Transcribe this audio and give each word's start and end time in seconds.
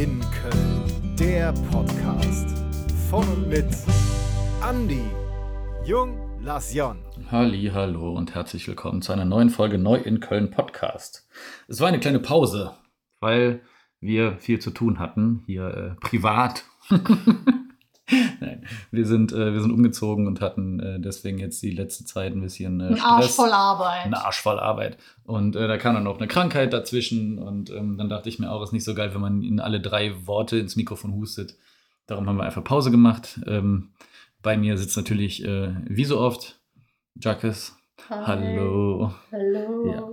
in 0.00 0.18
Köln, 0.42 1.14
der 1.18 1.52
Podcast 1.70 2.48
von 3.10 3.28
und 3.28 3.48
mit 3.50 3.66
Andy, 4.66 5.02
Jung, 5.84 6.40
Lasjon. 6.40 7.04
Halli, 7.30 7.70
hallo 7.74 8.14
und 8.14 8.34
herzlich 8.34 8.66
willkommen 8.66 9.02
zu 9.02 9.12
einer 9.12 9.26
neuen 9.26 9.50
Folge 9.50 9.76
Neu 9.76 9.96
in 9.96 10.20
Köln 10.20 10.50
Podcast. 10.50 11.28
Es 11.68 11.80
war 11.80 11.88
eine 11.88 12.00
kleine 12.00 12.18
Pause, 12.18 12.78
weil 13.20 13.60
wir 14.00 14.38
viel 14.38 14.58
zu 14.58 14.70
tun 14.70 14.98
hatten, 14.98 15.42
hier 15.44 15.66
äh, 15.66 16.00
privat. 16.00 16.64
Nein, 18.40 18.66
wir 18.90 19.06
sind, 19.06 19.32
äh, 19.32 19.52
wir 19.52 19.60
sind 19.60 19.70
umgezogen 19.70 20.26
und 20.26 20.40
hatten 20.40 20.80
äh, 20.80 21.00
deswegen 21.00 21.38
jetzt 21.38 21.62
die 21.62 21.70
letzte 21.70 22.04
Zeit 22.04 22.32
ein 22.32 22.40
bisschen 22.40 22.80
äh, 22.80 22.88
Ein 22.88 23.00
Arsch 23.00 23.30
voll 23.30 23.52
Arbeit. 23.52 24.06
Ein 24.06 24.14
Arsch 24.14 24.40
voll 24.40 24.58
Arbeit. 24.58 24.98
Und 25.24 25.56
äh, 25.56 25.68
da 25.68 25.76
kam 25.76 25.94
dann 25.94 26.04
noch 26.04 26.18
eine 26.18 26.28
Krankheit 26.28 26.72
dazwischen 26.72 27.38
und 27.38 27.70
ähm, 27.70 27.98
dann 27.98 28.08
dachte 28.08 28.28
ich 28.28 28.38
mir 28.38 28.50
auch, 28.50 28.62
ist 28.62 28.72
nicht 28.72 28.84
so 28.84 28.94
geil, 28.94 29.14
wenn 29.14 29.20
man 29.20 29.42
in 29.42 29.60
alle 29.60 29.80
drei 29.80 30.26
Worte 30.26 30.58
ins 30.58 30.76
Mikrofon 30.76 31.14
hustet. 31.14 31.56
Darum 32.06 32.28
haben 32.28 32.36
wir 32.36 32.44
einfach 32.44 32.64
Pause 32.64 32.90
gemacht. 32.90 33.40
Ähm, 33.46 33.90
bei 34.42 34.56
mir 34.56 34.76
sitzt 34.76 34.96
natürlich, 34.96 35.44
äh, 35.44 35.74
wie 35.84 36.04
so 36.04 36.18
oft, 36.18 36.60
Jacques. 37.14 37.76
Hallo. 38.08 39.12
Hallo. 39.30 39.86
Ja. 39.86 40.08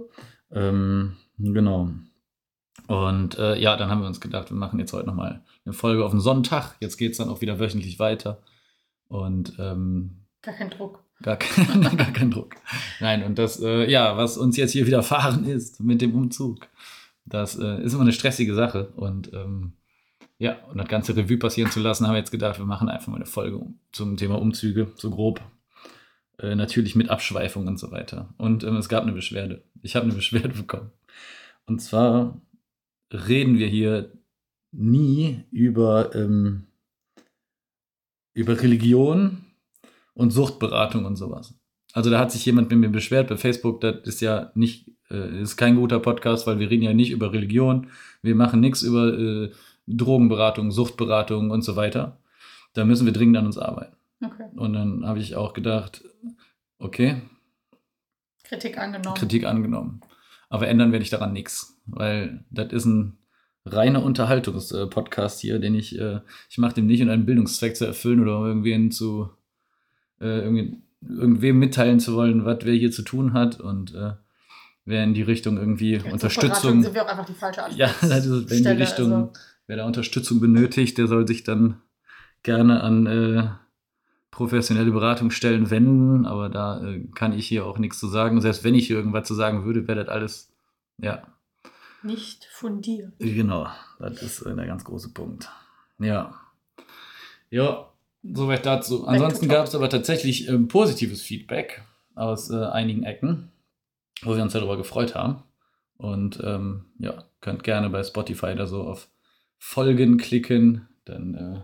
Ähm, 0.52 1.16
genau. 1.38 1.90
Und 2.88 3.38
äh, 3.38 3.60
ja, 3.60 3.76
dann 3.76 3.90
haben 3.90 4.02
wir 4.02 4.08
uns 4.08 4.22
gedacht, 4.22 4.50
wir 4.50 4.58
machen 4.58 4.80
jetzt 4.80 4.94
heute 4.94 5.08
nochmal 5.08 5.42
eine 5.66 5.74
Folge 5.74 6.06
auf 6.06 6.12
den 6.12 6.20
Sonntag. 6.20 6.76
Jetzt 6.80 6.98
geht 6.98 7.12
es 7.12 7.18
dann 7.18 7.30
auch 7.30 7.42
wieder 7.42 7.60
wöchentlich 7.60 8.00
weiter. 8.00 8.40
Und 9.10 9.54
ähm, 9.60 10.26
Gar 10.42 10.56
kein 10.56 10.70
Druck. 10.70 11.04
gar, 11.22 11.36
kein, 11.38 11.82
gar 11.98 12.12
kein 12.12 12.32
Druck. 12.32 12.56
Nein, 13.00 13.24
und 13.24 13.38
das, 13.38 13.62
äh, 13.62 13.90
ja, 13.90 14.16
was 14.18 14.38
uns 14.38 14.56
jetzt 14.58 14.72
hier 14.72 14.88
widerfahren 14.88 15.44
ist 15.46 15.82
mit 15.82 16.02
dem 16.02 16.16
Umzug, 16.16 16.68
das 17.26 17.60
äh, 17.60 17.82
ist 17.84 17.94
immer 17.94 18.04
eine 18.04 18.14
stressige 18.14 18.56
Sache. 18.56 18.90
Und 18.96 19.34
ähm, 19.34 19.74
ja, 20.40 20.58
und 20.72 20.78
das 20.78 20.88
ganze 20.88 21.16
Revue 21.16 21.38
passieren 21.38 21.72
zu 21.72 21.80
lassen, 21.80 22.06
haben 22.06 22.14
wir 22.14 22.20
jetzt 22.20 22.32
gedacht, 22.32 22.60
wir 22.60 22.66
machen 22.66 22.90
einfach 22.90 23.08
mal 23.08 23.16
eine 23.16 23.26
Folge 23.26 23.62
zum 23.92 24.18
Thema 24.18 24.40
Umzüge, 24.40 24.92
so 24.96 25.10
grob. 25.10 25.42
Äh, 26.40 26.56
natürlich 26.56 26.96
mit 26.96 27.10
Abschweifung 27.10 27.68
und 27.68 27.80
so 27.80 27.92
weiter. 27.92 28.34
Und 28.38 28.64
ähm, 28.64 28.76
es 28.76 28.88
gab 28.88 29.04
eine 29.04 29.12
Beschwerde. 29.12 29.64
Ich 29.82 29.96
habe 29.96 30.06
eine 30.06 30.14
Beschwerde 30.14 30.50
bekommen. 30.50 30.92
Und 31.66 31.82
zwar 31.82 32.40
reden 33.12 33.58
wir 33.58 33.68
hier 33.68 34.12
nie 34.72 35.44
über, 35.52 36.14
ähm, 36.16 36.68
über 38.34 38.62
Religion 38.62 39.46
und 40.14 40.32
Suchtberatung 40.32 41.06
und 41.06 41.16
sowas. 41.16 41.56
Also 41.94 42.10
da 42.10 42.20
hat 42.20 42.32
sich 42.32 42.46
jemand 42.46 42.70
mit 42.70 42.80
mir 42.80 42.90
beschwert 42.90 43.28
bei 43.28 43.38
Facebook, 43.38 43.82
das 43.82 43.98
ist 44.04 44.22
ja 44.22 44.52
nicht, 44.56 44.92
äh, 45.10 45.42
ist 45.42 45.58
kein 45.58 45.76
guter 45.76 46.00
Podcast, 46.00 46.46
weil 46.46 46.60
wir 46.60 46.70
reden 46.70 46.84
ja 46.84 46.94
nicht 46.94 47.12
über 47.12 47.34
Religion, 47.34 47.88
wir 48.22 48.36
machen 48.36 48.60
nichts 48.60 48.82
über 48.82 49.18
äh, 49.18 49.52
Drogenberatung, 49.88 50.72
Suchtberatung 50.72 51.50
und 51.50 51.62
so 51.62 51.76
weiter. 51.76 52.20
Da 52.74 52.86
müssen 52.86 53.06
wir 53.06 53.14
dringend 53.14 53.38
an 53.38 53.46
uns 53.46 53.58
arbeiten. 53.58 53.96
Okay. 54.24 54.50
Und 54.56 54.74
dann 54.74 55.06
habe 55.06 55.20
ich 55.20 55.36
auch 55.36 55.54
gedacht, 55.54 56.04
okay, 56.78 57.22
Kritik 58.44 58.78
angenommen. 58.78 59.16
Kritik 59.16 59.46
angenommen. 59.46 60.02
Aber 60.50 60.68
ändern 60.68 60.92
werde 60.92 61.04
ich 61.04 61.10
daran 61.10 61.34
nichts, 61.34 61.77
weil 61.88 62.44
das 62.52 62.72
ist 62.72 62.86
ein 62.86 63.18
reiner 63.66 64.04
Unterhaltungspodcast 64.04 65.42
hier, 65.42 65.60
den 65.60 65.76
ich, 65.76 66.00
äh, 66.00 66.22
ich 66.50 66.58
mache 66.58 66.76
dem 66.76 66.88
nicht, 66.88 67.02
um 67.02 67.10
einen 67.10 67.26
Bildungszweck 67.26 67.76
zu 67.76 67.86
erfüllen 67.86 68.22
oder 68.22 68.40
um 68.40 68.46
irgendwen 68.46 68.92
zu, 68.92 69.30
äh, 70.22 70.40
irgendwie, 70.40 70.82
irgendwem 71.02 71.60
mitteilen 71.60 72.00
zu 72.00 72.14
wollen, 72.16 72.46
was 72.46 72.60
wer 72.64 72.74
hier 72.74 72.92
zu 72.92 73.02
tun 73.02 73.34
hat 73.34 73.60
und 73.60 73.94
äh, 73.94 74.14
wer 74.86 75.04
in 75.04 75.14
die 75.14 75.22
Richtung 75.22 75.58
irgendwie 75.58 76.00
zur 76.00 76.14
Unterstützung, 76.14 76.82
sind 76.82 76.96
wir 76.96 77.04
auch 77.04 77.10
einfach 77.10 77.26
die 77.26 77.34
falsche 77.34 77.64
Antwort. 77.64 77.80
ja, 78.02 78.08
das 78.08 78.26
ist, 78.26 78.50
wenn 78.50 78.64
die 78.64 78.82
Richtung, 78.82 79.32
wer 79.68 79.78
da 79.78 79.86
Unterstützung 79.86 80.40
benötigt, 80.40 80.98
der 80.98 81.08
soll 81.08 81.28
sich 81.28 81.44
dann 81.44 81.82
gerne 82.44 82.82
an 82.82 83.06
äh, 83.06 83.50
professionelle 84.32 84.92
Beratungsstellen 84.92 85.70
wenden, 85.70 86.26
aber 86.26 86.50
da 86.50 86.84
äh, 86.84 87.04
kann 87.16 87.34
ich 87.34 87.48
hier 87.48 87.66
auch 87.66 87.80
nichts 87.80 88.00
zu 88.00 88.08
sagen. 88.08 88.40
Selbst 88.40 88.64
wenn 88.64 88.76
ich 88.76 88.88
hier 88.88 88.98
irgendwas 88.98 89.28
zu 89.28 89.34
sagen 89.34 89.66
würde, 89.66 89.88
wäre 89.88 90.06
das 90.06 90.10
alles, 90.10 90.54
ja, 91.00 91.24
Nicht 92.04 92.46
fundiert. 92.46 93.14
genau, 93.20 93.68
das 94.00 94.22
ist 94.22 94.42
äh, 94.42 94.56
der 94.56 94.68
ganz 94.68 94.84
große 94.84 95.10
Punkt. 95.14 95.50
Ja. 96.00 96.40
Ja, 97.50 97.92
soweit 98.24 98.66
dazu. 98.66 99.08
Ansonsten 99.08 99.48
gab 99.48 99.66
es 99.68 99.76
aber 99.76 99.90
tatsächlich 99.90 100.48
ähm, 100.48 100.68
positives 100.68 101.22
Feedback 101.22 101.84
aus 102.16 102.50
äh, 102.50 102.66
einigen 102.66 103.04
Ecken, 103.04 103.52
wo 104.22 104.36
wir 104.36 104.44
uns 104.44 104.54
darüber 104.54 104.78
gefreut 104.78 105.16
haben. 105.16 105.44
Und 105.98 106.40
ähm, 106.44 106.86
ja, 107.00 107.24
könnt 107.42 107.64
gerne 107.64 107.90
bei 107.90 108.04
Spotify 108.04 108.56
da 108.56 108.68
so 108.68 108.84
auf 108.84 109.10
Folgen 109.58 110.18
klicken, 110.18 110.88
dann 111.06 111.34
äh, 111.34 111.62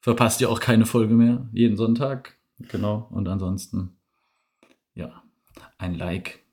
verpasst 0.00 0.40
ihr 0.40 0.50
auch 0.50 0.60
keine 0.60 0.86
Folge 0.86 1.14
mehr, 1.14 1.48
jeden 1.52 1.76
Sonntag. 1.76 2.36
Genau. 2.58 3.08
Und 3.10 3.26
ansonsten, 3.26 3.96
ja, 4.94 5.22
ein 5.78 5.94
Like. 5.96 6.43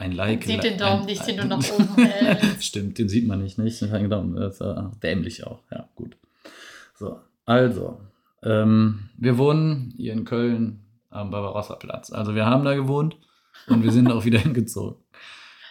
Ein 0.00 0.12
Like. 0.12 0.44
Sieht 0.44 0.64
den 0.64 0.72
ein- 0.72 0.78
Daumen 0.78 1.04
nicht, 1.06 1.26
den 1.26 1.36
du 1.36 1.42
ein- 1.42 1.48
nach 1.50 1.70
oben 1.72 1.94
hältst. 1.96 2.64
Stimmt, 2.64 2.98
den 2.98 3.08
sieht 3.08 3.26
man 3.26 3.42
nicht, 3.42 3.58
nicht? 3.58 3.82
Ein 3.82 4.08
Daumen. 4.08 4.34
Das 4.34 4.54
ist 4.54 4.60
äh, 4.62 4.82
dämlich 5.02 5.46
auch. 5.46 5.60
Ja, 5.70 5.88
gut. 5.94 6.16
So, 6.94 7.20
also, 7.44 8.00
ähm, 8.42 9.10
wir 9.18 9.36
wohnen 9.36 9.92
hier 9.96 10.14
in 10.14 10.24
Köln 10.24 10.80
am 11.10 11.30
Barbarossa-Platz. 11.30 12.12
Also, 12.12 12.34
wir 12.34 12.46
haben 12.46 12.64
da 12.64 12.74
gewohnt 12.74 13.16
und 13.68 13.82
wir 13.82 13.92
sind 13.92 14.10
auch 14.10 14.24
wieder 14.24 14.38
hingezogen. 14.46 14.96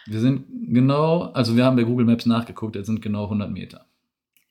Wir 0.05 0.19
sind 0.19 0.45
genau, 0.73 1.23
also 1.33 1.55
wir 1.55 1.65
haben 1.65 1.75
bei 1.75 1.83
Google 1.83 2.05
Maps 2.05 2.25
nachgeguckt, 2.25 2.75
es 2.75 2.85
sind 2.87 3.01
genau 3.01 3.23
100 3.25 3.51
Meter. 3.51 3.85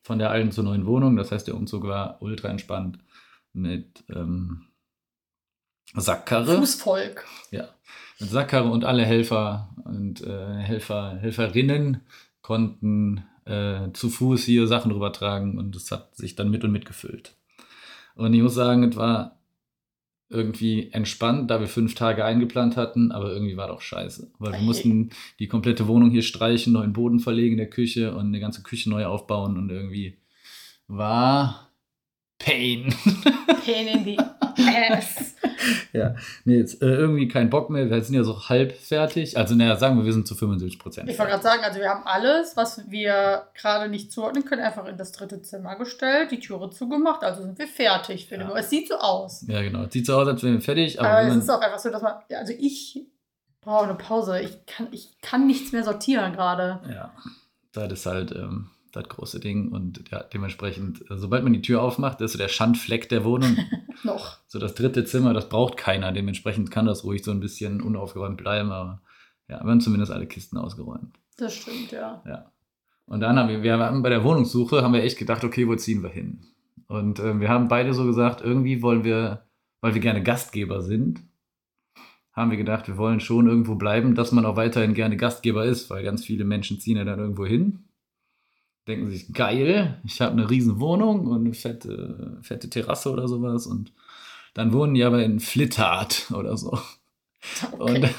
Von 0.03 0.19
der 0.19 0.31
alten 0.31 0.53
zur 0.53 0.65
neuen 0.65 0.87
Wohnung. 0.87 1.17
Das 1.17 1.31
heißt, 1.33 1.47
der 1.47 1.55
Umzug 1.57 1.85
war 1.85 2.21
ultra 2.23 2.49
entspannt 2.49 2.99
mit 3.53 4.05
ähm, 4.15 4.63
Sackkarre. 5.95 6.59
Fußvolk. 6.59 7.25
Ja, 7.51 7.69
mit 8.21 8.31
Sackkarre 8.31 8.71
und 8.71 8.85
alle 8.85 9.05
Helfer 9.05 9.75
und 9.85 10.21
äh, 10.23 10.57
Helfer, 10.57 11.19
Helferinnen 11.21 12.03
konnten 12.43 13.25
äh, 13.45 13.93
zu 13.93 14.11
Fuß 14.11 14.45
hier 14.45 14.67
Sachen 14.67 14.91
rübertragen 14.91 15.59
und 15.59 15.75
es 15.77 15.91
hat 15.91 16.17
sich 16.17 16.35
dann 16.37 16.51
mit 16.51 16.65
und 16.65 16.73
mit 16.73 16.85
gefüllt. 16.85 17.35
Und 18.15 18.35
ich 18.35 18.43
muss 18.43 18.55
sagen, 18.55 18.83
es 18.83 18.97
war 18.97 19.39
irgendwie 20.31 20.91
entspannt, 20.93 21.51
da 21.51 21.61
wir 21.61 21.69
fünf 21.69 21.95
Tage 21.95 22.25
eingeplant 22.25 22.77
hatten, 22.77 23.13
aber 23.13 23.33
irgendwie 23.33 23.57
war 23.57 23.69
doch 23.69 23.81
scheiße. 23.81 24.31
Weil 24.39 24.53
wir 24.53 24.61
mussten 24.61 25.11
die 25.39 25.49
komplette 25.49 25.89
Wohnung 25.89 26.11
hier 26.11 26.23
streichen, 26.23 26.75
neuen 26.75 26.93
Boden 26.93 27.21
verlegen 27.21 27.53
in 27.53 27.59
der 27.59 27.71
Küche 27.71 28.15
und 28.15 28.27
eine 28.27 28.41
ganze 28.41 28.63
Küche 28.63 28.91
neu 28.91 29.07
aufbauen 29.07 29.57
und 29.57 29.71
irgendwie 29.71 30.19
war 30.87 31.71
Pain. 32.39 32.95
Pain 33.65 33.89
in 33.89 34.05
the 34.05 34.19
ass. 34.91 35.38
Ja, 35.93 36.15
nee, 36.45 36.59
jetzt 36.59 36.83
äh, 36.83 36.87
irgendwie 36.87 37.29
kein 37.29 37.51
Bock 37.51 37.71
mehr. 37.71 37.89
Wir 37.91 38.03
sind 38.03 38.15
ja 38.15 38.23
so 38.25 38.49
halb 38.49 38.73
fertig. 38.73 39.37
Also, 39.37 39.55
naja, 39.55 39.77
sagen 39.77 39.97
wir, 39.99 40.05
wir 40.05 40.13
sind 40.13 40.29
zu 40.29 40.35
75 40.35 40.79
Prozent. 40.79 41.09
Ich 41.09 41.19
wollte 41.19 41.33
gerade 41.33 41.43
sagen, 41.43 41.65
also 41.65 41.81
wir 41.81 41.89
haben 41.89 42.07
alles, 42.07 42.57
was 42.57 42.91
wir 42.91 43.49
gerade 43.55 43.89
nicht 43.89 44.13
zuordnen 44.13 44.45
können, 44.45 44.63
einfach 44.63 44.87
in 44.87 44.97
das 44.97 45.13
dritte 45.13 45.43
Zimmer 45.43 45.77
gestellt, 45.77 46.31
die 46.31 46.41
Türe 46.41 46.71
zugemacht, 46.71 47.23
also 47.25 47.43
sind 47.43 47.59
wir 47.59 47.67
fertig. 47.67 48.29
Ja. 48.31 48.57
Es 48.57 48.71
sieht 48.71 48.89
so 48.89 48.97
aus. 48.97 49.45
Ja, 49.49 49.63
genau. 49.63 49.85
Es 49.85 49.93
sieht 49.93 50.07
so 50.07 50.17
aus, 50.17 50.29
als 50.29 50.43
wären 50.43 50.55
wir 50.55 50.61
fertig. 50.61 51.01
Aber, 51.01 51.09
Aber 51.09 51.29
es 51.29 51.37
ist 51.37 51.51
auch 51.51 51.61
einfach 51.61 51.79
so, 51.79 51.91
dass 51.91 52.03
man, 52.03 52.15
also 52.31 52.53
ich 52.59 53.07
brauche 53.61 53.85
eine 53.85 53.95
Pause. 53.95 54.41
Ich 54.41 54.67
kann, 54.67 54.89
ich 54.93 55.21
kann 55.21 55.47
nichts 55.47 55.73
mehr 55.73 55.85
sortieren 55.85 56.33
gerade. 56.33 56.81
ja, 56.89 57.13
das 57.73 57.93
ist 57.93 58.07
halt 58.07 58.33
ähm, 58.33 58.71
das 58.93 59.09
große 59.09 59.41
Ding. 59.41 59.69
Und 59.73 60.11
ja, 60.11 60.23
dementsprechend, 60.23 61.11
äh, 61.11 61.17
sobald 61.19 61.45
man 61.45 61.53
die 61.53 61.63
Tür 61.63 61.83
aufmacht, 61.83 62.21
ist 62.21 62.33
so 62.33 62.39
der 62.39 62.49
Schandfleck 62.49 63.09
der 63.09 63.25
Wohnung. 63.25 63.57
Noch. 64.05 64.39
so 64.47 64.59
das 64.59 64.75
dritte 64.75 65.05
Zimmer, 65.05 65.35
das 65.35 65.49
braucht 65.49 65.77
keiner. 65.77 66.13
Dementsprechend 66.13 66.71
kann 66.71 66.87
das 66.87 67.05
ruhig 67.05 67.25
so 67.25 67.33
ein 67.33 67.41
bisschen 67.41 67.81
unaufgeräumt 67.81 68.37
bleiben. 68.37 68.71
Aber 68.71 69.03
ja, 69.49 69.63
wir 69.63 69.71
haben 69.71 69.81
zumindest 69.81 70.13
alle 70.13 70.27
Kisten 70.27 70.57
ausgeräumt. 70.57 71.17
Das 71.37 71.55
stimmt, 71.55 71.93
ja. 71.93 72.23
Ja. 72.27 72.53
Und 73.07 73.21
dann 73.21 73.39
haben 73.39 73.49
wir, 73.49 73.63
wir 73.63 73.79
haben 73.79 74.03
bei 74.03 74.11
der 74.11 74.23
Wohnungssuche 74.23 74.83
haben 74.83 74.93
wir 74.93 75.03
echt 75.03 75.19
gedacht, 75.19 75.43
okay, 75.43 75.67
wo 75.67 75.75
ziehen 75.75 76.03
wir 76.03 76.11
hin? 76.11 76.41
Und 76.87 77.21
ähm, 77.21 77.41
wir 77.41 77.49
haben 77.49 77.69
beide 77.69 77.95
so 77.95 78.05
gesagt, 78.05 78.41
irgendwie 78.41 78.83
wollen 78.83 79.05
wir, 79.05 79.47
weil 79.81 79.95
wir 79.95 80.01
gerne 80.01 80.23
Gastgeber 80.23 80.83
sind, 80.83 81.21
haben 82.33 82.51
wir 82.51 82.59
gedacht, 82.59 82.87
wir 82.87 82.97
wollen 82.97 83.21
schon 83.21 83.49
irgendwo 83.49 83.75
bleiben, 83.75 84.15
dass 84.15 84.33
man 84.33 84.47
auch 84.47 84.57
weiterhin 84.57 84.95
gerne 84.95 85.17
Gastgeber 85.17 85.65
ist, 85.65 85.91
weil 85.91 86.05
ganz 86.05 86.25
viele 86.25 86.45
Menschen 86.45 86.81
ziehen 86.81 86.97
ja 86.97 87.05
dann 87.05 87.19
irgendwo 87.19 87.45
hin, 87.45 87.88
denken 88.89 89.11
sich, 89.11 89.33
geil, 89.33 90.01
ich 90.05 90.21
habe 90.21 90.33
eine 90.33 90.49
riesen 90.51 90.81
Wohnung 90.81 91.27
und 91.27 91.45
eine 91.45 91.55
fette, 91.55 92.39
fette 92.43 92.69
Terrasse 92.71 93.11
oder 93.13 93.29
sowas 93.29 93.67
und 93.67 93.93
dann 94.55 94.73
wohnen 94.73 94.95
die 94.95 95.05
aber 95.05 95.23
in 95.23 95.39
Flittart 95.41 96.31
oder 96.35 96.57
so. 96.57 96.79
Okay. 97.79 98.03
Und 98.03 98.11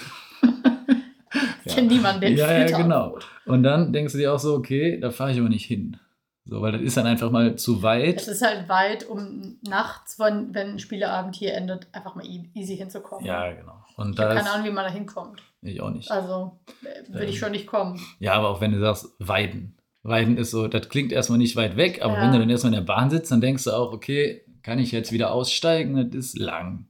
Ich 1.65 1.75
kenne 1.75 1.87
niemanden, 1.87 2.21
der 2.21 2.29
in 2.31 2.37
Ja, 2.37 2.51
ja, 2.67 2.77
genau. 2.77 3.19
Und 3.45 3.63
dann 3.63 3.93
denkst 3.93 4.13
du 4.13 4.17
dir 4.19 4.33
auch 4.33 4.39
so, 4.39 4.55
okay, 4.55 4.99
da 4.99 5.11
fahre 5.11 5.31
ich 5.31 5.39
aber 5.39 5.49
nicht 5.49 5.65
hin. 5.65 5.97
So, 6.45 6.61
weil 6.61 6.71
das 6.71 6.81
ist 6.81 6.97
dann 6.97 7.05
einfach 7.05 7.29
mal 7.29 7.55
zu 7.57 7.77
Es 7.77 7.83
weit. 7.83 8.27
ist 8.27 8.41
halt 8.41 8.67
weit, 8.69 9.07
um 9.07 9.57
nachts, 9.61 10.17
wenn, 10.17 10.53
wenn 10.55 10.69
ein 10.71 10.79
Spieleabend 10.79 11.35
hier 11.35 11.53
endet, 11.53 11.87
einfach 11.91 12.15
mal 12.15 12.25
e- 12.25 12.49
easy 12.55 12.75
hinzukommen. 12.75 13.23
Ja, 13.25 13.51
genau. 13.51 13.83
Und 13.97 14.13
Ich 14.13 14.19
habe 14.19 14.33
keine 14.35 14.49
Ahnung, 14.49 14.65
wie 14.65 14.71
man 14.71 14.85
da 14.85 14.91
hinkommt. 14.91 15.43
ich 15.61 15.79
auch 15.81 15.91
nicht. 15.91 16.09
Also 16.09 16.57
äh, 16.81 17.13
würde 17.13 17.25
ich 17.27 17.35
Ähm. 17.35 17.39
schon 17.39 17.51
nicht 17.51 17.67
kommen. 17.67 17.99
Ja, 18.19 18.33
aber 18.33 18.49
auch 18.49 18.61
wenn 18.61 18.71
du 18.71 18.79
sagst, 18.79 19.09
Weiden. 19.19 19.75
Weiden 20.03 20.37
ist 20.37 20.51
so, 20.51 20.67
das 20.67 20.87
klingt 20.89 21.11
erstmal 21.11 21.37
nicht 21.39 21.55
weit 21.55 21.75
weg, 21.75 21.99
aber 22.01 22.15
Ja. 22.15 22.21
wenn 22.23 22.31
du 22.31 22.39
dann 22.39 22.49
erstmal 22.49 22.73
in 22.73 22.79
der 22.79 22.85
Bahn 22.85 23.09
sitzt, 23.09 23.31
dann 23.31 23.41
denkst 23.41 23.65
du 23.65 23.71
auch, 23.71 23.91
okay, 23.91 24.41
kann 24.63 24.79
ich 24.79 24.91
jetzt 24.91 25.11
wieder 25.11 25.31
aussteigen? 25.31 25.95
Das 25.95 26.15
ist 26.15 26.37
lang. 26.37 26.87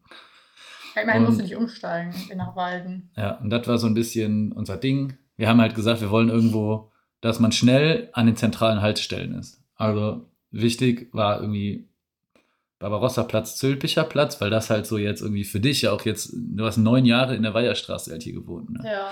Ja, 0.95 1.01
immerhin 1.03 1.23
musst 1.23 1.39
du 1.39 1.43
nicht 1.43 1.55
umsteigen 1.55 2.13
nach 2.35 2.55
Walden. 2.55 3.09
Ja, 3.15 3.35
und 3.37 3.49
das 3.49 3.67
war 3.67 3.77
so 3.77 3.87
ein 3.87 3.93
bisschen 3.93 4.51
unser 4.51 4.77
Ding. 4.77 5.17
Wir 5.37 5.47
haben 5.47 5.61
halt 5.61 5.75
gesagt, 5.75 6.01
wir 6.01 6.11
wollen 6.11 6.29
irgendwo, 6.29 6.91
dass 7.21 7.39
man 7.39 7.51
schnell 7.51 8.09
an 8.13 8.25
den 8.27 8.35
zentralen 8.35 8.81
Haltestellen 8.81 9.33
ist. 9.35 9.61
Also 9.75 10.25
wichtig 10.51 11.09
war 11.13 11.41
irgendwie 11.41 11.88
Barbarossa-Platz, 12.79 13.57
Zülpicher 13.57 14.03
Platz, 14.03 14.39
weil 14.41 14.49
das 14.49 14.69
halt 14.69 14.85
so 14.87 14.97
jetzt 14.97 15.21
irgendwie 15.21 15.43
für 15.43 15.59
dich 15.59 15.81
ja 15.81 15.91
auch 15.91 16.05
jetzt, 16.05 16.33
du 16.33 16.65
hast 16.65 16.77
neun 16.77 17.05
Jahre 17.05 17.35
in 17.35 17.43
der 17.43 17.53
Weiherstraße 17.53 18.11
halt 18.11 18.23
hier 18.23 18.33
gewohnt. 18.33 18.69
Ne? 18.71 18.81
Ja. 18.85 19.09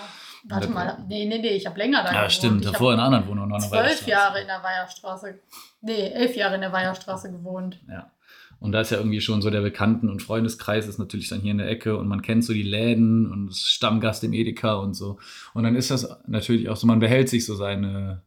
Warte 0.50 0.70
mal, 0.70 1.04
nee, 1.10 1.26
nee, 1.26 1.40
nee, 1.40 1.50
ich 1.50 1.66
habe 1.66 1.78
länger 1.78 2.04
da 2.04 2.10
Ja, 2.12 2.18
gewohnt. 2.20 2.32
stimmt, 2.32 2.66
Ich 2.66 2.72
davor 2.72 2.94
in 2.94 3.00
einer 3.00 3.08
anderen 3.08 3.28
Wohnung 3.28 3.50
noch 3.50 3.58
in 3.62 3.70
der 3.70 3.84
zwölf. 3.84 4.08
Jahre 4.08 4.40
in 4.40 4.48
der 4.48 4.64
Weiherstraße, 4.64 5.40
nee, 5.82 6.10
elf 6.12 6.36
Jahre 6.38 6.56
in 6.56 6.62
der 6.62 6.72
Weiherstraße 6.72 7.32
gewohnt. 7.32 7.82
Ja. 7.90 8.12
Und 8.60 8.72
da 8.72 8.82
ist 8.82 8.92
ja 8.92 8.98
irgendwie 8.98 9.20
schon 9.22 9.42
so 9.42 9.50
der 9.50 9.62
Bekannten- 9.62 10.10
und 10.10 10.22
Freundeskreis 10.24 10.88
ist 10.88 10.98
natürlich 10.98 11.28
dann 11.30 11.42
hier 11.42 11.52
in 11.52 11.58
der 11.60 11.70
Ecke 11.70 11.98
und 11.98 12.08
man 12.08 12.22
kennt 12.24 12.44
so 12.46 12.54
die 12.54 12.64
Läden 12.64 13.30
und 13.32 13.54
Stammgast 13.54 14.24
im 14.24 14.34
Edeka 14.34 14.76
und 14.76 14.94
so. 14.96 15.20
Und 15.54 15.64
dann 15.64 15.76
ist 15.76 15.92
das 15.92 16.10
natürlich 16.28 16.70
auch 16.70 16.78
so, 16.78 16.88
man 16.88 17.00
behält 17.00 17.30
sich 17.30 17.46
so 17.46 17.54
seine, 17.56 18.24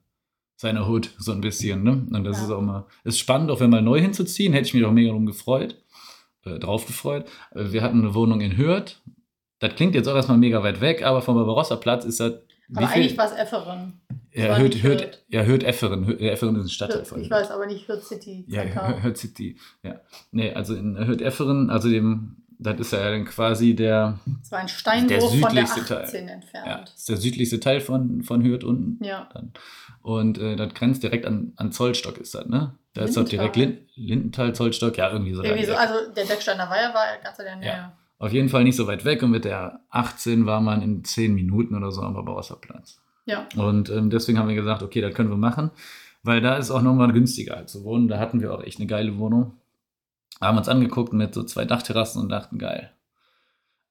seine 0.61 0.87
Hut 0.87 1.09
so 1.17 1.33
ein 1.33 1.41
bisschen, 1.41 1.83
ne? 1.83 2.07
Und 2.13 2.23
das 2.25 2.37
Ja. 2.37 2.45
ist 2.45 2.51
auch 2.51 2.61
mal, 2.61 2.85
ist 3.03 3.19
spannend, 3.19 3.51
auch 3.51 3.61
wenn 3.61 3.71
mal 3.71 3.81
neu 3.81 3.99
hinzuziehen, 3.99 4.53
hätte 4.53 4.67
ich 4.67 4.75
mich 4.75 4.85
auch 4.85 4.93
mega 4.93 5.11
drum 5.11 5.25
gefreut, 5.25 5.83
äh, 6.45 6.59
drauf 6.59 6.87
gefreut. 6.87 7.31
Äh, 7.55 7.73
Wir 7.73 7.81
hatten 7.83 8.01
eine 8.03 8.13
Wohnung 8.15 8.43
in 8.43 8.59
Hürth. 8.59 9.01
Das 9.59 9.75
klingt 9.75 9.95
jetzt 9.95 10.07
auch 10.07 10.15
erstmal 10.15 10.37
mega 10.37 10.63
weit 10.63 10.83
weg, 10.83 11.03
aber 11.03 11.23
vom 11.23 11.35
Barbarossa-Platz 11.37 12.05
ist 12.05 12.21
das. 12.21 12.35
Aber 12.75 12.89
eigentlich 12.91 13.17
war 13.17 13.25
es 13.25 13.33
Efferen. 13.33 14.01
Ja, 14.35 14.59
Hürth, 14.59 14.83
Hürth, 14.83 15.23
ja, 15.29 15.45
Hürth 15.45 15.65
Efferen. 15.65 16.07
Hürth 16.07 16.21
Efferen 16.21 16.57
ist 16.57 16.65
ein 16.67 16.69
Stadtteil 16.69 17.07
von 17.07 17.23
Ich 17.23 17.31
weiß 17.31 17.51
aber 17.53 17.65
nicht, 17.65 17.89
Hürth 17.89 18.05
City. 18.05 18.45
Ja. 18.47 19.03
Hürth 19.03 19.17
City. 19.17 19.57
Ja. 19.83 19.99
Nee, 20.31 20.53
also 20.53 20.75
in 20.75 20.95
Hürth 21.07 21.23
Efferen, 21.23 21.71
also 21.71 21.89
dem, 21.89 22.37
das 22.59 22.79
ist 22.81 22.93
ja 22.93 23.11
dann 23.11 23.25
quasi 23.25 23.75
der, 23.75 24.21
Es 24.43 24.53
war 24.53 24.59
ein 24.59 24.69
Steinbruch 24.69 25.31
von 25.37 25.55
der 25.55 25.67
südlichste 25.67 25.85
Teil. 25.87 26.05
18 26.05 26.29
ja, 26.29 26.35
entfernt. 26.35 26.93
ist 26.95 27.09
der 27.09 27.17
südlichste 27.17 27.61
Teil 27.61 27.81
von, 27.81 28.23
von 28.23 28.45
Hürth 28.45 28.63
unten. 28.65 29.03
Ja. 29.03 29.27
Dann. 29.33 29.53
Und 30.03 30.39
äh, 30.39 30.57
das 30.57 30.73
grenzt 30.75 31.03
direkt 31.03 31.27
an, 31.27 31.53
an 31.57 31.73
Zollstock, 31.73 32.19
ist 32.19 32.35
das, 32.35 32.47
ne? 32.47 32.75
Da 32.95 33.05
ist 33.05 33.17
doch 33.17 33.25
direkt. 33.25 33.57
Lin 33.57 33.79
Lindenthal, 33.95 34.55
Zollstock, 34.55 34.97
ja, 34.97 35.11
irgendwie 35.13 35.35
so. 35.35 35.45
Irgendwie 35.45 35.67
so, 35.67 35.75
also 35.75 35.95
der 36.17 36.25
Decksteiner 36.25 36.69
Weiher 36.71 36.93
war 36.95 37.05
ganz 37.23 37.39
in 37.39 37.45
der 37.45 37.57
Nähe. 37.57 37.69
Ja. 37.69 37.93
Auf 38.19 38.33
jeden 38.33 38.49
Fall 38.49 38.65
nicht 38.65 38.77
so 38.77 38.87
weit 38.87 39.05
weg 39.05 39.23
und 39.23 39.31
mit 39.31 39.45
der 39.45 39.81
18 39.91 40.47
war 40.47 40.61
man 40.61 40.83
in 40.83 41.05
10 41.05 41.35
Minuten 41.35 41.75
oder 41.75 41.91
so 41.91 42.03
am 42.03 42.15
Barbarossa-Platz. 42.15 43.01
Ja. 43.27 43.47
Und 43.57 43.91
ähm, 43.91 44.11
deswegen 44.11 44.39
haben 44.39 44.49
wir 44.49 44.55
gesagt, 44.55 44.83
okay, 44.83 45.01
das 45.01 45.15
können 45.15 45.31
wir 45.31 45.37
machen, 45.37 45.71
weil 46.23 46.41
da 46.41 46.57
ist 46.57 46.71
auch 46.71 46.83
nochmal 46.83 47.13
günstiger 47.13 47.57
halt 47.57 47.69
zu 47.69 47.85
wohnen. 47.85 48.09
Da 48.09 48.19
hatten 48.19 48.41
wir 48.41 48.53
auch 48.53 48.63
echt 48.63 48.79
eine 48.79 48.87
geile 48.87 49.19
Wohnung. 49.19 49.55
Haben 50.41 50.59
uns 50.59 50.69
angeguckt 50.69 51.13
mit 51.13 51.35
so 51.35 51.43
zwei 51.45 51.65
Dachterrassen 51.65 52.21
und 52.21 52.29
dachten, 52.29 52.59
geil. 52.59 52.91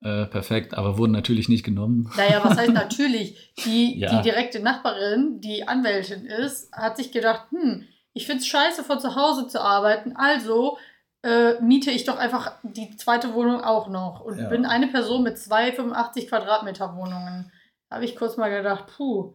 Äh, 0.02 0.28
perfekt, 0.28 0.76
aber 0.76 0.98
wurden 0.98 1.12
natürlich 1.12 1.50
nicht 1.50 1.64
genommen. 1.66 2.10
Naja, 2.16 2.42
was 2.44 2.58
heißt 2.58 2.74
natürlich? 2.74 3.54
Die, 3.66 4.00
Ja. 4.00 4.16
die 4.16 4.22
direkte 4.30 4.60
Nachbarin, 4.62 5.42
die 5.42 5.68
Anwältin 5.68 6.26
ist, 6.26 6.72
hat 6.74 6.96
sich 6.98 7.12
gedacht, 7.12 7.48
hm, 7.52 7.86
ich 8.14 8.26
finde 8.26 8.40
es 8.42 8.48
scheiße, 8.48 8.84
von 8.84 9.00
zu 9.00 9.16
Hause 9.16 9.48
zu 9.48 9.62
arbeiten, 9.62 10.16
also 10.16 10.78
äh, 11.22 11.60
miete 11.62 11.92
ich 11.92 12.06
doch 12.06 12.18
einfach 12.18 12.54
die 12.64 12.96
zweite 12.96 13.34
Wohnung 13.34 13.62
auch 13.62 13.90
noch 13.90 14.22
und 14.22 14.38
Ja. 14.40 14.48
bin 14.48 14.66
eine 14.66 14.88
Person 14.88 15.22
mit 15.24 15.38
zwei 15.38 15.74
85 15.74 16.30
Quadratmeter 16.30 16.96
Wohnungen. 16.96 17.52
Da 17.90 17.96
habe 17.98 18.06
ich 18.06 18.16
kurz 18.16 18.38
mal 18.38 18.50
gedacht, 18.50 18.86
puh, 18.96 19.34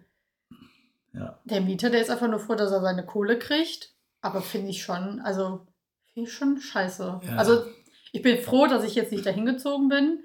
Ja. 1.12 1.38
der 1.44 1.60
Mieter, 1.60 1.90
der 1.90 2.00
ist 2.00 2.10
einfach 2.10 2.28
nur 2.28 2.40
froh, 2.40 2.54
dass 2.54 2.72
er 2.72 2.80
seine 2.80 3.04
Kohle 3.04 3.38
kriegt, 3.38 3.90
aber 4.22 4.40
finde 4.40 4.70
ich 4.70 4.82
schon, 4.82 5.20
also 5.20 5.66
finde 6.14 6.28
ich 6.30 6.34
schon 6.34 6.58
scheiße. 6.58 7.20
Also 7.36 7.64
ich 8.12 8.22
bin 8.22 8.38
froh, 8.38 8.66
dass 8.66 8.82
ich 8.84 8.94
jetzt 8.94 9.12
nicht 9.12 9.26
dahin 9.26 9.44
gezogen 9.44 9.88
bin. 9.88 10.20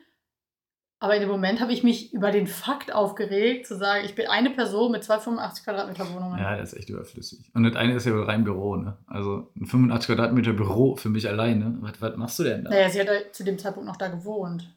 Aber 1.01 1.15
in 1.15 1.21
dem 1.21 1.29
Moment 1.29 1.61
habe 1.61 1.71
ich 1.71 1.81
mich 1.81 2.13
über 2.13 2.29
den 2.31 2.45
Fakt 2.45 2.93
aufgeregt, 2.93 3.65
zu 3.65 3.77
sagen, 3.77 4.03
ich 4.03 4.15
bin 4.15 4.27
eine 4.27 4.49
Person 4.49 4.91
mit 4.91 5.01
zwei 5.03 5.17
85 5.17 5.63
Quadratmeter 5.63 6.13
Wohnungen. 6.13 6.37
Ja, 6.37 6.57
das 6.57 6.73
ist 6.73 6.79
echt 6.79 6.89
überflüssig. 6.89 7.49
Und 7.53 7.63
das 7.63 7.75
eine 7.77 7.93
ist 7.93 8.05
ja 8.05 8.11
wohl 8.11 8.25
rein 8.25 8.43
Büro, 8.43 8.75
ne? 8.75 8.97
Also 9.07 9.49
ein 9.55 9.65
85 9.65 10.07
Quadratmeter 10.07 10.51
Büro 10.51 10.97
für 10.97 11.07
mich 11.07 11.27
alleine. 11.29 11.77
Was, 11.79 12.01
was 12.01 12.17
machst 12.17 12.39
du 12.39 12.43
denn 12.43 12.65
da? 12.65 12.71
Naja, 12.71 12.89
sie 12.89 12.99
hat 12.99 13.07
ja 13.07 13.31
zu 13.31 13.45
dem 13.45 13.57
Zeitpunkt 13.57 13.87
noch 13.87 13.95
da 13.95 14.09
gewohnt. 14.09 14.69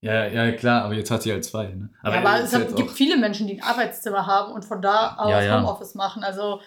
Ja, 0.00 0.26
ja, 0.26 0.52
klar, 0.52 0.84
aber 0.84 0.94
jetzt 0.94 1.10
hat 1.10 1.22
sie 1.22 1.32
halt 1.32 1.44
zwei, 1.44 1.64
ne? 1.68 1.88
Aber, 2.02 2.16
ja, 2.16 2.20
aber 2.20 2.44
es 2.44 2.54
hat, 2.54 2.76
gibt 2.76 2.90
viele 2.90 3.16
Menschen, 3.16 3.48
die 3.48 3.54
ein 3.54 3.62
Arbeitszimmer 3.62 4.26
haben 4.26 4.52
und 4.52 4.64
von 4.64 4.80
da 4.80 5.16
aus 5.16 5.30
Ja, 5.30 5.42
ja. 5.42 5.58
Homeoffice 5.58 5.94
machen. 5.96 6.22
Also 6.22 6.60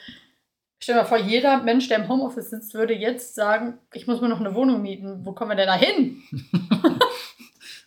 stell 0.79 0.95
dir 0.95 1.01
mal 1.01 1.07
vor, 1.07 1.19
jeder 1.19 1.61
Mensch, 1.61 1.87
der 1.87 1.99
im 1.99 2.09
Homeoffice 2.09 2.49
sitzt, 2.49 2.73
würde 2.73 2.93
jetzt 2.93 3.35
sagen, 3.35 3.77
ich 3.93 4.05
muss 4.05 4.19
mir 4.19 4.27
noch 4.27 4.39
eine 4.39 4.53
Wohnung 4.55 4.81
mieten. 4.81 5.23
Wo 5.23 5.31
kommen 5.31 5.51
wir 5.51 5.55
denn 5.55 5.67
da 5.67 5.75
hin? 5.75 6.23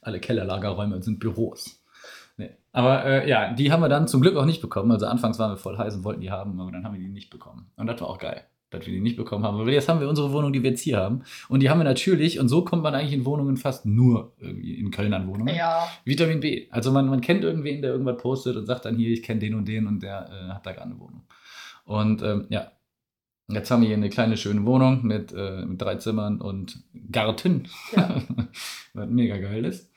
alle 0.01 0.21
Kellerlagerräume 0.21 1.03
sind 1.03 1.21
Büros. 1.21 1.83
Nee. 2.37 2.51
Aber 2.73 3.05
äh, 3.05 3.29
ja, 3.29 3.53
die 3.53 3.71
haben 3.71 3.81
wir 3.81 3.89
dann 3.89 4.09
zum 4.09 4.23
Glück 4.23 4.37
auch 4.37 4.47
nicht 4.47 4.63
bekommen. 4.63 4.91
Also 4.91 5.07
anfangs 5.07 5.39
waren 5.39 5.53
wir 5.53 5.57
voll 5.57 5.77
heiß 5.77 5.97
und 5.97 6.05
wollten 6.05 6.21
die 6.21 6.31
haben, 6.31 6.59
aber 6.61 6.73
dann 6.73 6.85
haben 6.85 6.95
wir 6.95 7.01
die 7.01 7.09
nicht 7.09 7.31
bekommen. 7.31 7.71
Und 7.77 7.87
das 7.87 8.01
war 8.01 8.09
auch 8.09 8.19
geil, 8.19 8.45
dass 8.71 8.87
wir 8.87 8.93
die 8.93 9.01
nicht 9.01 9.17
bekommen 9.17 9.45
haben. 9.45 9.61
Aber 9.61 9.71
jetzt 9.71 9.89
haben 9.89 10.01
wir 10.01 10.09
unsere 10.09 10.33
Wohnung, 10.33 10.53
die 10.53 10.63
wir 10.63 10.71
jetzt 10.71 10.81
hier 10.81 10.97
haben. 10.97 11.23
Und 11.49 11.61
die 11.61 11.69
haben 11.69 11.79
wir 11.79 11.85
natürlich, 11.85 12.41
und 12.41 12.49
so 12.49 12.65
kommt 12.65 12.83
man 12.83 12.95
eigentlich 12.95 13.13
in 13.13 13.27
Wohnungen 13.27 13.59
fast 13.59 13.85
nur 13.85 14.33
irgendwie 14.39 14.75
in 14.75 14.91
Köln 14.91 15.13
an 15.13 15.29
Wohnungen. 15.29 15.55
Ja, 15.55 15.87
Vitamin 16.05 16.41
B. 16.41 16.69
Also 16.71 16.91
man, 16.93 17.09
man 17.09 17.21
kennt 17.21 17.45
irgendwen, 17.45 17.83
der 17.83 17.93
irgendwas 17.93 18.17
postet 18.17 18.57
und 18.57 18.67
sagt 18.67 18.87
dann 18.87 18.97
hier, 18.97 19.11
ich 19.11 19.23
kenne 19.23 19.41
den 19.41 19.55
und 19.55 19.69
den 19.69 19.87
und 19.87 20.03
der 20.03 20.31
äh, 20.31 20.53
hat 20.55 20.65
da 20.65 20.73
gerade 20.73 20.87
eine 20.87 20.99
Wohnung. 20.99 21.23
Und 21.85 22.23
ähm, 22.23 22.47
ja, 22.49 22.71
jetzt 23.49 23.71
haben 23.71 23.83
wir 23.83 23.89
hier 23.89 23.97
eine 23.97 24.11
kleine 24.11 24.37
schöne 24.37 24.65
Wohnung 24.65 25.05
mit, 25.05 25.33
äh, 25.37 25.67
mit 25.67 25.81
drei 25.83 25.97
Zimmern 25.97 26.41
und 26.41 26.83
Garten, 27.11 27.69
ja. 27.95 28.23
was 28.95 29.09
mega 29.09 29.37
geil 29.39 29.65
ist. 29.65 29.90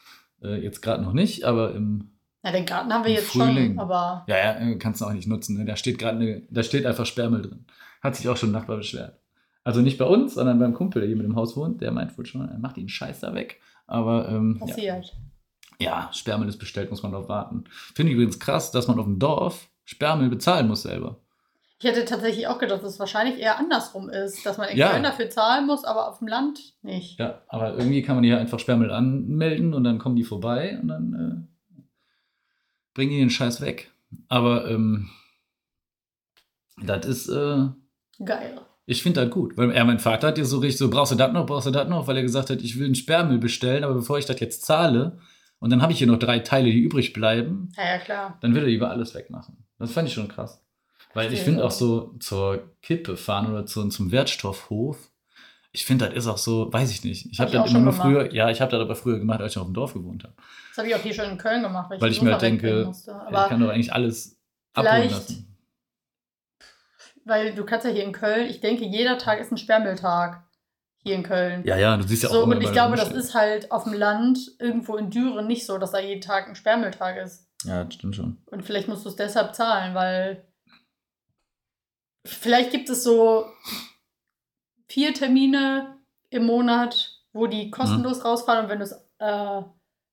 Äh, 0.43 0.61
jetzt 0.61 0.81
gerade 0.81 1.03
noch 1.03 1.13
nicht, 1.13 1.43
aber 1.43 1.73
im 1.73 2.11
Na, 2.43 2.51
den 2.51 2.65
Garten 2.65 2.93
haben 2.93 3.05
wir 3.05 3.11
jetzt 3.11 3.31
Frühling. 3.31 3.71
schon, 3.71 3.79
aber 3.79 4.25
ja, 4.27 4.37
ja, 4.37 4.59
äh, 4.59 4.75
kannst 4.77 5.01
du 5.01 5.05
auch 5.05 5.13
nicht 5.13 5.27
nutzen. 5.27 5.57
Ne? 5.57 5.65
Da 5.65 5.75
steht 5.75 5.97
gerade 5.97 6.17
eine, 6.17 6.41
da 6.49 6.63
steht 6.63 6.85
einfach 6.85 7.05
Sperrmüll 7.05 7.41
drin. 7.41 7.65
Hat 8.01 8.15
sich 8.15 8.27
auch 8.27 8.37
schon 8.37 8.49
ein 8.49 8.53
Nachbar 8.53 8.77
beschwert. 8.77 9.19
Also 9.63 9.81
nicht 9.81 9.97
bei 9.97 10.05
uns, 10.05 10.33
sondern 10.33 10.59
beim 10.59 10.73
Kumpel, 10.73 11.01
der 11.01 11.07
hier 11.07 11.15
mit 11.15 11.25
dem 11.25 11.35
Haus 11.35 11.55
wohnt, 11.55 11.81
der 11.81 11.91
meint 11.91 12.17
wohl 12.17 12.25
schon, 12.25 12.47
er 12.47 12.59
macht 12.59 12.75
den 12.75 12.89
Scheiß 12.89 13.21
da 13.21 13.33
weg. 13.33 13.61
Aber 13.87 14.27
ähm, 14.29 14.57
ja. 14.59 14.65
passiert. 14.65 15.15
Ja, 15.79 16.09
Sperrmüll 16.13 16.49
ist 16.49 16.59
bestellt, 16.59 16.89
muss 16.89 17.03
man 17.03 17.11
darauf 17.11 17.29
warten. 17.29 17.63
Finde 17.95 18.11
ich 18.11 18.15
übrigens 18.15 18.39
krass, 18.39 18.71
dass 18.71 18.87
man 18.87 18.99
auf 18.99 19.05
dem 19.05 19.19
Dorf 19.19 19.69
Sperrmüll 19.85 20.29
bezahlen 20.29 20.67
muss 20.67 20.83
selber. 20.83 21.22
Ich 21.83 21.89
hätte 21.89 22.05
tatsächlich 22.05 22.47
auch 22.47 22.59
gedacht, 22.59 22.81
dass 22.81 22.93
es 22.93 22.99
wahrscheinlich 22.99 23.37
eher 23.41 23.59
andersrum 23.59 24.07
ist, 24.07 24.45
dass 24.45 24.57
man 24.57 24.69
in 24.69 24.77
Ja. 24.77 24.91
Köln 24.91 25.03
dafür 25.03 25.29
zahlen 25.29 25.67
muss, 25.67 25.83
aber 25.83 26.07
auf 26.07 26.19
dem 26.19 26.29
Land 26.29 26.75
nicht. 26.81 27.19
Ja, 27.19 27.41
aber 27.49 27.73
irgendwie 27.73 28.01
kann 28.01 28.15
man 28.15 28.23
hier 28.23 28.39
einfach 28.39 28.57
Sperrmüll 28.57 28.89
anmelden 28.89 29.73
und 29.73 29.83
dann 29.83 29.99
kommen 29.99 30.15
die 30.15 30.23
vorbei 30.23 30.79
und 30.81 30.87
dann 30.87 31.45
äh, 31.77 31.81
bringen 32.93 33.11
die 33.11 33.19
den 33.19 33.29
Scheiß 33.29 33.59
weg. 33.59 33.91
Aber 34.29 34.69
ähm, 34.71 35.09
das 36.81 37.05
ist, 37.05 37.27
äh, 37.27 37.65
Geil. 38.23 38.61
ich 38.85 39.03
finde 39.03 39.21
das 39.25 39.29
gut. 39.29 39.57
Weil 39.57 39.71
er, 39.71 39.83
mein 39.83 39.99
Vater 39.99 40.27
hat 40.27 40.37
ja 40.37 40.45
so 40.45 40.59
richtig 40.59 40.77
so, 40.77 40.89
brauchst 40.89 41.11
du 41.11 41.17
das 41.17 41.33
noch, 41.33 41.45
brauchst 41.45 41.67
du 41.67 41.71
das 41.71 41.89
noch, 41.89 42.07
weil 42.07 42.15
er 42.15 42.23
gesagt 42.23 42.49
hat, 42.49 42.61
ich 42.61 42.79
will 42.79 42.85
einen 42.85 42.95
Sperrmüll 42.95 43.39
bestellen, 43.39 43.83
aber 43.83 43.95
bevor 43.95 44.17
ich 44.17 44.25
das 44.25 44.39
jetzt 44.39 44.63
zahle 44.63 45.19
und 45.59 45.69
dann 45.69 45.81
habe 45.81 45.91
ich 45.91 45.97
hier 45.97 46.07
noch 46.07 46.17
drei 46.19 46.39
Teile, 46.39 46.71
die 46.71 46.79
übrig 46.79 47.11
bleiben, 47.11 47.73
Ja, 47.75 47.83
ja, 47.83 47.97
klar. 47.97 48.37
dann 48.39 48.55
will 48.55 48.63
er 48.63 48.69
lieber 48.69 48.89
alles 48.89 49.13
wegmachen. 49.15 49.65
Das 49.79 49.91
fand 49.91 50.07
ich 50.07 50.13
schon 50.13 50.29
krass. 50.29 50.62
Weil 51.13 51.31
ich 51.31 51.41
finde 51.41 51.59
ich 51.59 51.65
auch 51.65 51.71
so 51.71 52.15
zur 52.19 52.75
Kippe 52.81 53.17
fahren 53.17 53.51
oder 53.51 53.65
zu, 53.65 53.87
zum 53.89 54.11
Wertstoffhof, 54.11 55.11
ich 55.75 55.85
finde, 55.85 56.05
das 56.07 56.15
ist 56.15 56.27
auch 56.27 56.37
so, 56.37 56.71
weiß 56.71 56.91
ich 56.91 57.03
nicht. 57.03 57.31
Ich 57.31 57.39
Hab 57.39 57.47
habe 57.47 57.57
ich 57.57 57.63
das 57.63 57.71
auch 57.71 57.75
immer 57.75 57.85
nur 57.85 57.93
früher, 57.93 58.31
ja, 58.33 58.49
ich 58.51 58.61
habe 58.61 58.71
das 58.71 58.79
aber 58.79 58.95
früher 58.95 59.17
gemacht, 59.17 59.41
als 59.41 59.53
ich 59.53 59.55
noch 59.55 59.63
auf 59.63 59.69
dem 59.69 59.73
Dorf 59.73 59.93
gewohnt 59.93 60.23
habe. 60.23 60.35
Das 60.69 60.77
habe 60.77 60.87
ich 60.87 60.95
auch 60.95 60.99
hier 60.99 61.13
schon 61.13 61.25
in 61.31 61.37
Köln 61.37 61.63
gemacht, 61.63 61.89
weil 61.89 61.97
ich, 61.97 62.01
Weil 62.01 62.09
die 62.09 62.15
ich 62.15 62.21
mir 62.21 62.31
halt 62.31 62.41
denke, 62.43 62.85
musste. 62.85 63.15
Aber 63.15 63.43
ich 63.43 63.49
kann 63.49 63.59
doch 63.59 63.69
eigentlich 63.69 63.91
alles 63.91 64.39
abholen 64.73 65.09
lassen. 65.09 65.57
weil 67.25 67.55
du 67.55 67.65
kannst 67.65 67.87
ja 67.87 67.91
hier 67.91 68.03
in 68.03 68.11
Köln, 68.11 68.47
ich 68.49 68.59
denke, 68.59 68.85
jeder 68.85 69.17
Tag 69.17 69.39
ist 69.39 69.51
ein 69.51 69.57
Sperrmülltag 69.57 70.43
hier 71.01 71.15
in 71.15 71.23
Köln. 71.23 71.63
Ja, 71.65 71.75
ja, 71.75 71.97
du 71.97 72.03
siehst 72.03 72.21
ja 72.21 72.29
auch 72.29 72.33
so, 72.33 72.43
immer 72.43 72.55
und 72.55 72.61
ich 72.61 72.71
glaube, 72.71 72.95
das 72.95 73.11
ist 73.11 73.33
halt 73.33 73.71
auf 73.71 73.85
dem 73.85 73.93
Land 73.93 74.39
irgendwo 74.59 74.95
in 74.97 75.09
Düren 75.09 75.47
nicht 75.47 75.65
so, 75.65 75.79
dass 75.79 75.91
da 75.91 75.99
jeden 75.99 76.21
Tag 76.21 76.47
ein 76.47 76.55
Sperrmülltag 76.55 77.17
ist. 77.17 77.47
Ja, 77.65 77.83
das 77.83 77.95
stimmt 77.95 78.15
schon. 78.15 78.37
Und 78.45 78.63
vielleicht 78.63 78.87
musst 78.87 79.05
du 79.05 79.09
es 79.09 79.15
deshalb 79.15 79.55
zahlen, 79.55 79.95
weil 79.95 80.45
vielleicht 82.25 82.71
gibt 82.71 82.89
es 82.89 83.03
so 83.03 83.45
vier 84.87 85.13
Termine 85.13 85.97
im 86.29 86.45
Monat, 86.45 87.19
wo 87.33 87.47
die 87.47 87.71
kostenlos 87.71 88.19
Mhm. 88.19 88.23
rausfahren 88.23 88.63
und 88.65 88.69
wenn 88.69 88.79
du 88.79 88.85
es 88.85 88.91
äh, 89.19 89.61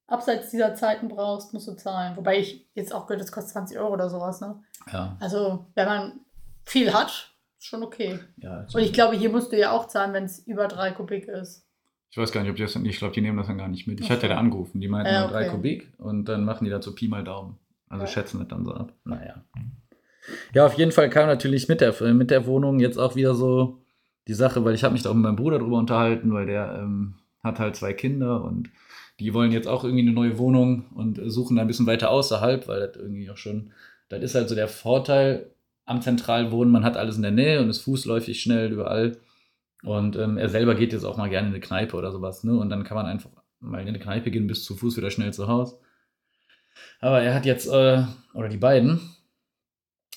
abseits 0.07 0.51
dieser 0.51 0.75
Zeiten 0.75 1.09
brauchst, 1.09 1.53
musst 1.53 1.69
du 1.69 1.75
zahlen. 1.75 2.17
Wobei 2.17 2.39
ich 2.39 2.69
jetzt 2.75 2.93
auch 2.95 3.07
gehört, 3.07 3.23
das 3.23 3.33
kostet 3.33 3.53
20 3.53 3.79
Euro 3.79 3.93
oder 3.93 4.09
sowas. 4.09 4.41
Ne? 4.41 4.63
Ja, 4.93 5.17
Also, 5.21 5.67
wenn 5.75 5.87
man 5.87 6.21
viel 6.65 6.93
hat, 6.93 7.33
ist 7.59 7.67
schon 7.67 7.83
okay. 7.83 8.19
ja. 8.39 8.63
das 8.63 8.75
Und 8.75 8.83
ich 8.83 8.93
glaube, 8.93 9.17
hier 9.17 9.31
musst 9.31 9.53
du 9.53 9.59
ja 9.59 9.73
auch 9.73 9.87
zahlen, 9.89 10.13
wenn 10.13 10.25
es 10.25 10.39
über 10.47 10.67
drei 10.69 10.91
Kubik 10.93 11.29
ist. 11.29 11.67
Ich 12.11 12.17
weiß 12.19 12.33
gar 12.33 12.41
nicht, 12.43 12.51
ob 12.51 12.57
die 12.57 12.63
das, 12.63 12.75
ich 12.75 12.99
glaube, 12.99 13.15
die 13.15 13.21
nehmen 13.21 13.39
das 13.39 13.47
dann 13.47 13.59
gar 13.59 13.69
nicht 13.69 13.87
mit. 13.87 14.01
Ich 14.01 14.07
Ach 14.07 14.11
hatte 14.11 14.29
da 14.29 14.37
angerufen, 14.37 14.81
die 14.81 14.89
meinten 14.89 15.13
Ja, 15.13 15.21
nur 15.23 15.31
drei 15.31 15.43
okay. 15.43 15.51
Kubik 15.51 15.93
und 15.99 16.25
dann 16.25 16.45
machen 16.45 16.65
die 16.65 16.71
dazu 16.71 16.93
Pi 16.95 17.07
mal 17.09 17.23
Daumen. 17.23 17.59
Also 17.89 18.05
Ja. 18.05 18.11
schätzen 18.11 18.39
das 18.41 18.49
dann 18.49 18.65
so 18.65 18.73
ab. 18.75 18.93
Naja. 19.05 19.45
Ja, 20.55 20.67
auf 20.67 20.75
jeden 20.75 20.93
Fall 20.93 21.11
kam 21.11 21.27
natürlich 21.27 21.69
mit 21.69 21.81
der, 21.81 21.95
mit 22.13 22.31
der 22.31 22.47
Wohnung 22.47 22.81
jetzt 22.81 22.99
auch 22.99 23.17
wieder 23.17 23.35
so 23.35 23.79
die 24.29 24.35
Sache, 24.35 24.65
weil 24.65 24.75
ich 24.75 24.85
habe 24.85 24.93
mich 24.93 25.03
da 25.03 25.11
auch 25.11 25.15
mit 25.15 25.25
meinem 25.25 25.37
Bruder 25.37 25.59
drüber 25.59 25.79
unterhalten, 25.79 26.33
weil 26.33 26.47
der 26.47 26.79
ähm, 26.79 27.15
hat 27.43 27.59
halt 27.59 27.77
zwei 27.77 27.93
Kinder 27.93 28.45
und 28.45 28.71
die 29.19 29.35
wollen 29.35 29.53
jetzt 29.53 29.69
auch 29.69 29.85
irgendwie 29.85 30.03
eine 30.03 30.13
neue 30.13 30.39
Wohnung 30.39 30.87
und 30.95 31.21
suchen 31.27 31.57
da 31.57 31.63
ein 31.63 31.69
bisschen 31.69 31.87
weiter 31.87 32.11
außerhalb, 32.11 32.67
weil 32.69 32.81
das 32.81 32.97
irgendwie 32.97 33.31
auch 33.31 33.37
schon, 33.37 33.73
das 34.09 34.23
ist 34.23 34.35
halt 34.35 34.49
so 34.49 34.55
der 34.55 34.69
Vorteil 34.69 35.51
am 35.85 36.01
Zentralwohnen, 36.01 36.73
man 36.73 36.85
hat 36.85 36.97
alles 36.97 37.17
in 37.17 37.23
der 37.23 37.31
Nähe 37.31 37.61
und 37.61 37.69
ist 37.69 37.81
fußläufig 37.81 38.41
schnell 38.41 38.73
überall. 38.73 39.19
Und 39.83 40.17
ähm, 40.17 40.39
er 40.39 40.49
selber 40.49 40.75
geht 40.75 40.93
jetzt 40.93 41.05
auch 41.05 41.17
mal 41.17 41.29
gerne 41.29 41.49
in 41.49 41.55
eine 41.55 41.61
Kneipe 41.61 41.97
oder 41.97 42.13
sowas, 42.13 42.45
ne? 42.45 42.57
Und 42.57 42.71
dann 42.71 42.85
kann 42.85 42.97
man 42.97 43.07
einfach 43.07 43.31
mal 43.61 43.81
in 43.81 43.89
eine 43.89 43.99
Kneipe 43.99 44.31
gehen, 44.31 44.47
bis 44.47 44.65
zu 44.65 44.77
Fuß 44.77 44.97
wieder 44.97 45.11
schnell 45.11 45.33
zu 45.33 45.49
Hause. 45.49 45.79
Aber 47.01 47.23
er 47.23 47.35
hat 47.35 47.47
jetzt, 47.47 47.67
äh, 47.67 48.05
oder 48.35 48.49
die 48.49 48.59
beiden, 48.59 49.01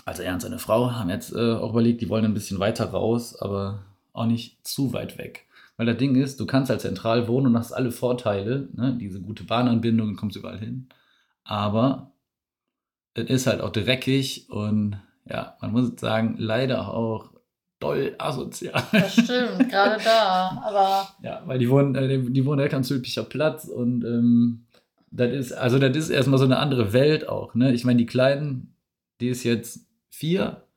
also 0.06 0.24
er 0.24 0.34
und 0.34 0.42
seine 0.42 0.60
Frau, 0.60 0.92
haben 0.92 1.10
jetzt 1.10 1.34
äh, 1.34 1.54
auch 1.54 1.72
überlegt, 1.72 2.02
die 2.02 2.10
wollen 2.10 2.26
ein 2.26 2.34
bisschen 2.34 2.60
weiter 2.60 2.86
raus, 2.86 3.36
aber 3.40 3.86
auch 4.12 4.26
nicht 4.26 4.66
zu 4.66 4.94
weit 4.94 5.18
weg. 5.18 5.46
Weil 5.78 5.86
das 5.88 5.98
Ding 5.98 6.16
ist, 6.16 6.40
du 6.40 6.46
kannst 6.46 6.70
halt 6.70 6.82
zentral 6.82 7.28
wohnen 7.28 7.48
und 7.48 7.58
hast 7.58 7.72
alle 7.72 7.92
Vorteile, 7.92 8.70
ne? 8.74 8.96
diese 9.00 9.22
gute 9.22 9.44
Bahnanbindung, 9.44 10.16
kommst 10.16 10.38
überall 10.38 10.60
hin. 10.60 10.88
Aber 11.44 12.12
es 13.16 13.30
ist 13.30 13.48
halt 13.48 13.62
auch 13.62 13.72
dreckig 13.72 14.50
und 14.50 14.98
ja, 15.26 15.58
man 15.62 15.72
muss 15.72 16.00
sagen, 16.00 16.36
leider 16.38 16.94
auch 16.94 17.32
doll 17.80 18.16
asozial. 18.18 18.82
Das 18.92 19.14
stimmt, 19.14 19.70
gerade 19.70 20.02
da. 20.04 20.64
Aber 20.66 21.08
ja, 21.22 21.42
weil 21.46 21.60
die 21.60 21.70
wohnen, 21.70 21.96
äh, 21.96 22.20
die 22.20 22.46
wohnen 22.46 22.58
direkt 22.58 22.74
am 22.74 22.84
Zülpicher 22.84 23.24
Platz 23.24 23.66
und 23.66 24.04
ähm, 24.04 24.66
das 25.12 25.32
ist, 25.32 25.52
also 25.54 25.80
das 25.80 25.96
ist 25.96 26.10
erstmal 26.10 26.40
so 26.40 26.46
eine 26.46 26.58
andere 26.58 26.94
Welt 26.94 27.30
auch. 27.30 27.54
Ne? 27.56 27.74
Ich 27.74 27.86
meine, 27.86 27.98
die 27.98 28.06
Kleinen, 28.06 28.73
die 29.24 29.30
ist 29.30 29.46
jetzt 29.46 29.88
vier. 30.10 30.68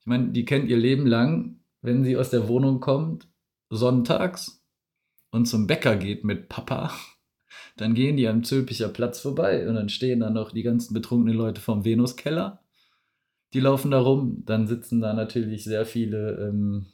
Ich 0.00 0.06
meine, 0.06 0.30
die 0.30 0.44
kennt 0.44 0.68
ihr 0.68 0.76
Leben 0.76 1.06
lang, 1.06 1.60
wenn 1.80 2.02
sie 2.02 2.16
aus 2.16 2.30
der 2.30 2.48
Wohnung 2.48 2.80
kommt, 2.80 3.28
sonntags 3.70 4.64
und 5.30 5.46
zum 5.46 5.68
Bäcker 5.68 5.96
geht 5.96 6.24
mit 6.24 6.48
Papa, 6.48 6.90
dann 7.76 7.94
gehen 7.94 8.16
die 8.16 8.26
am 8.26 8.42
Zülpicher 8.42 8.88
Platz 8.88 9.20
vorbei 9.20 9.68
und 9.68 9.76
dann 9.76 9.88
stehen 9.88 10.20
da 10.20 10.30
noch 10.30 10.50
die 10.50 10.64
ganzen 10.64 10.92
betrunkenen 10.92 11.36
Leute 11.36 11.60
vom 11.60 11.84
Venuskeller. 11.84 12.64
Die 13.52 13.60
laufen 13.60 13.92
da 13.92 14.00
rum. 14.00 14.42
Dann 14.44 14.66
sitzen 14.66 15.00
da 15.00 15.14
natürlich 15.14 15.62
sehr 15.62 15.86
viele 15.86 16.48
ähm, 16.48 16.86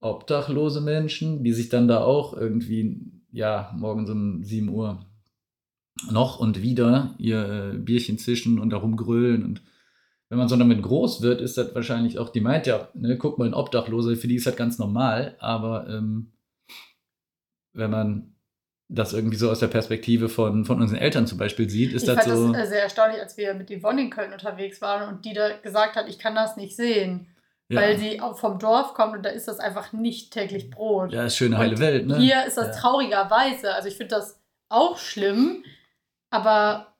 obdachlose 0.00 0.80
Menschen, 0.80 1.42
die 1.42 1.52
sich 1.52 1.68
dann 1.68 1.88
da 1.88 2.04
auch 2.04 2.32
irgendwie, 2.32 3.10
ja, 3.32 3.74
morgens 3.76 4.08
um 4.08 4.44
7 4.44 4.68
Uhr 4.68 5.04
noch 6.10 6.38
und 6.38 6.62
wieder 6.62 7.14
ihr 7.18 7.72
äh, 7.74 7.76
Bierchen 7.78 8.18
zischen 8.18 8.58
und 8.58 8.70
darum 8.70 8.96
grölen. 8.96 9.44
Und 9.44 9.62
wenn 10.28 10.38
man 10.38 10.48
so 10.48 10.56
damit 10.56 10.82
groß 10.82 11.22
wird, 11.22 11.40
ist 11.40 11.56
das 11.58 11.74
wahrscheinlich 11.74 12.18
auch, 12.18 12.28
die 12.28 12.40
meint 12.40 12.66
ja, 12.66 12.88
ne, 12.94 13.16
guck 13.16 13.38
mal, 13.38 13.46
ein 13.46 13.54
Obdachloser, 13.54 14.16
für 14.16 14.28
die 14.28 14.36
ist 14.36 14.46
das 14.46 14.56
ganz 14.56 14.78
normal, 14.78 15.36
aber 15.40 15.88
ähm, 15.88 16.32
wenn 17.72 17.90
man 17.90 18.34
das 18.90 19.12
irgendwie 19.12 19.36
so 19.36 19.50
aus 19.50 19.58
der 19.60 19.66
Perspektive 19.66 20.28
von, 20.30 20.64
von 20.64 20.80
unseren 20.80 20.98
Eltern 20.98 21.26
zum 21.26 21.36
Beispiel 21.36 21.68
sieht, 21.68 21.92
ist 21.92 22.02
ich 22.02 22.14
das 22.14 22.24
fand 22.24 22.36
so. 22.36 22.52
das 22.52 22.62
äh, 22.62 22.68
sehr 22.70 22.82
erstaunlich, 22.82 23.20
als 23.20 23.36
wir 23.36 23.52
mit 23.54 23.70
Yvonne 23.70 24.02
in 24.02 24.10
Köln 24.10 24.32
unterwegs 24.32 24.80
waren 24.80 25.08
und 25.14 25.24
die 25.26 25.34
da 25.34 25.56
gesagt 25.58 25.96
hat, 25.96 26.08
ich 26.08 26.18
kann 26.18 26.34
das 26.34 26.56
nicht 26.56 26.74
sehen. 26.74 27.26
ja, 27.68 27.80
Weil 27.82 27.98
sie 27.98 28.20
auch 28.22 28.38
vom 28.38 28.58
Dorf 28.58 28.94
kommt 28.94 29.14
und 29.16 29.22
da 29.26 29.28
ist 29.30 29.46
das 29.46 29.60
einfach 29.60 29.92
nicht 29.92 30.32
täglich 30.32 30.70
Brot. 30.70 31.12
ja, 31.12 31.24
ist 31.24 31.36
schöne 31.36 31.58
heile 31.58 31.78
Welt, 31.78 32.06
ne? 32.06 32.16
Hier 32.18 32.46
ist 32.46 32.56
das 32.56 32.68
Ja. 32.68 32.80
traurigerweise. 32.80 33.74
Also 33.74 33.88
ich 33.88 33.96
finde 33.96 34.14
das 34.16 34.40
auch 34.70 34.96
schlimm, 34.96 35.62
aber 36.30 36.94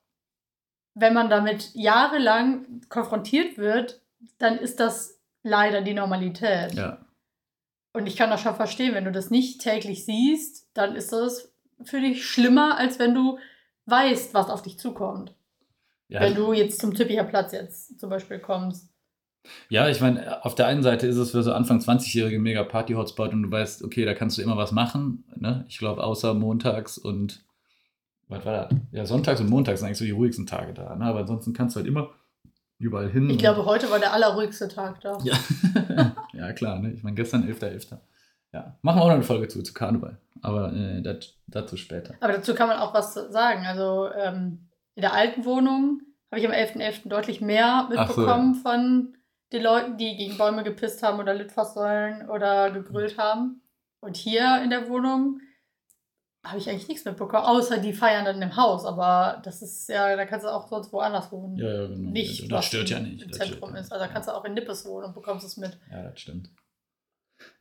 wenn 0.95 1.15
man 1.15 1.31
damit 1.31 1.71
jahrelang 1.75 2.83
konfrontiert 2.89 3.59
wird, 3.59 4.01
dann 4.39 4.59
ist 4.59 4.81
das 4.81 5.21
leider 5.43 5.83
die 5.83 5.95
Normalität. 5.95 6.75
Ja. 6.75 6.99
Und 7.93 8.07
ich 8.07 8.17
kann 8.17 8.31
das 8.31 8.41
schon 8.41 8.55
verstehen, 8.55 8.95
wenn 8.95 9.05
du 9.05 9.13
das 9.13 9.31
nicht 9.31 9.61
täglich 9.61 10.05
siehst, 10.05 10.69
dann 10.75 10.95
ist 10.95 11.13
das 11.13 11.53
für 11.83 12.01
dich 12.01 12.27
schlimmer, 12.27 12.77
als 12.79 12.99
wenn 12.99 13.15
du 13.15 13.39
weißt, 13.87 14.35
was 14.35 14.51
auf 14.51 14.63
dich 14.63 14.79
zukommt. 14.79 15.35
Ja, 16.09 16.21
Wenn 16.21 16.35
du 16.35 16.53
jetzt 16.53 16.81
zum 16.81 16.95
Tüppicher 16.95 17.25
Platz 17.25 17.53
jetzt 17.53 18.01
zum 18.01 18.09
Beispiel 18.09 18.39
kommst. 18.39 18.89
Ja, 19.69 19.89
ich 19.89 20.01
meine, 20.01 20.45
auf 20.45 20.55
der 20.55 20.67
einen 20.67 20.83
Seite 20.83 21.07
ist 21.07 21.17
es 21.17 21.31
für 21.31 21.43
so 21.43 21.53
Anfang 21.53 21.79
20-Jährige 21.79 22.39
mega 22.39 22.65
Party-Hotspot 22.65 23.33
und 23.33 23.45
du 23.45 23.51
weißt, 23.51 23.85
okay, 23.85 24.05
da 24.05 24.15
kannst 24.15 24.39
du 24.39 24.43
immer 24.43 24.57
was 24.57 24.73
machen. 24.73 25.25
Ne? 25.37 25.65
Ich 25.69 25.79
glaube, 25.79 26.03
außer 26.03 26.35
montags 26.35 26.99
und 26.99 27.45
was 28.29 28.45
war 28.45 28.69
das? 28.69 28.79
Ja, 28.93 29.07
sonntags 29.07 29.41
und 29.41 29.51
montags 29.51 29.81
sind 29.81 29.87
eigentlich 29.87 29.99
so 29.99 30.05
die 30.05 30.11
ruhigsten 30.11 30.47
Tage 30.47 30.75
da. 30.75 30.95
Ne? 30.95 31.05
Aber 31.05 31.21
ansonsten 31.21 31.53
kannst 31.53 31.77
du 31.77 31.81
halt 31.81 31.89
immer 31.89 32.11
überall 32.79 33.11
hin. 33.11 33.29
Ich 33.31 33.39
glaube, 33.39 33.65
heute 33.65 33.91
war 33.91 33.99
der 33.99 34.13
allerruhigste 34.13 34.69
Tag 34.69 35.01
da. 35.01 35.19
Ja, 35.25 35.37
ja 36.33 36.53
klar, 36.53 36.79
ne? 36.79 36.93
Ich 36.93 37.03
meine, 37.03 37.17
gestern 37.17 37.45
11.11. 37.45 37.99
Ja, 38.53 38.77
machen 38.83 38.99
wir 38.99 39.03
auch 39.03 39.09
noch 39.09 39.15
eine 39.15 39.23
Folge 39.23 39.49
zu, 39.49 39.63
zu 39.63 39.75
Karneval. 39.75 40.19
Aber 40.43 40.73
äh, 40.73 41.03
dat, 41.03 41.35
dazu 41.47 41.77
später. 41.77 42.15
Aber 42.21 42.35
dazu 42.35 42.55
kann 42.55 42.69
man 42.69 42.79
auch 42.79 42.95
was 42.95 43.15
sagen. 43.15 43.67
Also 43.67 44.11
ähm, 44.13 44.69
in 44.95 45.03
der 45.03 45.13
alten 45.13 45.45
Wohnung 45.45 46.01
habe 46.31 46.41
ich 46.41 46.47
am 46.47 46.53
11.11. 46.53 47.09
deutlich 47.09 47.41
mehr 47.41 47.89
Ach 47.97 48.11
so, 48.11 48.21
mitbekommen 48.21 48.55
von 48.55 49.15
den 49.53 49.63
Leuten, 49.63 49.97
die 49.97 50.17
gegen 50.17 50.37
Bäume 50.37 50.63
gepisst 50.63 51.03
haben 51.03 51.19
oder 51.19 51.35
Litfaßsäulen 51.35 52.29
oder 52.29 52.71
gegrillt 52.71 53.19
haben. 53.19 53.63
Und 54.01 54.17
hier 54.17 54.61
in 54.63 54.71
der 54.71 54.89
Wohnung 54.89 55.41
habe 56.49 56.59
ich 56.59 56.69
eigentlich 56.69 56.89
nichts 56.89 57.05
mitbekommen, 57.05 57.45
außer 57.45 57.79
die 57.79 57.93
feiern 57.93 58.25
dann 58.25 58.43
im 58.43 58.57
Haus. 58.57 58.85
Aber 58.85 59.41
das 59.45 59.63
ist 59.63 59.89
ja, 59.89 60.17
da 60.17 60.27
kannst 60.27 60.45
du 60.45 60.53
auch 60.53 60.69
sonst 60.69 60.93
woanders 60.93 61.31
wohnen. 61.31 61.57
Ja, 61.57 61.83
ja, 61.83 61.87
genau. 61.87 62.11
Nicht, 62.11 62.45
das 62.45 62.51
was 62.51 62.65
stört 62.67 62.91
ja 62.91 63.01
nicht. 63.01 63.23
Im 63.23 63.31
das 63.31 63.39
Zentrum 63.39 63.75
ja 63.75 63.81
ist. 63.81 63.93
Also 63.93 64.05
da 64.05 64.11
kannst 64.11 64.29
du 64.29 64.35
auch 64.35 64.45
in 64.45 64.55
Nippes 64.55 64.85
wohnen 64.87 65.07
und 65.07 65.15
bekommst 65.15 65.47
es 65.47 65.57
mit. 65.57 65.79
Ja, 65.91 66.03
das 66.03 66.21
stimmt. 66.21 66.51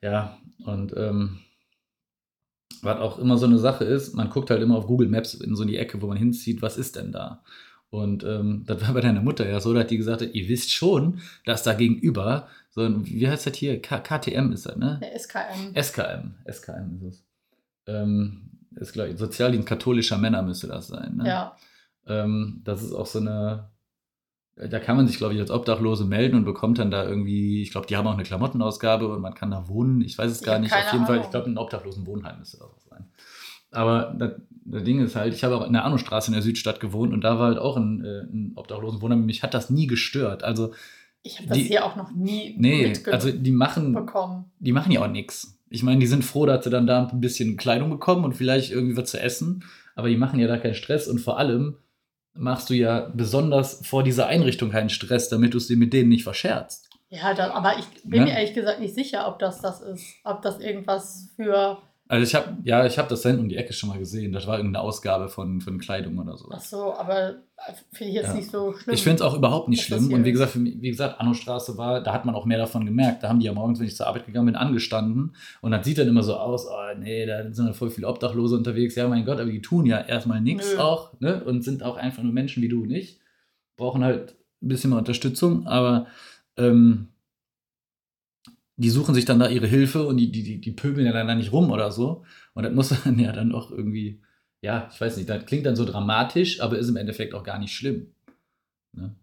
Ja, 0.01 0.37
und 0.65 0.95
ähm, 0.97 1.39
was 2.81 2.99
auch 2.99 3.19
immer 3.19 3.37
so 3.37 3.45
eine 3.45 3.59
Sache 3.59 3.83
ist, 3.83 4.13
man 4.15 4.29
guckt 4.29 4.49
halt 4.49 4.61
immer 4.61 4.77
auf 4.77 4.87
Google 4.87 5.09
Maps 5.09 5.33
in 5.33 5.55
so 5.55 5.65
die 5.65 5.77
Ecke, 5.77 6.01
wo 6.01 6.07
man 6.07 6.17
hinzieht, 6.17 6.61
was 6.61 6.77
ist 6.77 6.95
denn 6.95 7.11
da? 7.11 7.43
Und 7.89 8.23
ähm, 8.23 8.63
das 8.67 8.81
war 8.81 8.93
bei 8.93 9.01
deiner 9.01 9.21
Mutter 9.21 9.47
ja 9.47 9.59
so, 9.59 9.73
da 9.73 9.81
hat 9.81 9.91
die 9.91 9.97
gesagt, 9.97 10.21
ihr 10.21 10.49
wisst 10.49 10.71
schon, 10.71 11.21
dass 11.45 11.63
da 11.63 11.73
gegenüber, 11.73 12.47
so 12.69 12.81
ein, 12.81 13.05
wie 13.05 13.27
heißt 13.27 13.47
das 13.47 13.55
hier? 13.55 13.81
K 13.81 13.99
KTM 13.99 14.51
ist 14.51 14.65
das, 14.65 14.75
ne? 14.75 14.99
Der 15.01 15.17
SKM. 15.17 15.73
SKM, 15.81 16.35
SKM 16.51 16.95
ist 16.97 17.03
es. 17.03 17.25
Ähm, 17.87 18.56
ist, 18.79 18.93
glaube 18.93 19.09
ich, 19.09 19.17
Sozialdienst 19.17 19.67
katholischer 19.67 20.17
Männer 20.17 20.41
müsste 20.43 20.67
das 20.67 20.87
sein, 20.87 21.15
ne? 21.17 21.27
Ja. 21.27 21.55
Ähm, 22.07 22.61
das 22.63 22.81
ist 22.83 22.93
auch 22.93 23.05
so 23.05 23.19
eine, 23.19 23.69
da 24.55 24.79
kann 24.79 24.95
man 24.97 25.07
sich, 25.07 25.17
glaube 25.17 25.33
ich, 25.33 25.39
als 25.39 25.51
Obdachlose 25.51 26.05
melden 26.05 26.35
und 26.37 26.45
bekommt 26.45 26.79
dann 26.79 26.89
da 26.89 27.03
irgendwie, 27.07 27.61
ich 27.61 27.71
glaube, 27.71 27.87
die 27.87 27.95
haben 27.97 28.07
auch 28.07 28.13
eine 28.13 28.23
Klamottenausgabe 28.23 29.07
und 29.07 29.21
man 29.21 29.33
kann 29.35 29.51
da 29.51 29.67
wohnen. 29.67 30.01
Ich 30.01 30.17
weiß 30.17 30.31
es 30.31 30.41
gar 30.41 30.57
nicht. 30.59 30.73
Auf 30.73 30.93
jeden 30.93 31.05
Fall, 31.05 31.15
Ahnung. 31.15 31.25
ich 31.25 31.31
glaube, 31.31 31.49
ein 31.49 31.57
Obdachlosenwohnheim 31.57 32.39
müsste 32.39 32.57
das 32.57 32.67
auch 32.67 32.79
sein. 32.79 33.05
Aber 33.71 34.15
das, 34.17 34.31
das 34.65 34.83
Ding 34.83 34.99
ist 35.03 35.15
halt, 35.15 35.33
ich 35.33 35.43
habe 35.43 35.57
auch 35.57 35.67
in 35.67 35.73
der 35.73 35.83
Arnostraße 35.83 36.29
in 36.29 36.33
der 36.33 36.41
Südstadt 36.41 36.79
gewohnt 36.79 37.13
und 37.13 37.21
da 37.21 37.37
war 37.37 37.47
halt 37.49 37.59
auch 37.59 37.77
ein, 37.77 38.03
äh, 38.03 38.21
ein 38.21 38.53
Obdachlosenwohnheim. 38.55 39.25
Mich 39.25 39.43
hat 39.43 39.53
das 39.53 39.69
nie 39.69 39.87
gestört. 39.87 40.43
Also, 40.43 40.71
Ich 41.23 41.37
habe 41.39 41.49
das 41.49 41.57
Die- 41.57 41.65
hier 41.65 41.83
auch 41.85 41.95
noch 41.97 42.11
nie 42.11 42.55
nee, 42.57 42.93
also 43.11 43.31
die 43.31 43.51
machen, 43.51 43.97
die 44.59 44.71
machen 44.71 44.91
ja 44.93 45.01
auch 45.03 45.09
nichts. 45.11 45.56
Ich 45.69 45.83
meine, 45.83 45.99
die 45.99 46.07
sind 46.07 46.23
froh, 46.23 46.45
dass 46.45 46.63
sie 46.63 46.69
dann 46.69 46.87
da 46.87 47.07
ein 47.07 47.21
bisschen 47.21 47.57
Kleidung 47.57 47.89
bekommen 47.89 48.23
und 48.23 48.33
vielleicht 48.33 48.71
irgendwie 48.71 48.97
was 48.97 49.11
zu 49.11 49.19
essen, 49.19 49.63
aber 49.95 50.09
die 50.09 50.17
machen 50.17 50.39
ja 50.39 50.47
da 50.47 50.57
keinen 50.57 50.75
Stress 50.75 51.07
und 51.07 51.19
vor 51.19 51.37
allem 51.37 51.77
machst 52.33 52.69
du 52.69 52.73
ja 52.75 53.11
besonders 53.13 53.85
vor 53.85 54.03
dieser 54.03 54.27
Einrichtung 54.27 54.69
keinen 54.69 54.89
Stress, 54.89 55.27
damit 55.29 55.53
du 55.53 55.57
es 55.57 55.67
dir 55.67 55.77
mit 55.77 55.91
denen 55.93 56.09
nicht 56.09 56.23
verscherzt. 56.23 56.89
Ja, 57.09 57.33
da, 57.33 57.51
aber 57.51 57.77
ich 57.79 57.85
bin 58.03 58.19
Ne? 58.19 58.25
mir 58.27 58.33
ehrlich 58.33 58.53
gesagt 58.53 58.79
nicht 58.79 58.93
sicher, 58.93 59.27
ob 59.27 59.39
das 59.39 59.61
das 59.61 59.81
ist. 59.81 60.05
Ob 60.23 60.41
das 60.41 60.59
irgendwas 60.59 61.29
für. 61.35 61.77
Also 62.09 62.23
ich 62.23 62.35
habe, 62.35 62.57
ja, 62.63 62.85
ich 62.85 62.97
habe 62.97 63.09
das 63.09 63.21
da 63.21 63.29
hinten 63.29 63.43
um 63.43 63.49
die 63.49 63.57
Ecke 63.57 63.73
schon 63.73 63.89
mal 63.89 63.99
gesehen. 63.99 64.31
Das 64.31 64.47
war 64.47 64.57
irgendeine 64.57 64.83
Ausgabe 64.83 65.27
von, 65.29 65.59
von 65.61 65.77
Kleidung 65.77 66.17
oder 66.19 66.37
so. 66.37 66.49
Ach 66.51 66.61
so, 66.61 66.93
aber 66.93 67.35
finde 67.91 68.09
ich 68.11 68.15
jetzt 68.15 68.27
Ja. 68.29 68.33
nicht 68.35 68.49
so 68.49 68.73
schlimm. 68.73 68.93
Ich 68.93 69.03
finde 69.03 69.15
es 69.15 69.21
auch 69.21 69.35
überhaupt 69.35 69.67
nicht 69.67 69.83
schlimm. 69.83 70.13
Und 70.13 70.23
wie 70.23 70.31
gesagt, 70.31 70.55
mich, 70.55 70.81
wie 70.81 70.89
gesagt, 70.89 71.19
Annostraße 71.19 71.77
war, 71.77 72.01
da 72.01 72.13
hat 72.13 72.23
man 72.25 72.35
auch 72.35 72.45
mehr 72.45 72.57
davon 72.59 72.85
gemerkt. 72.85 73.23
Da 73.23 73.29
haben 73.29 73.39
die 73.39 73.45
ja 73.45 73.53
morgens, 73.53 73.79
wenn 73.79 73.87
ich 73.87 73.95
zur 73.95 74.07
Arbeit 74.07 74.25
gegangen 74.25 74.45
bin, 74.45 74.55
angestanden. 74.55 75.35
Und 75.61 75.71
das 75.71 75.85
sieht 75.85 75.97
dann 75.97 76.07
immer 76.07 76.23
so 76.23 76.35
aus, 76.35 76.65
oh 76.67 76.97
nee, 76.99 77.25
da 77.25 77.43
sind 77.51 77.65
dann 77.65 77.73
voll 77.73 77.89
viele 77.89 78.07
Obdachlose 78.07 78.55
unterwegs. 78.55 78.95
Ja, 78.95 79.07
mein 79.07 79.25
Gott, 79.25 79.39
aber 79.39 79.51
die 79.51 79.61
tun 79.61 79.85
ja 79.85 79.99
erstmal 79.99 80.39
nichts 80.39 80.77
auch, 80.77 81.19
ne? 81.19 81.43
Und 81.43 81.63
sind 81.63 81.83
auch 81.83 81.97
einfach 81.97 82.23
nur 82.23 82.31
Menschen 82.33 82.63
wie 82.63 82.69
du 82.69 82.83
und 82.83 82.91
ich. 82.91 83.19
Brauchen 83.75 84.03
halt 84.03 84.35
ein 84.61 84.69
bisschen 84.69 84.91
mehr 84.91 84.99
Unterstützung, 84.99 85.67
aber 85.67 86.07
ähm, 86.57 87.09
die 88.77 88.91
suchen 88.91 89.15
sich 89.15 89.25
dann 89.25 89.39
da 89.39 89.49
ihre 89.49 89.67
Hilfe 89.67 90.05
und 90.05 90.17
die, 90.17 90.31
die, 90.31 90.43
die, 90.43 90.61
die 90.61 90.71
pöbeln 90.71 91.05
ja 91.05 91.11
dann 91.11 91.27
da 91.27 91.35
nicht 91.35 91.51
rum 91.51 91.71
oder 91.71 91.91
so. 91.91 92.23
Und 92.53 92.63
das 92.63 92.73
muss 92.73 92.89
dann 93.03 93.19
ja 93.19 93.31
dann 93.31 93.51
auch 93.51 93.71
irgendwie, 93.71 94.21
ja, 94.61 94.89
ich 94.93 95.01
weiß 95.01 95.17
nicht, 95.17 95.27
das 95.27 95.45
klingt 95.45 95.65
dann 95.65 95.75
so 95.75 95.83
dramatisch, 95.83 96.61
aber 96.61 96.77
ist 96.77 96.89
im 96.89 96.95
Endeffekt 96.95 97.33
auch 97.33 97.43
gar 97.43 97.57
nicht 97.57 97.73
schlimm. 97.73 98.13
Ne? 98.93 99.15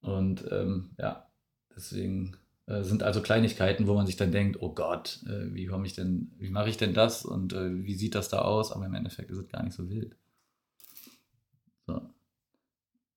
Und 0.00 0.44
ähm, 0.50 0.90
ja, 0.98 1.26
deswegen 1.74 2.36
äh, 2.66 2.84
sind 2.84 3.02
also 3.02 3.22
Kleinigkeiten, 3.22 3.88
wo 3.88 3.94
man 3.94 4.06
sich 4.06 4.16
dann 4.16 4.30
denkt, 4.30 4.58
oh 4.60 4.72
Gott, 4.72 5.20
äh, 5.26 5.52
wie 5.52 5.66
komme 5.66 5.86
ich 5.86 5.94
denn, 5.94 6.30
wie 6.38 6.50
mache 6.50 6.68
ich 6.68 6.76
denn 6.76 6.94
das 6.94 7.24
und 7.24 7.52
äh, 7.52 7.84
wie 7.84 7.94
sieht 7.94 8.14
das 8.14 8.28
da 8.28 8.42
aus? 8.42 8.70
Aber 8.70 8.86
im 8.86 8.94
Endeffekt 8.94 9.30
ist 9.30 9.38
es 9.38 9.48
gar 9.48 9.64
nicht 9.64 9.74
so 9.74 9.90
wild. 9.90 10.16
So. 11.88 12.00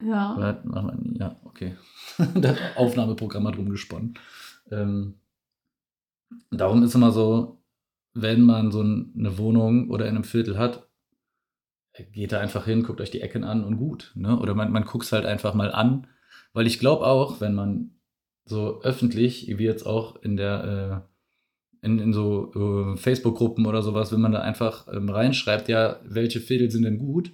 Ja. 0.04 0.62
Ja, 1.20 1.40
okay. 1.44 1.76
da 2.36 2.50
hat 2.50 2.60
Aufnahmeprogramm 2.76 3.48
hat 3.48 3.58
rumgesponnen. 3.58 4.16
Ähm, 4.72 5.16
darum 6.52 6.84
ist 6.84 6.96
immer 6.96 7.12
so, 7.12 7.62
wenn 8.14 8.42
man 8.42 8.72
so 8.72 8.82
ein- 8.82 9.14
eine 9.18 9.38
Wohnung 9.38 9.90
oder 9.90 10.06
in 10.08 10.16
einem 10.16 10.24
Viertel 10.24 10.58
hat, 10.58 10.88
geht 12.12 12.32
da 12.34 12.40
einfach 12.40 12.66
hin, 12.66 12.84
guckt 12.84 13.00
euch 13.02 13.12
die 13.12 13.22
Ecken 13.22 13.44
an 13.44 13.64
und 13.64 13.78
gut. 13.78 14.12
Ne? 14.16 14.38
Oder 14.40 14.54
man, 14.54 14.72
man 14.72 14.84
guckt 14.86 15.06
es 15.06 15.12
halt 15.12 15.26
einfach 15.26 15.54
mal 15.54 15.72
an. 15.72 16.08
Weil 16.54 16.68
ich 16.68 16.80
glaube 16.80 17.06
auch, 17.06 17.40
wenn 17.42 17.56
man 17.56 17.92
so 18.46 18.82
öffentlich, 18.82 19.48
wie 19.58 19.64
jetzt 19.64 19.86
auch 19.86 20.18
in 20.22 20.36
der 20.38 21.04
äh, 21.82 21.86
in, 21.86 22.00
in 22.00 22.14
so 22.14 22.52
äh, 22.54 22.98
Facebook-Gruppen 22.98 23.66
oder 23.66 23.82
sowas, 23.82 24.12
wenn 24.12 24.22
man 24.22 24.32
da 24.32 24.42
einfach 24.42 24.88
ähm, 24.92 25.10
reinschreibt, 25.10 25.70
ja, 25.70 26.00
welche 26.04 26.40
Viertel 26.40 26.72
sind 26.72 26.84
denn 26.84 26.98
gut, 26.98 27.32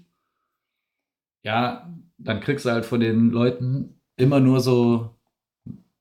ja, 1.44 1.92
dann 2.18 2.40
kriegst 2.42 2.66
du 2.66 2.70
halt 2.72 2.86
von 2.86 3.00
den 3.00 3.30
Leuten 3.32 4.00
immer 4.18 4.40
nur 4.40 4.60
so 4.60 5.16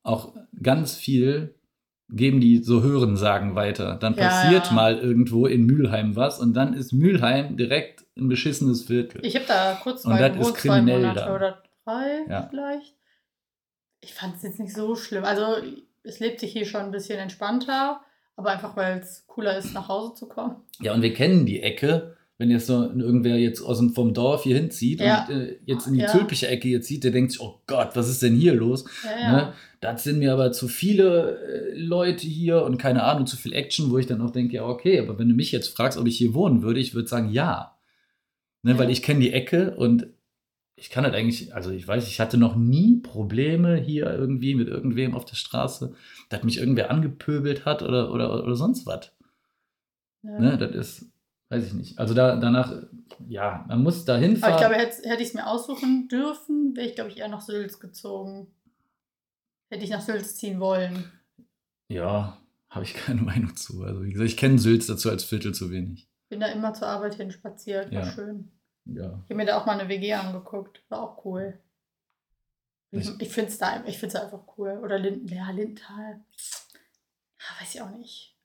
auch 0.03 0.35
ganz 0.61 0.95
viel, 0.95 1.55
geben 2.11 2.39
die 2.41 2.63
so 2.63 2.81
Hörensagen 2.83 3.55
weiter. 3.55 3.95
Dann 3.95 4.15
Ja, 4.15 4.27
passiert 4.27 4.67
ja. 4.67 4.73
mal 4.73 4.97
irgendwo 4.97 5.45
in 5.47 5.65
Mülheim 5.65 6.15
was 6.15 6.39
und 6.39 6.53
dann 6.53 6.73
ist 6.73 6.91
Mülheim 6.93 7.57
direkt 7.57 8.05
ein 8.17 8.27
beschissenes 8.27 8.83
Viertel. 8.85 9.25
Ich 9.25 9.35
habe 9.35 9.45
da 9.47 9.79
kurz 9.81 10.05
Und 10.05 10.11
mal 10.13 10.19
ist 10.31 10.37
gewohnt, 10.37 10.57
zwei 10.57 10.81
Monate 10.81 11.19
dann. 11.21 11.35
oder 11.35 11.63
drei 11.85 12.25
Ja. 12.29 12.47
vielleicht. 12.49 12.95
Ich 14.01 14.13
fand 14.13 14.35
es 14.35 14.43
jetzt 14.43 14.59
nicht 14.59 14.73
so 14.75 14.95
schlimm. 14.95 15.23
Also 15.23 15.43
es 16.03 16.19
lebt 16.19 16.39
sich 16.39 16.51
hier 16.51 16.65
schon 16.65 16.81
ein 16.81 16.91
bisschen 16.91 17.19
entspannter, 17.19 18.01
aber 18.35 18.49
einfach 18.49 18.75
weil 18.75 18.97
es 18.99 19.25
cooler 19.27 19.57
ist, 19.57 19.73
nach 19.73 19.87
Hause 19.87 20.15
zu 20.15 20.27
kommen. 20.27 20.55
Ja, 20.79 20.93
und 20.93 21.01
wir 21.01 21.13
kennen 21.13 21.45
die 21.45 21.61
Ecke. 21.61 22.17
Wenn 22.41 22.49
jetzt 22.49 22.65
so 22.65 22.91
irgendwer 22.91 23.37
jetzt 23.37 23.61
aus 23.61 23.77
dem, 23.77 23.93
vom 23.93 24.15
Dorf 24.15 24.41
hier 24.45 24.55
hinzieht 24.55 24.99
Ja. 24.99 25.27
und 25.29 25.35
äh, 25.35 25.57
jetzt 25.67 25.85
in 25.85 25.93
die 25.93 25.99
Ja. 25.99 26.07
Zülpicher 26.07 26.49
Ecke 26.49 26.69
jetzt 26.69 26.87
sieht, 26.87 27.03
der 27.03 27.11
denkt 27.11 27.33
sich, 27.33 27.39
oh 27.39 27.61
Gott, 27.67 27.89
was 27.93 28.09
ist 28.09 28.23
denn 28.23 28.33
hier 28.35 28.55
los? 28.55 28.83
Ja. 29.05 29.31
Ne? 29.31 29.53
Das 29.79 30.03
sind 30.03 30.17
mir 30.17 30.33
aber 30.33 30.51
zu 30.51 30.67
viele 30.67 31.37
äh, 31.37 31.77
Leute 31.77 32.25
hier 32.25 32.63
und 32.63 32.79
keine 32.79 33.03
Ahnung, 33.03 33.27
zu 33.27 33.37
viel 33.37 33.53
Action, 33.53 33.91
wo 33.91 33.99
ich 33.99 34.07
dann 34.07 34.21
auch 34.21 34.31
denke, 34.31 34.55
ja, 34.55 34.65
okay, 34.65 34.99
aber 34.99 35.19
wenn 35.19 35.29
du 35.29 35.35
mich 35.35 35.51
jetzt 35.51 35.67
fragst, 35.67 35.99
ob 35.99 36.07
ich 36.07 36.17
hier 36.17 36.33
wohnen 36.33 36.63
würde, 36.63 36.79
ich 36.79 36.95
würde 36.95 37.07
sagen, 37.07 37.29
ja. 37.29 37.77
Ne. 38.63 38.79
Weil 38.79 38.89
ich 38.89 39.03
kenne 39.03 39.19
die 39.19 39.33
Ecke 39.33 39.75
und 39.75 40.07
ich 40.75 40.89
kann 40.89 41.03
halt 41.03 41.13
eigentlich, 41.13 41.53
also 41.53 41.69
ich 41.69 41.87
weiß, 41.87 42.07
ich 42.07 42.19
hatte 42.19 42.37
noch 42.39 42.55
nie 42.55 43.01
Probleme 43.03 43.75
hier 43.75 44.11
irgendwie 44.11 44.55
mit 44.55 44.67
irgendwem 44.67 45.13
auf 45.13 45.25
der 45.25 45.35
Straße, 45.35 45.93
dass 46.29 46.43
mich 46.43 46.57
irgendwer 46.57 46.89
angepöbelt 46.89 47.65
hat 47.65 47.83
oder, 47.83 48.11
oder, 48.11 48.43
oder 48.43 48.55
sonst 48.55 48.87
was. 48.87 49.11
Ne? 50.23 50.57
Das 50.57 50.71
ist, 50.75 51.11
weiß 51.51 51.65
ich 51.67 51.73
nicht. 51.73 51.99
Also 51.99 52.13
da, 52.13 52.35
danach, 52.37 52.73
ja, 53.27 53.65
man 53.67 53.83
muss 53.83 54.05
da 54.05 54.13
Aber 54.15 54.21
hinfahren. 54.23 54.55
ich 54.55 54.59
glaube, 54.61 54.75
hätte, 54.75 55.09
hätte 55.09 55.21
ich 55.21 55.29
es 55.29 55.33
mir 55.35 55.45
aussuchen 55.47 56.07
dürfen, 56.07 56.75
wäre 56.75 56.87
ich, 56.87 56.95
glaube 56.95 57.09
ich, 57.11 57.17
eher 57.17 57.27
nach 57.27 57.41
Sülz 57.41 57.79
gezogen. 57.79 58.47
Hätte 59.69 59.83
ich 59.83 59.89
nach 59.91 60.01
Sülz 60.01 60.35
ziehen 60.37 60.59
wollen. 60.59 61.11
ja, 61.89 62.37
habe 62.69 62.85
ich 62.85 62.93
keine 63.05 63.21
Meinung 63.21 63.55
zu. 63.55 63.83
Also 63.83 64.03
wie 64.03 64.11
gesagt, 64.11 64.29
ich 64.29 64.37
kenne 64.37 64.57
Sülz 64.59 64.87
dazu 64.87 65.09
als 65.09 65.23
Viertel 65.23 65.53
zu 65.53 65.69
wenig. 65.71 66.07
Bin 66.29 66.39
da 66.39 66.47
immer 66.47 66.73
zur 66.73 66.87
Arbeit 66.87 67.15
hin 67.15 67.31
spaziert, 67.31 67.91
war 67.93 68.05
Ja. 68.05 68.11
schön. 68.11 68.51
Ja. 68.85 69.07
Ich 69.25 69.29
habe 69.29 69.35
mir 69.35 69.45
da 69.45 69.57
auch 69.59 69.65
mal 69.65 69.77
eine 69.79 69.89
WG 69.89 70.13
angeguckt, 70.13 70.81
war 70.89 71.01
auch 71.01 71.25
cool. 71.25 71.59
Ich, 72.91 73.07
Ich- 73.09 73.21
ich 73.21 73.29
finde 73.29 73.49
es 73.51 73.57
da 73.57 73.83
ich 73.85 73.97
find's 73.99 74.15
einfach 74.15 74.41
cool. 74.57 74.79
Oder 74.83 74.97
Linden, 74.97 75.27
ja, 75.27 75.49
Lindenthal. 75.51 76.21
Ah, 77.39 77.61
weiß 77.61 77.75
ich 77.75 77.81
auch 77.81 77.91
nicht. 77.91 78.37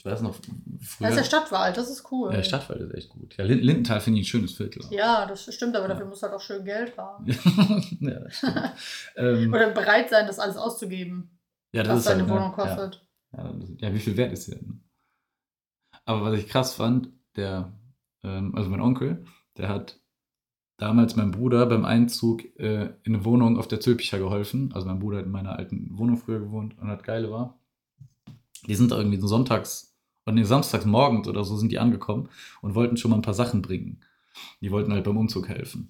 Ich 0.00 0.06
weiß 0.06 0.22
noch, 0.22 0.34
früher. 0.80 1.10
ist 1.10 1.18
der 1.18 1.24
Stadtwald, 1.24 1.76
das 1.76 1.90
ist 1.90 2.10
cool. 2.10 2.30
Ja, 2.30 2.36
der 2.38 2.42
Stadtwald 2.42 2.80
ist 2.80 2.94
echt 2.94 3.10
gut. 3.10 3.36
Ja, 3.36 3.44
Lin- 3.44 3.58
Lindenthal 3.58 4.00
finde 4.00 4.18
ich 4.20 4.26
ein 4.26 4.30
schönes 4.30 4.54
Viertel. 4.54 4.82
auch. 4.82 4.90
Ja, 4.90 5.26
das 5.26 5.52
stimmt, 5.54 5.76
aber 5.76 5.88
dafür 5.88 6.06
musst 6.06 6.22
du 6.22 6.26
halt 6.26 6.34
auch 6.34 6.40
schön 6.40 6.64
Geld 6.64 6.96
haben. 6.96 7.26
ja, 8.00 8.20
das 8.20 8.42
ähm, 9.16 9.52
Oder 9.52 9.72
bereit 9.72 10.08
sein, 10.08 10.26
das 10.26 10.38
alles 10.38 10.56
auszugeben, 10.56 11.38
ja, 11.74 11.86
was 11.86 12.04
deine 12.04 12.22
halt, 12.22 12.30
Wohnung 12.30 12.48
ne, 12.48 12.54
kostet. 12.54 13.06
Ja, 13.36 13.44
ja, 13.44 13.52
das- 13.52 13.92
wie 13.94 13.98
viel 13.98 14.16
wert 14.16 14.32
ist 14.32 14.48
der 14.48 14.56
denn? 14.60 14.82
Aber 16.06 16.22
was 16.22 16.38
ich 16.38 16.48
krass 16.48 16.72
fand, 16.72 17.10
der, 17.36 17.70
ähm, 18.22 18.54
also 18.54 18.70
mein 18.70 18.80
Onkel, 18.80 19.26
der 19.58 19.68
hat 19.68 20.00
damals 20.78 21.14
meinem 21.14 21.32
Bruder 21.32 21.66
beim 21.66 21.84
Einzug 21.84 22.42
äh, 22.58 22.94
in 23.02 23.14
eine 23.16 23.24
Wohnung 23.26 23.58
auf 23.58 23.68
der 23.68 23.80
Zülpicher 23.80 24.18
geholfen. 24.18 24.72
Also 24.72 24.86
mein 24.86 24.98
Bruder 24.98 25.18
hat 25.18 25.26
in 25.26 25.30
meiner 25.30 25.58
alten 25.58 25.90
Wohnung 25.98 26.16
früher 26.16 26.40
gewohnt 26.40 26.78
und 26.78 26.88
das 26.88 27.02
Geile 27.02 27.30
war, 27.30 27.60
die 28.66 28.74
sind 28.74 28.90
da 28.92 28.96
irgendwie 28.96 29.20
so 29.20 29.26
sonntags, 29.26 29.89
oder 30.26 30.34
nee, 30.34 30.44
samstags 30.44 30.84
morgens 30.84 31.28
oder 31.28 31.44
so 31.44 31.56
sind 31.56 31.72
die 31.72 31.78
angekommen 31.78 32.28
und 32.62 32.74
wollten 32.74 32.96
schon 32.96 33.10
mal 33.10 33.18
ein 33.18 33.22
paar 33.22 33.34
Sachen 33.34 33.62
bringen. 33.62 34.00
Die 34.60 34.70
wollten 34.70 34.92
halt 34.92 35.04
beim 35.04 35.16
Umzug 35.16 35.48
helfen. 35.48 35.88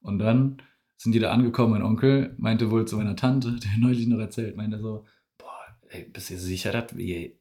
Und 0.00 0.18
dann 0.18 0.62
sind 0.96 1.12
die 1.12 1.18
da 1.18 1.30
angekommen. 1.30 1.72
Mein 1.72 1.82
Onkel 1.82 2.34
meinte 2.38 2.70
wohl 2.70 2.86
zu 2.86 2.96
meiner 2.96 3.16
Tante, 3.16 3.52
der 3.62 3.78
neulich 3.78 4.06
noch 4.06 4.18
erzählt, 4.18 4.56
meinte 4.56 4.78
so, 4.78 5.04
boah, 5.38 5.76
ey, 5.88 6.04
bist 6.04 6.30
du 6.30 6.38
sicher, 6.38 6.72
dass 6.72 6.96
wir 6.96 7.32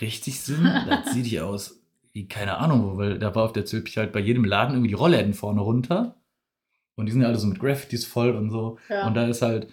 richtig 0.00 0.40
sind? 0.40 0.64
Das 0.64 1.12
sieht 1.12 1.26
hier 1.26 1.46
aus 1.46 1.78
wie 2.12 2.26
keine 2.26 2.56
Ahnung 2.58 2.84
wo, 2.84 2.96
weil 2.96 3.18
da 3.18 3.34
war 3.34 3.44
auf 3.44 3.52
der 3.52 3.64
Zülpich 3.64 3.96
halt 3.96 4.12
bei 4.12 4.18
jedem 4.18 4.44
Laden 4.44 4.74
irgendwie 4.74 4.88
die 4.88 4.94
Rollläden 4.94 5.34
vorne 5.34 5.60
runter. 5.60 6.16
Und 6.96 7.06
die 7.06 7.12
sind 7.12 7.22
ja 7.22 7.28
alle 7.28 7.38
so 7.38 7.46
mit 7.46 7.60
Graffitis 7.60 8.06
voll 8.06 8.30
und 8.30 8.50
so. 8.50 8.78
Ja. 8.88 9.06
Und 9.06 9.14
da 9.14 9.26
ist 9.26 9.42
halt, 9.42 9.68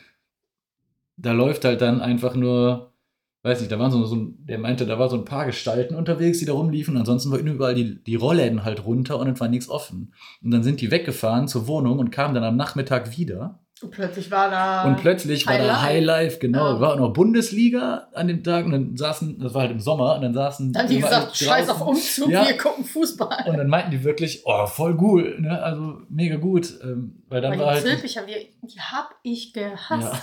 da 1.18 1.32
läuft 1.32 1.66
halt 1.66 1.82
dann 1.82 2.02
einfach 2.02 2.36
nur, 2.36 2.94
weiß 3.46 3.60
nicht, 3.60 3.72
da 3.72 3.80
waren 3.80 3.92
so, 3.92 4.04
so 4.06 4.16
ein, 4.16 4.46
der 4.46 4.58
meinte, 4.58 4.86
da 4.86 5.00
war 5.00 5.10
so 5.10 5.16
ein 5.16 5.26
paar 5.26 5.46
Gestalten 5.46 5.96
unterwegs, 5.96 6.40
die 6.40 6.46
da 6.46 6.54
rumliefen. 6.54 6.98
Ansonsten 6.98 7.32
waren 7.32 7.46
überall 7.48 7.76
die, 7.76 8.04
die 8.04 8.16
Rollläden 8.16 8.64
halt 8.66 8.86
runter 8.86 9.20
und 9.20 9.30
es 9.30 9.40
war 9.40 9.48
nichts 9.48 9.70
offen. 9.70 10.14
Und 10.44 10.52
dann 10.52 10.64
sind 10.64 10.82
die 10.82 10.92
weggefahren 10.92 11.48
zur 11.48 11.68
Wohnung 11.68 12.00
und 12.00 12.12
kamen 12.12 12.34
dann 12.34 12.44
am 12.44 12.58
Nachmittag 12.58 13.18
wieder. 13.18 13.60
Und 13.82 13.92
plötzlich 13.92 14.32
war 14.32 14.50
da. 14.50 14.86
Und 14.86 14.96
plötzlich 14.98 15.46
war 15.46 15.54
High 15.54 15.62
da 15.62 15.68
Life. 15.68 15.82
High 15.84 16.04
Life, 16.04 16.40
genau. 16.40 16.76
Ja. 16.76 16.80
War 16.80 16.94
auch 16.94 16.98
noch 16.98 17.14
Bundesliga 17.14 18.08
an 18.14 18.28
dem 18.30 18.42
Tag 18.42 18.66
und 18.66 18.72
dann 18.72 18.96
saßen, 18.96 19.38
das 19.38 19.54
war 19.54 19.64
halt 19.64 19.72
im 19.72 19.82
Sommer, 19.82 20.16
und 20.16 20.22
dann 20.22 20.34
saßen. 20.34 20.72
Dann 20.72 20.84
haben 20.84 20.90
die 20.90 21.02
gesagt, 21.02 21.36
scheiß 21.36 21.70
auf 21.70 21.86
Umzug, 21.86 22.30
Ja. 22.30 22.48
wir 22.48 22.58
gucken 22.58 22.86
Fußball. 22.86 23.46
Und 23.48 23.58
dann 23.58 23.68
meinten 23.68 23.92
die 23.92 24.04
wirklich, 24.04 24.44
oh, 24.46 24.66
voll 24.66 24.98
cool, 25.02 25.40
ne? 25.42 25.62
Also 25.62 25.98
mega 26.10 26.38
gut. 26.38 26.74
Ähm, 26.84 27.22
weil 27.28 27.42
dann 27.42 27.52
Weil 27.52 27.60
war 27.60 27.74
die 27.74 27.82
halt. 27.82 27.86
Zülpicher, 27.86 28.22
die, 28.26 28.66
die 28.66 28.80
hab 28.80 29.10
ich 29.24 29.52
gehasst. 29.52 30.14
Ja. 30.14 30.22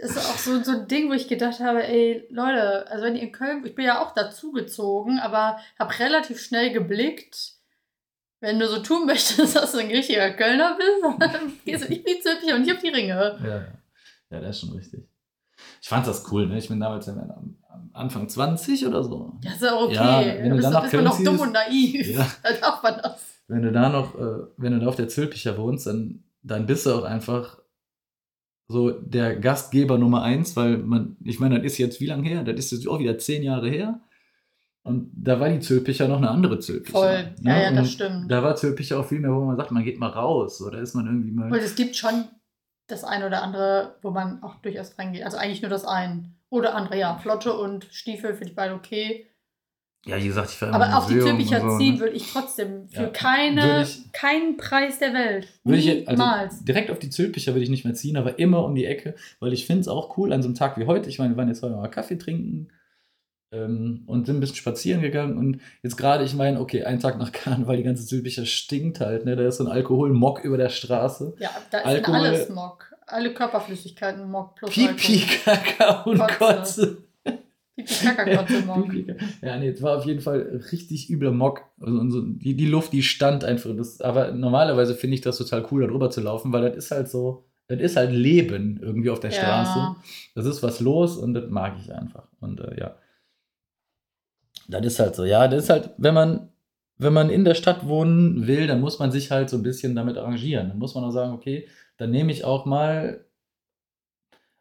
Das 0.00 0.10
ist 0.10 0.18
auch 0.18 0.38
so, 0.38 0.62
so 0.62 0.72
ein 0.72 0.88
Ding, 0.88 1.08
wo 1.08 1.12
ich 1.12 1.28
gedacht 1.28 1.60
habe, 1.60 1.86
ey, 1.86 2.26
Leute, 2.30 2.88
also 2.90 3.04
wenn 3.04 3.16
ihr 3.16 3.22
in 3.22 3.32
Köln, 3.32 3.64
ich 3.66 3.74
bin 3.74 3.84
ja 3.84 4.00
auch 4.00 4.14
dazugezogen, 4.14 5.18
aber 5.18 5.58
habe 5.78 5.98
relativ 5.98 6.40
schnell 6.40 6.72
geblickt, 6.72 7.54
wenn 8.40 8.58
du 8.58 8.68
so 8.68 8.80
tun 8.80 9.06
möchtest, 9.06 9.56
dass 9.56 9.72
du 9.72 9.78
ein 9.78 9.88
richtiger 9.88 10.30
Kölner 10.32 10.76
bist, 10.76 11.20
dann 11.32 11.52
gehst 11.64 11.84
du 11.84 11.88
nicht 11.88 12.06
in 12.06 12.14
die 12.16 12.20
Zülpicher 12.20 12.54
und 12.54 12.62
nicht 12.62 12.74
auf 12.74 12.80
die 12.80 12.88
Ringe. 12.88 13.38
Ja, 13.42 13.48
ja. 13.48 13.66
ja, 14.30 14.40
das 14.40 14.56
ist 14.56 14.60
schon 14.60 14.76
richtig. 14.76 15.08
Ich 15.80 15.88
fand 15.88 16.06
das 16.06 16.30
cool, 16.30 16.46
ne? 16.46 16.58
Ich 16.58 16.68
bin 16.68 16.80
damals 16.80 17.06
ja 17.06 17.14
am, 17.14 17.56
Anfang 17.92 18.28
20 18.28 18.86
oder 18.86 19.02
so. 19.02 19.32
Ja, 19.42 19.52
ist 19.52 19.62
ja 19.62 19.74
auch 19.74 19.84
okay. 19.84 19.94
Ja, 19.94 20.42
wenn 20.42 20.50
du 20.50 20.56
bist, 20.56 20.66
dann 20.66 20.72
nach 20.72 20.82
bist 20.82 20.94
man 20.94 21.04
noch 21.04 21.24
dumm 21.24 21.40
und 21.40 21.52
naiv. 21.52 22.06
Ja. 22.06 22.26
Da 22.42 22.52
darf 22.52 22.82
man 22.82 23.00
das. 23.02 23.42
Wenn 23.48 23.62
du 23.62 23.72
da 23.72 23.88
noch, 23.88 24.14
äh, 24.14 24.46
wenn 24.56 24.72
du 24.72 24.80
da 24.80 24.86
auf 24.86 24.96
der 24.96 25.08
Zülpicher 25.08 25.56
wohnst, 25.56 25.86
dann, 25.86 26.22
dann 26.42 26.66
bist 26.66 26.86
du 26.86 26.92
auch 26.92 27.04
einfach 27.04 27.58
so 28.68 28.90
der 28.90 29.36
Gastgeber 29.36 29.98
Nummer 29.98 30.22
eins, 30.22 30.54
weil 30.54 30.78
man, 30.78 31.16
ich 31.24 31.40
meine, 31.40 31.56
das 31.56 31.72
ist 31.72 31.78
jetzt 31.78 32.00
wie 32.00 32.06
lange 32.06 32.28
her? 32.28 32.44
Das 32.44 32.56
ist 32.56 32.70
jetzt 32.70 32.86
auch 32.86 32.98
wieder 32.98 33.18
zehn 33.18 33.42
Jahre 33.42 33.70
her. 33.70 34.00
Und 34.82 35.10
da 35.14 35.40
war 35.40 35.48
die 35.48 35.60
Zülpicher 35.60 36.08
noch 36.08 36.18
eine 36.18 36.30
andere 36.30 36.60
Zülpicher. 36.60 36.98
Voll. 36.98 37.34
Ja, 37.42 37.52
ne? 37.52 37.62
ja, 37.62 37.70
das 37.70 37.80
Und 37.80 37.86
stimmt. 37.86 38.30
Da 38.30 38.42
war 38.42 38.56
Zülpicher 38.56 39.00
auch 39.00 39.06
viel 39.06 39.20
mehr, 39.20 39.34
wo 39.34 39.40
man 39.40 39.56
sagt, 39.56 39.70
man 39.70 39.84
geht 39.84 39.98
mal 39.98 40.08
raus. 40.08 40.62
Oder 40.62 40.80
ist 40.80 40.94
man 40.94 41.06
irgendwie 41.06 41.30
mal. 41.30 41.50
Und 41.50 41.58
es 41.58 41.74
gibt 41.74 41.96
schon 41.96 42.24
das 42.86 43.04
eine 43.04 43.26
oder 43.26 43.42
andere, 43.42 43.96
wo 44.02 44.10
man 44.10 44.42
auch 44.42 44.56
durchaus 44.56 44.98
reingeht. 44.98 45.24
Also 45.24 45.36
eigentlich 45.36 45.62
nur 45.62 45.70
das 45.70 45.84
eine. 45.84 46.30
Oder 46.50 46.74
andere, 46.74 46.98
ja. 46.98 47.18
Flotte 47.18 47.52
und 47.54 47.86
Stiefel 47.90 48.34
finde 48.34 48.50
ich 48.50 48.56
beide 48.56 48.74
okay. 48.74 49.26
Ja, 50.06 50.16
wie 50.16 50.26
gesagt, 50.28 50.50
ich 50.50 50.62
war 50.62 50.72
Aber 50.72 50.96
auf 50.96 51.06
die 51.08 51.14
und 51.20 51.42
so, 51.42 51.76
ziehen 51.78 51.94
ne? 51.94 52.00
würde 52.00 52.14
ich 52.16 52.32
trotzdem 52.32 52.88
für 52.88 53.02
Ja. 53.02 53.08
keine, 53.08 53.82
ich- 53.82 54.10
keinen 54.12 54.56
Preis 54.56 54.98
der 55.00 55.12
Welt. 55.12 55.48
Würde 55.64 55.78
ich, 55.80 56.08
also 56.08 56.22
Niemals. 56.22 56.64
direkt 56.64 56.90
auf 56.90 56.98
die 56.98 57.10
Zülpicher 57.10 57.52
würde 57.52 57.64
ich 57.64 57.70
nicht 57.70 57.84
mehr 57.84 57.94
ziehen, 57.94 58.16
aber 58.16 58.38
immer 58.38 58.64
um 58.64 58.74
die 58.74 58.86
Ecke, 58.86 59.16
weil 59.40 59.52
ich 59.52 59.66
finde 59.66 59.80
es 59.82 59.88
auch 59.88 60.16
cool 60.16 60.32
an 60.32 60.40
so 60.40 60.48
einem 60.48 60.54
Tag 60.54 60.78
wie 60.78 60.86
heute. 60.86 61.10
Ich 61.10 61.18
meine, 61.18 61.34
wir 61.34 61.36
waren 61.36 61.48
jetzt 61.48 61.62
heute 61.62 61.74
mal 61.74 61.88
Kaffee 61.88 62.16
trinken 62.16 62.68
ähm, 63.52 64.04
und 64.06 64.26
sind 64.26 64.36
ein 64.36 64.40
bisschen 64.40 64.56
spazieren 64.56 65.02
gegangen 65.02 65.36
und 65.36 65.60
jetzt 65.82 65.96
gerade, 65.96 66.22
ich 66.24 66.34
meine, 66.34 66.60
okay, 66.60 66.84
ein 66.84 67.00
Tag 67.00 67.18
nach 67.18 67.32
Karneval, 67.32 67.76
die 67.76 67.82
ganze 67.82 68.06
Zülpicher 68.06 68.46
stinkt 68.46 69.00
halt, 69.00 69.24
ne? 69.24 69.36
Da 69.36 69.46
ist 69.48 69.56
so 69.58 69.64
ein 69.64 69.70
Alkoholmock 69.70 70.44
über 70.44 70.56
der 70.58 70.68
Straße. 70.68 71.34
ja, 71.38 71.50
da 71.70 71.78
ist 71.78 71.86
Alkohol- 71.86 72.16
alles 72.26 72.48
Mock. 72.50 72.94
Alle 73.06 73.32
Körperflüssigkeiten 73.32 74.30
Mock 74.30 74.54
plus 74.56 74.70
Pipi, 74.74 75.24
Kaka 75.44 76.02
und 76.02 76.18
Kotze. 76.18 76.36
Kotze. 76.38 77.07
Pipi, 77.86 78.04
Kaka, 78.04 78.60
Mock. 78.66 78.90
Pipi, 78.90 79.04
Kaka. 79.04 79.24
Ja, 79.42 79.58
nee, 79.58 79.68
es 79.68 79.82
war 79.82 79.98
auf 79.98 80.04
jeden 80.06 80.20
Fall 80.20 80.60
richtig 80.72 81.10
übler 81.10 81.30
Mock. 81.30 81.62
Also, 81.80 81.98
und 81.98 82.10
so, 82.10 82.22
die, 82.22 82.54
die 82.56 82.66
Luft, 82.66 82.92
die 82.92 83.02
stand 83.02 83.44
einfach. 83.44 83.70
Das, 83.76 84.00
aber 84.00 84.32
normalerweise 84.32 84.94
finde 84.94 85.14
ich 85.14 85.20
das 85.20 85.38
total 85.38 85.66
cool, 85.70 85.82
da 85.82 85.88
drüber 85.88 86.10
zu 86.10 86.20
laufen, 86.20 86.52
weil 86.52 86.62
das 86.62 86.76
ist 86.76 86.90
halt 86.90 87.08
so, 87.08 87.44
das 87.68 87.80
ist 87.80 87.96
halt 87.96 88.12
Leben 88.12 88.80
irgendwie 88.82 89.10
auf 89.10 89.20
der 89.20 89.30
Ja. 89.30 89.36
Straße. 89.36 89.96
Das 90.34 90.46
ist 90.46 90.62
was 90.62 90.80
los 90.80 91.16
und 91.16 91.34
das 91.34 91.48
mag 91.50 91.76
ich 91.80 91.92
einfach. 91.92 92.26
Und 92.40 92.60
äh, 92.60 92.80
ja. 92.80 92.96
Das 94.68 94.84
ist 94.84 94.98
halt 94.98 95.14
so, 95.14 95.24
ja, 95.24 95.48
das 95.48 95.64
ist 95.64 95.70
halt, 95.70 95.90
wenn 95.98 96.14
man, 96.14 96.48
wenn 96.98 97.12
man 97.12 97.30
in 97.30 97.44
der 97.44 97.54
Stadt 97.54 97.86
wohnen 97.86 98.46
will, 98.46 98.66
dann 98.66 98.80
muss 98.80 98.98
man 98.98 99.12
sich 99.12 99.30
halt 99.30 99.48
so 99.48 99.56
ein 99.56 99.62
bisschen 99.62 99.94
damit 99.94 100.18
arrangieren. 100.18 100.68
Dann 100.68 100.78
muss 100.78 100.94
man 100.94 101.04
auch 101.04 101.10
sagen, 101.12 101.32
okay, 101.32 101.68
dann 101.96 102.10
nehme 102.10 102.32
ich 102.32 102.44
auch 102.44 102.66
mal 102.66 103.24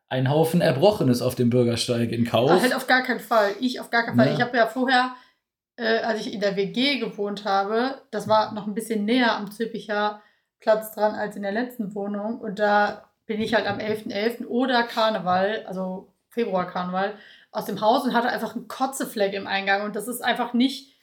einen 0.09 0.29
Haufen 0.29 0.61
Erbrochenes 0.61 1.21
auf 1.21 1.35
dem 1.35 1.49
Bürgersteig 1.49 2.11
in 2.11 2.25
Kauf. 2.25 2.49
Ah, 2.49 2.61
halt 2.61 2.75
auf 2.75 2.87
gar 2.87 3.03
keinen 3.03 3.19
Fall. 3.19 3.55
Ich 3.59 3.79
auf 3.79 3.89
gar 3.89 4.05
keinen 4.05 4.17
Fall. 4.17 4.27
Ja. 4.27 4.33
Ich 4.33 4.41
habe 4.41 4.57
ja 4.57 4.67
vorher, 4.67 5.15
äh, 5.75 5.99
als 5.99 6.21
ich 6.21 6.33
in 6.33 6.39
der 6.39 6.55
WG 6.55 6.99
gewohnt 6.99 7.45
habe, 7.45 8.01
das 8.11 8.27
war 8.27 8.53
noch 8.53 8.67
ein 8.67 8.73
bisschen 8.73 9.05
näher 9.05 9.35
am 9.35 9.51
Zülpicher 9.51 10.21
Platz 10.59 10.93
dran 10.93 11.15
als 11.15 11.35
in 11.35 11.43
der 11.43 11.51
letzten 11.51 11.93
Wohnung. 11.93 12.39
Und 12.39 12.59
da 12.59 13.09
bin 13.25 13.41
ich 13.41 13.53
halt 13.53 13.67
am 13.67 13.79
11.11. 13.79 14.47
oder 14.47 14.83
Karneval, 14.83 15.65
also 15.67 16.13
Februar-Karneval, 16.29 17.17
aus 17.51 17.65
dem 17.65 17.81
Haus 17.81 18.03
und 18.03 18.13
hatte 18.13 18.29
einfach 18.29 18.55
einen 18.55 18.67
Kotzefleck 18.67 19.33
im 19.33 19.47
Eingang. 19.47 19.83
Und 19.83 19.95
das 19.95 20.07
ist 20.07 20.21
einfach 20.21 20.53
nicht. 20.53 20.95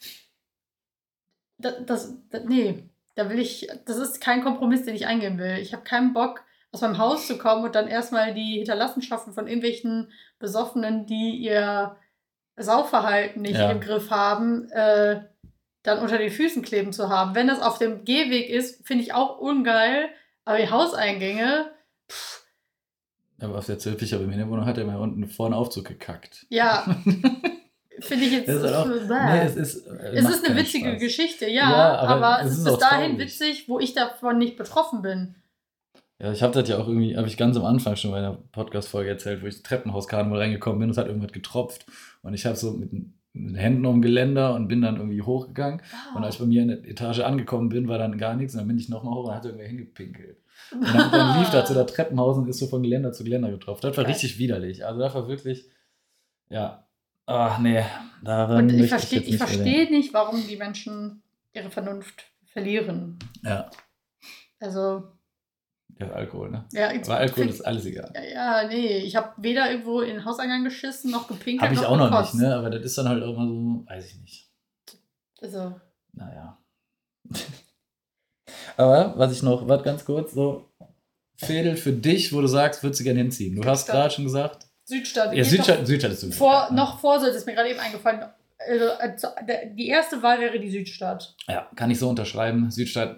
Das, 1.59 1.75
das, 1.85 2.15
das, 2.31 2.45
nee, 2.45 2.89
da 3.17 3.29
will 3.29 3.39
ich. 3.39 3.69
Das 3.85 3.99
ist 3.99 4.21
kein 4.21 4.43
Kompromiss, 4.43 4.85
den 4.85 4.95
ich 4.95 5.07
eingehen 5.07 5.39
will. 5.39 5.59
Ich 5.59 5.75
habe 5.75 5.85
keinen 5.85 6.15
Bock, 6.15 6.44
aus 6.75 6.81
meinem 6.83 6.99
Haus 6.99 7.27
zu 7.27 7.39
kommen 7.39 7.65
und 7.65 7.75
dann 7.75 7.89
erstmal 7.89 8.35
die 8.35 8.57
Hinterlassenschaften 8.59 9.33
von 9.33 9.47
irgendwelchen 9.47 10.11
Besoffenen, 10.39 11.07
die 11.07 11.37
ihr 11.39 11.97
Saufverhalten 12.57 13.43
nicht 13.43 13.57
Ja. 13.59 13.71
im 13.71 13.81
Griff 13.81 14.11
haben, 14.11 14.69
äh, 14.71 15.23
dann 15.83 15.99
unter 16.01 16.19
den 16.19 16.31
Füßen 16.31 16.63
kleben 16.63 16.93
zu 16.93 17.09
haben. 17.09 17.35
Wenn 17.35 17.47
das 17.49 17.61
auf 17.61 17.79
dem 17.79 18.05
Gehweg 18.05 18.49
ist, 18.49 18.87
finde 18.87 19.05
ich 19.05 19.13
auch 19.15 19.39
ungeil. 19.39 20.09
Aber 20.45 20.59
die 20.59 20.71
Hauseingänge, 20.71 21.71
pff, 22.11 22.43
Aber 23.41 23.59
auf 23.59 23.67
der 23.67 23.79
Zülpicher 23.79 24.19
bei 24.19 24.27
mir 24.27 24.33
in 24.35 24.39
der 24.39 24.49
Wohnung 24.49 24.67
hat 24.67 24.79
er 24.79 24.85
mal 24.85 24.97
unten 25.01 25.27
vorne 25.29 25.57
Aufzug 25.57 25.87
gekackt. 25.87 26.47
ja, 26.49 26.85
finde 28.01 28.25
ich 28.25 28.33
jetzt. 28.33 28.49
Das 28.49 28.57
ist 28.57 28.63
halt 28.63 28.75
auch, 28.75 28.87
nee, 28.87 29.41
es 29.47 29.57
ist, 29.57 29.87
äh, 29.87 30.11
es 30.15 30.29
ist 30.29 30.47
eine 30.49 30.57
witzige 30.59 30.91
Spaß. 30.91 31.01
Geschichte, 31.01 31.47
ja, 31.47 31.71
Ja, 31.71 31.95
aber, 31.99 32.27
aber 32.27 32.45
es 32.47 32.59
ist 32.59 32.65
bis 32.65 32.79
dahin 32.79 33.13
traurig. 33.13 33.27
witzig, 33.27 33.69
wo 33.69 33.79
ich 33.81 33.93
davon 33.95 34.39
nicht 34.39 34.57
betroffen 34.57 35.03
bin. 35.03 35.35
Ja, 36.21 36.33
ich 36.33 36.43
habe 36.43 36.55
das 36.55 36.69
ja 36.69 36.79
auch 36.79 36.87
irgendwie, 36.87 37.17
habe 37.17 37.27
ich 37.27 37.37
ganz 37.37 37.57
am 37.57 37.65
Anfang 37.65 37.97
schon 37.97 38.13
bei 38.13 38.19
einer 38.19 38.35
Podcast-Folge 38.53 39.11
erzählt, 39.11 39.43
wo 39.43 39.47
ich 39.47 39.55
ins 39.55 39.63
Treppenhauskarneval 39.65 40.39
reingekommen 40.39 40.79
bin 40.79 40.89
und 40.89 40.93
es 40.93 40.99
hat 40.99 41.09
irgendwas 41.09 41.33
getropft. 41.33 41.87
Und 42.23 42.35
ich 42.35 42.47
habe 42.47 42.57
so 42.57 42.73
mit, 42.73 42.93
mit 42.93 43.13
den 43.35 43.57
Händen 43.57 43.85
um 43.85 44.01
Geländer 44.01 44.55
und 44.55 44.69
bin 44.69 44.81
dann 44.81 44.97
irgendwie 44.97 45.23
hochgegangen. 45.23 45.83
Und 46.15 46.23
als 46.23 46.37
ich 46.37 46.41
bei 46.41 46.47
mir 46.47 46.63
in 46.63 46.69
der 46.69 46.85
Etage 46.85 47.21
angekommen 47.21 47.69
bin, 47.69 47.89
war 47.89 47.99
dann 47.99 48.17
gar 48.17 48.37
nichts. 48.37 48.55
Und 48.55 48.61
dann 48.61 48.69
bin 48.69 48.79
ich 48.79 48.89
nochmal 48.89 49.15
hoch 49.15 49.29
und 49.29 49.35
hat 49.35 49.45
irgendwer 49.45 49.67
hingepinkelt. 49.67 50.39
Und 50.73 50.95
dann, 50.95 51.11
dann 51.11 51.41
lief 51.41 51.51
da 51.51 51.65
zu 51.65 51.75
der 51.75 51.87
Treppenhaus 51.87 52.37
und 52.39 52.49
ist 52.49 52.59
so 52.59 52.69
von 52.69 52.83
Geländer 52.83 53.13
zu 53.13 53.25
Geländer 53.25 53.51
getropft. 53.51 53.83
Das 53.83 53.97
war 53.97 54.05
Geil. 54.05 54.13
richtig 54.13 54.39
widerlich. 54.39 54.87
Also 54.87 55.01
das 55.01 55.15
war 55.15 55.27
wirklich, 55.27 55.65
ja, 56.49 56.87
ach 57.27 57.59
nee, 57.59 57.83
daran 58.23 58.71
Und 58.71 58.71
ich 58.79 58.89
verstehe 58.89 59.19
ich 59.21 59.33
nicht 59.33 59.39
versteh 59.39 59.91
nicht, 59.91 60.15
warum 60.15 60.47
die 60.47 60.57
Menschen 60.57 61.23
ihre 61.53 61.71
Vernunft 61.71 62.25
verlieren. 62.47 63.19
Ja, 63.43 63.69
Also, 64.61 65.09
der 65.99 66.15
Alkohol, 66.15 66.51
ne? 66.51 66.65
ja, 66.73 66.89
Aber 66.91 67.17
Alkohol 67.19 67.49
ist 67.49 67.61
alles 67.63 67.85
egal. 67.87 68.13
Ja, 68.15 68.23
ja, 68.63 68.69
nee, 68.69 68.99
ich 68.99 69.15
habe 69.17 69.33
weder 69.37 69.71
irgendwo 69.71 70.01
in 70.01 70.17
den 70.17 70.25
Hauseingang 70.25 70.65
geschissen, 70.65 71.11
noch 71.11 71.29
gepinkelt, 71.29 71.63
Habe 71.71 71.75
ich 71.81 71.87
auch 71.87 71.97
noch 71.97 72.11
nicht, 72.11 72.33
gekotzt. 72.33 72.35
ne? 72.35 72.55
Aber 72.55 72.71
das 72.71 72.83
ist 72.83 72.99
dann 72.99 73.09
halt 73.09 73.23
auch 73.23 73.35
immer 73.35 73.47
so, 73.47 73.85
weiß 73.87 74.07
ich 74.07 74.21
nicht. 74.21 74.51
Also, 75.41 75.81
Naja. 76.13 76.59
Aber 78.77 79.15
was 79.17 79.33
ich 79.33 79.43
noch, 79.43 79.67
warte 79.69 79.85
ganz 79.85 80.05
kurz, 80.05 80.33
so 80.33 80.71
Fädel 81.37 81.77
für 81.77 81.93
dich, 81.93 82.33
wo 82.33 82.41
du 82.41 82.47
sagst, 82.47 82.83
würdest 82.83 83.01
du 83.01 83.05
gerne 83.05 83.21
hinziehen. 83.21 83.57
Du 83.57 83.65
hast 83.69 83.87
gerade 83.87 84.13
schon 84.13 84.25
gesagt. 84.25 84.67
Südstadt. 84.85 85.35
Ja, 85.35 85.45
Südstadt, 85.45 85.87
Südstadt 85.87 86.13
ist. 86.13 86.23
Noch 86.25 86.35
vor, 86.35 86.69
noch 86.73 86.99
vor, 87.01 87.19
so, 87.21 87.27
das 87.27 87.37
ist 87.37 87.47
mir 87.47 87.55
gerade 87.55 87.71
eben 87.71 87.81
eingefallen. 87.81 88.25
Also, 88.59 89.27
äh, 89.47 89.75
die 89.75 89.89
erste 89.89 90.23
Wahl 90.23 90.41
wäre 90.41 90.59
die 90.61 90.71
Südstadt. 90.71 91.35
Ja, 91.49 91.69
kann 91.77 91.91
ich 91.91 91.99
so 91.99 92.09
unterschreiben. 92.09 92.71
Südstadt, 92.71 93.17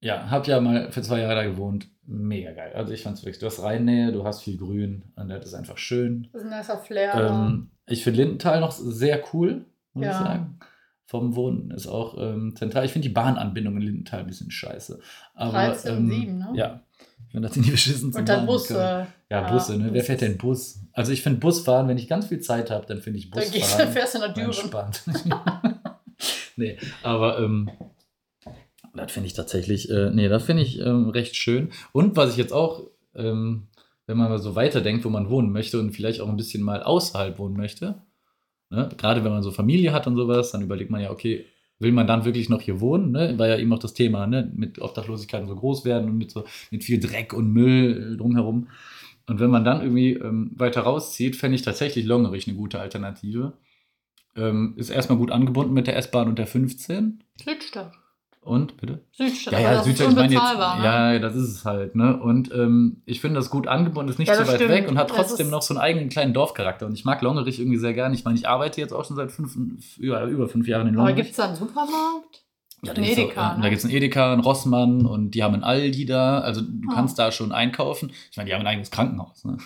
ja, 0.00 0.30
hab 0.30 0.46
ja 0.46 0.60
mal 0.60 0.90
für 0.92 1.02
zwei 1.02 1.20
Jahre 1.20 1.34
da 1.36 1.44
gewohnt. 1.44 1.88
Mega 2.06 2.52
geil. 2.52 2.72
Also 2.74 2.92
ich 2.92 3.02
fand's 3.02 3.22
wirklich, 3.22 3.38
du 3.38 3.46
hast 3.46 3.62
Rheinnähe, 3.62 4.12
du 4.12 4.24
hast 4.24 4.42
viel 4.42 4.56
Grün 4.56 5.04
und 5.16 5.28
das 5.28 5.44
ist 5.46 5.54
einfach 5.54 5.76
schön. 5.78 6.28
Das 6.32 6.42
ist 6.42 6.50
ein 6.50 6.56
nicer 6.58 6.78
Flair. 6.78 7.14
Ähm, 7.14 7.70
ich 7.86 8.02
finde 8.04 8.20
Lindenthal 8.22 8.60
noch 8.60 8.70
sehr 8.72 9.22
cool, 9.32 9.66
muss 9.92 10.04
Ja. 10.06 10.10
ich 10.12 10.16
sagen. 10.18 10.58
Vom 11.04 11.36
Wohnen 11.36 11.70
ist 11.70 11.86
auch 11.86 12.16
ähm, 12.18 12.54
zentral. 12.56 12.84
Ich 12.84 12.92
finde 12.92 13.08
die 13.08 13.14
Bahnanbindung 13.14 13.76
in 13.76 13.82
Lindenthal 13.82 14.20
ein 14.20 14.26
bisschen 14.26 14.50
scheiße. 14.50 15.00
Aber, 15.34 15.52
13 15.52 15.92
und 15.96 15.98
ähm, 16.04 16.10
7, 16.10 16.38
ne? 16.38 16.48
Ja. 16.54 16.80
Ich 17.26 17.32
finde, 17.32 17.48
das 17.48 17.54
sind 17.54 17.66
die 17.66 17.70
beschissen 17.70 18.14
Und 18.14 18.28
dann 18.28 18.46
Busse. 18.46 18.74
können. 18.74 19.06
Ja, 19.30 19.50
Busse, 19.50 19.76
ne? 19.78 19.88
Wer 19.92 20.04
fährt 20.04 20.20
denn 20.22 20.38
Bus? 20.38 20.80
Also 20.92 21.12
ich 21.12 21.22
finde 21.22 21.40
Busfahren, 21.40 21.88
wenn 21.88 21.98
ich 21.98 22.08
ganz 22.08 22.26
viel 22.26 22.40
Zeit 22.40 22.70
habe, 22.70 22.86
dann 22.86 23.00
finde 23.02 23.18
ich 23.18 23.30
Dann 23.30 23.42
gehst 23.42 23.54
du, 23.54 23.58
Busfahren 23.60 23.92
fährst 23.92 24.14
du 24.14 24.18
nach 24.18 24.32
Düren. 24.34 24.46
entspannt. 24.48 25.02
nee, 26.56 26.78
aber 27.02 27.38
ähm, 27.40 27.70
das 28.98 29.12
finde 29.12 29.26
ich 29.26 29.34
tatsächlich, 29.34 29.90
äh, 29.90 30.10
nee, 30.10 30.28
das 30.28 30.44
finde 30.44 30.62
ich 30.62 30.80
ähm, 30.80 31.08
recht 31.08 31.36
schön. 31.36 31.70
Und 31.92 32.16
was 32.16 32.32
ich 32.32 32.36
jetzt 32.36 32.52
auch, 32.52 32.86
ähm, 33.14 33.68
wenn 34.06 34.16
man 34.16 34.28
mal 34.30 34.38
so 34.38 34.54
weiterdenkt, 34.54 35.04
wo 35.04 35.10
man 35.10 35.30
wohnen 35.30 35.52
möchte 35.52 35.78
und 35.78 35.92
vielleicht 35.92 36.20
auch 36.20 36.28
ein 36.28 36.36
bisschen 36.36 36.62
mal 36.62 36.82
außerhalb 36.82 37.38
wohnen 37.38 37.56
möchte, 37.56 38.02
ne? 38.70 38.88
gerade 38.96 39.24
wenn 39.24 39.32
man 39.32 39.42
so 39.42 39.50
Familie 39.50 39.92
hat 39.92 40.06
und 40.06 40.16
sowas, 40.16 40.50
dann 40.50 40.62
überlegt 40.62 40.90
man 40.90 41.00
ja, 41.00 41.10
okay, 41.10 41.46
will 41.78 41.92
man 41.92 42.06
dann 42.06 42.24
wirklich 42.24 42.48
noch 42.48 42.60
hier 42.60 42.80
wohnen? 42.80 43.12
Ne? 43.12 43.38
War 43.38 43.48
ja 43.48 43.58
eben 43.58 43.72
auch 43.72 43.78
das 43.78 43.94
Thema, 43.94 44.26
ne? 44.26 44.50
mit 44.54 44.80
Obdachlosigkeit 44.80 45.46
so 45.46 45.54
groß 45.54 45.84
werden 45.84 46.10
und 46.10 46.18
mit, 46.18 46.30
so, 46.30 46.44
mit 46.70 46.84
viel 46.84 46.98
Dreck 47.00 47.32
und 47.32 47.52
Müll 47.52 48.14
äh, 48.14 48.16
drumherum. 48.16 48.68
Und 49.26 49.40
wenn 49.40 49.50
man 49.50 49.64
dann 49.64 49.82
irgendwie 49.82 50.14
ähm, 50.14 50.52
weiter 50.56 50.82
rauszieht, 50.82 51.36
fände 51.36 51.54
ich 51.54 51.62
tatsächlich 51.62 52.06
Longerich 52.06 52.48
eine 52.48 52.56
gute 52.56 52.80
Alternative. 52.80 53.52
Ähm, 54.34 54.74
ist 54.76 54.90
erstmal 54.90 55.18
gut 55.18 55.30
angebunden 55.30 55.74
mit 55.74 55.86
der 55.86 55.96
S-Bahn 55.96 56.28
und 56.28 56.38
der 56.38 56.46
15. 56.46 57.22
Südstadt. 57.44 57.92
Und, 58.48 58.76
bitte? 58.78 59.04
Südstadt. 59.12 59.52
Ja, 59.52 59.58
aber 59.58 59.68
ja, 59.68 59.74
das 59.76 59.84
Südstadt, 59.84 60.06
ist 60.08 60.12
ich 60.14 60.18
meine 60.18 60.32
jetzt, 60.34 60.42
ne? 60.78 60.84
ja, 60.84 61.18
das 61.18 61.34
ist 61.36 61.48
es 61.50 61.64
halt, 61.64 61.94
ne? 61.94 62.16
Und 62.18 62.50
ähm, 62.54 63.02
ich 63.04 63.20
finde 63.20 63.38
das 63.38 63.50
gut 63.50 63.66
angebunden, 63.68 64.10
ist 64.10 64.18
nicht 64.18 64.28
Ja, 64.28 64.34
so 64.34 64.40
das 64.40 64.48
weit 64.48 64.56
stimmt. 64.56 64.70
weg 64.72 64.88
und 64.88 64.96
hat 64.98 65.08
trotzdem 65.10 65.50
noch 65.50 65.62
so 65.62 65.74
einen 65.74 65.80
eigenen 65.82 66.08
kleinen 66.08 66.32
Dorfcharakter. 66.32 66.86
Und 66.86 66.94
ich 66.94 67.04
mag 67.04 67.20
Longerich 67.22 67.60
irgendwie 67.60 67.78
sehr 67.78 67.92
gern. 67.94 68.14
Ich 68.14 68.24
meine, 68.24 68.38
ich 68.38 68.48
arbeite 68.48 68.80
jetzt 68.80 68.92
auch 68.92 69.04
schon 69.04 69.16
seit 69.16 69.30
fünf, 69.32 69.54
über, 69.98 70.24
über 70.24 70.48
fünf 70.48 70.66
Jahren 70.66 70.86
in 70.88 70.94
Aber 70.94 71.08
Longerich. 71.08 71.16
gibt 71.16 71.30
es 71.30 71.36
da 71.36 71.44
einen 71.48 71.56
Supermarkt? 71.56 72.44
Ja, 72.84 72.94
da 72.94 73.02
gibt's 73.02 73.18
Edeka, 73.18 73.52
auch, 73.52 73.56
ne? 73.56 73.62
Da 73.64 73.68
gibt 73.70 73.78
es 73.80 73.84
einen 73.84 73.94
Edeka, 73.94 74.32
einen 74.32 74.40
Rossmann 74.42 75.04
und 75.04 75.32
die 75.32 75.42
haben 75.42 75.54
einen 75.54 75.64
Aldi 75.64 76.06
da. 76.06 76.38
Also 76.38 76.60
du 76.62 76.88
Ah. 76.88 76.94
kannst 76.94 77.18
da 77.18 77.30
schon 77.32 77.52
einkaufen. 77.52 78.12
Ich 78.30 78.36
meine, 78.36 78.48
die 78.48 78.54
haben 78.54 78.62
ein 78.62 78.66
eigenes 78.68 78.90
Krankenhaus. 78.90 79.44
Ne? 79.44 79.58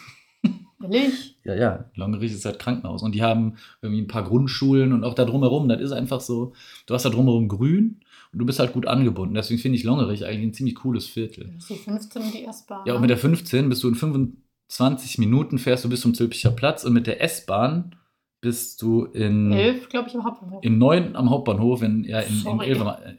Willig? 0.80 1.36
Ja, 1.44 1.54
ja. 1.56 1.84
Longerich 1.96 2.32
ist 2.32 2.44
halt 2.44 2.60
Krankenhaus. 2.60 3.02
Und 3.02 3.16
die 3.16 3.22
haben 3.22 3.56
irgendwie 3.82 4.00
ein 4.02 4.06
paar 4.06 4.22
Grundschulen 4.22 4.92
und 4.92 5.02
auch 5.02 5.14
da 5.14 5.24
drumherum. 5.24 5.68
Das 5.68 5.80
ist 5.80 5.90
einfach 5.90 6.20
so, 6.20 6.52
du 6.86 6.94
hast 6.94 7.04
da 7.04 7.10
drumherum 7.10 7.48
grün 7.48 7.98
und 8.32 8.38
du 8.38 8.46
bist 8.46 8.58
halt 8.58 8.72
gut 8.72 8.86
angebunden. 8.86 9.34
Deswegen 9.34 9.60
finde 9.60 9.76
ich 9.76 9.84
Longerich 9.84 10.24
eigentlich 10.24 10.42
ein 10.42 10.54
ziemlich 10.54 10.76
cooles 10.76 11.06
Viertel. 11.06 11.50
Das 11.54 11.64
ist 11.64 11.70
die 11.70 11.74
15 11.74 12.22
und 12.22 12.34
die 12.34 12.44
S-Bahn. 12.44 12.82
Ja, 12.86 12.94
und 12.94 13.00
mit 13.02 13.10
der 13.10 13.18
15 13.18 13.68
bist 13.68 13.82
du 13.82 13.88
in 13.88 13.94
25 13.94 15.18
Minuten 15.18 15.58
fährst 15.58 15.84
du 15.84 15.88
bis 15.88 16.00
zum 16.00 16.14
Zülpicher 16.14 16.50
Platz 16.50 16.84
und 16.84 16.94
mit 16.94 17.06
der 17.06 17.22
S-Bahn 17.22 17.96
bist 18.40 18.82
du 18.82 19.04
in, 19.04 19.52
11, 19.52 19.88
glaube 19.88 20.08
ich, 20.08 20.14
im 20.14 20.24
Hauptbahnhof. 20.24 20.64
in 20.64 20.78
9 20.78 21.14
am 21.14 21.30
Hauptbahnhof, 21.30 21.82
in, 21.82 22.04
ja, 22.04 22.20
in, 22.20 22.32
in 22.32 22.40
Sorry. 22.40 22.66
11 22.68 22.80
am, 22.80 22.88
äh, 22.88 23.16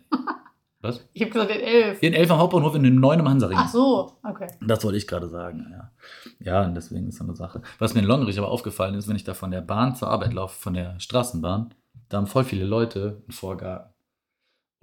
was? 0.81 1.07
Ich 1.13 1.21
habe 1.21 1.31
gesagt, 1.31 1.51
in 1.51 1.61
11. 1.61 2.03
In 2.03 2.13
11 2.13 2.31
am 2.31 2.39
Hauptbahnhof 2.39 2.75
in 2.75 2.83
den 2.83 2.99
9 2.99 3.21
am 3.21 3.29
Hansaring. 3.29 3.57
Ach 3.57 3.69
so, 3.69 4.17
okay. 4.23 4.47
Das 4.61 4.83
wollte 4.83 4.97
ich 4.97 5.07
gerade 5.07 5.29
sagen, 5.29 5.67
ja. 5.71 5.91
Ja, 6.39 6.65
und 6.65 6.75
deswegen 6.75 7.07
ist 7.07 7.19
so 7.19 7.23
eine 7.23 7.35
Sache. 7.35 7.61
Was 7.79 7.93
mir 7.93 8.01
in 8.01 8.07
Longerich 8.07 8.37
aber 8.37 8.49
aufgefallen 8.49 8.95
ist, 8.95 9.07
wenn 9.07 9.15
ich 9.15 9.23
da 9.23 9.33
von 9.33 9.51
der 9.51 9.61
Bahn 9.61 9.95
zur 9.95 10.09
Arbeit 10.09 10.33
laufe, 10.33 10.59
von 10.59 10.73
der 10.73 10.99
Straßenbahn, 10.99 11.73
da 12.09 12.17
haben 12.17 12.27
voll 12.27 12.43
viele 12.43 12.65
Leute 12.65 13.21
einen 13.23 13.31
Vorgarten. 13.31 13.92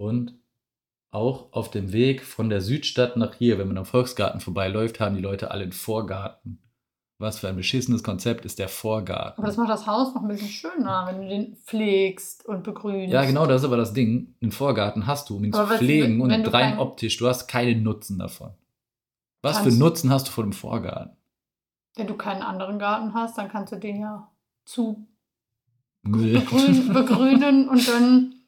Und 0.01 0.33
auch 1.11 1.51
auf 1.53 1.69
dem 1.69 1.91
Weg 1.91 2.23
von 2.23 2.49
der 2.49 2.61
Südstadt 2.61 3.17
nach 3.17 3.35
hier, 3.35 3.59
wenn 3.59 3.67
man 3.67 3.77
am 3.77 3.85
Volksgarten 3.85 4.39
vorbeiläuft, 4.39 4.99
haben 4.99 5.15
die 5.15 5.21
Leute 5.21 5.51
alle 5.51 5.63
einen 5.63 5.71
Vorgarten. 5.73 6.59
Was 7.19 7.37
für 7.37 7.49
ein 7.49 7.55
beschissenes 7.55 8.01
Konzept 8.03 8.45
ist 8.45 8.57
der 8.57 8.67
Vorgarten. 8.67 9.37
Aber 9.37 9.45
das 9.47 9.57
macht 9.57 9.69
das 9.69 9.85
Haus 9.85 10.15
noch 10.15 10.23
ein 10.23 10.27
bisschen 10.29 10.47
schöner, 10.47 11.05
wenn 11.07 11.21
du 11.21 11.27
den 11.27 11.55
pflegst 11.55 12.45
und 12.47 12.63
begrünst. 12.63 13.13
Ja, 13.13 13.23
genau, 13.25 13.45
das 13.45 13.61
ist 13.61 13.65
aber 13.67 13.77
das 13.77 13.93
Ding. 13.93 14.33
Einen 14.41 14.51
Vorgarten 14.51 15.05
hast 15.05 15.29
du, 15.29 15.35
um 15.35 15.43
ihn 15.43 15.53
zu 15.53 15.59
Aber 15.59 15.69
was- 15.69 15.77
pflegen 15.77 16.19
wenn 16.23 16.31
und 16.39 16.43
du 16.47 16.51
rein 16.53 16.79
optisch. 16.79 17.17
Du 17.17 17.27
hast 17.27 17.47
keinen 17.47 17.83
Nutzen 17.83 18.17
davon. 18.17 18.53
Was 19.43 19.57
für 19.57 19.63
Kannst- 19.65 19.79
Nutzen 19.79 20.09
hast 20.09 20.27
du 20.29 20.31
von 20.31 20.45
dem 20.47 20.53
Vorgarten? 20.53 21.15
Wenn 21.95 22.07
du 22.07 22.15
keinen 22.15 22.41
anderen 22.41 22.79
Garten 22.79 23.13
hast, 23.13 23.37
dann 23.37 23.49
kannst 23.49 23.71
du 23.71 23.77
den 23.77 23.99
ja 23.99 24.31
zu 24.65 25.05
Müll. 26.01 26.39
begrün, 26.39 26.91
begrünen 26.93 27.69
und 27.69 27.87
dann 27.87 28.33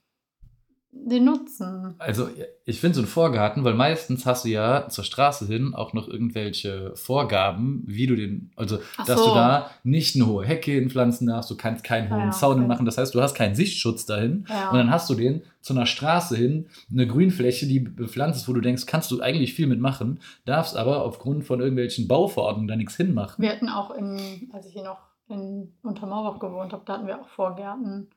den 0.96 1.26
nutzen. 1.26 1.96
Also 1.98 2.30
ich 2.66 2.80
finde 2.80 2.96
so 2.96 3.02
einen 3.02 3.08
Vorgarten, 3.08 3.64
weil 3.64 3.74
meistens 3.74 4.26
hast 4.26 4.46
du 4.46 4.50
ja 4.50 4.88
zur 4.90 5.04
Straße 5.04 5.46
hin 5.48 5.74
auch 5.74 5.94
noch 5.94 6.08
irgendwelche 6.08 6.96
Vorgaben, 6.96 7.84
wie 7.86 8.08
du 8.08 8.16
den, 8.16 8.52
also 8.56 8.80
Ach 8.98 9.06
dass 9.06 9.20
so. 9.20 9.30
du 9.30 9.36
da 9.36 9.70
nicht 9.84 10.16
eine 10.16 10.28
hohe 10.28 10.46
Hecke 10.46 10.72
hinpflanzen 10.72 11.28
darfst, 11.28 11.50
du 11.50 11.58
kannst 11.58 11.84
keinen 11.84 12.10
hohen 12.10 12.28
ja, 12.28 12.32
Zaun 12.32 12.60
okay. 12.60 12.68
machen, 12.68 12.86
das 12.86 12.98
heißt, 12.98 13.14
du 13.14 13.22
hast 13.22 13.34
keinen 13.36 13.56
Sichtschutz 13.56 14.06
dahin 14.06 14.46
Ja. 14.50 14.70
und 14.70 14.78
dann 14.78 14.92
hast 14.92 15.10
du 15.10 15.16
den 15.16 15.42
zu 15.62 15.74
einer 15.74 15.86
Straße 15.86 16.36
hin, 16.36 16.68
eine 16.92 17.08
Grünfläche, 17.08 17.66
die 17.66 17.80
bepflanzt 17.80 18.42
ist, 18.42 18.48
wo 18.48 18.54
du 18.54 18.62
denkst, 18.62 18.86
kannst 18.86 19.12
du 19.12 19.22
eigentlich 19.22 19.54
viel 19.54 19.68
mitmachen, 19.68 20.20
darfst 20.46 20.76
aber 20.78 21.04
aufgrund 21.04 21.46
von 21.46 21.60
irgendwelchen 21.60 22.08
Bauverordnungen 22.08 22.68
da 22.68 22.76
nichts 22.76 22.96
hinmachen. 22.96 23.42
Wir 23.42 23.52
hatten 23.52 23.70
auch 23.70 23.92
in, 23.92 24.50
als 24.54 24.68
ich 24.68 24.74
hier 24.74 24.84
noch 24.84 25.00
in 25.30 25.74
Untermauerbach 25.84 26.40
gewohnt 26.40 26.74
habe, 26.74 26.84
da 26.86 26.94
hatten 26.94 27.08
wir 27.08 27.20
auch 27.20 27.30
Vorgärten. 27.30 28.10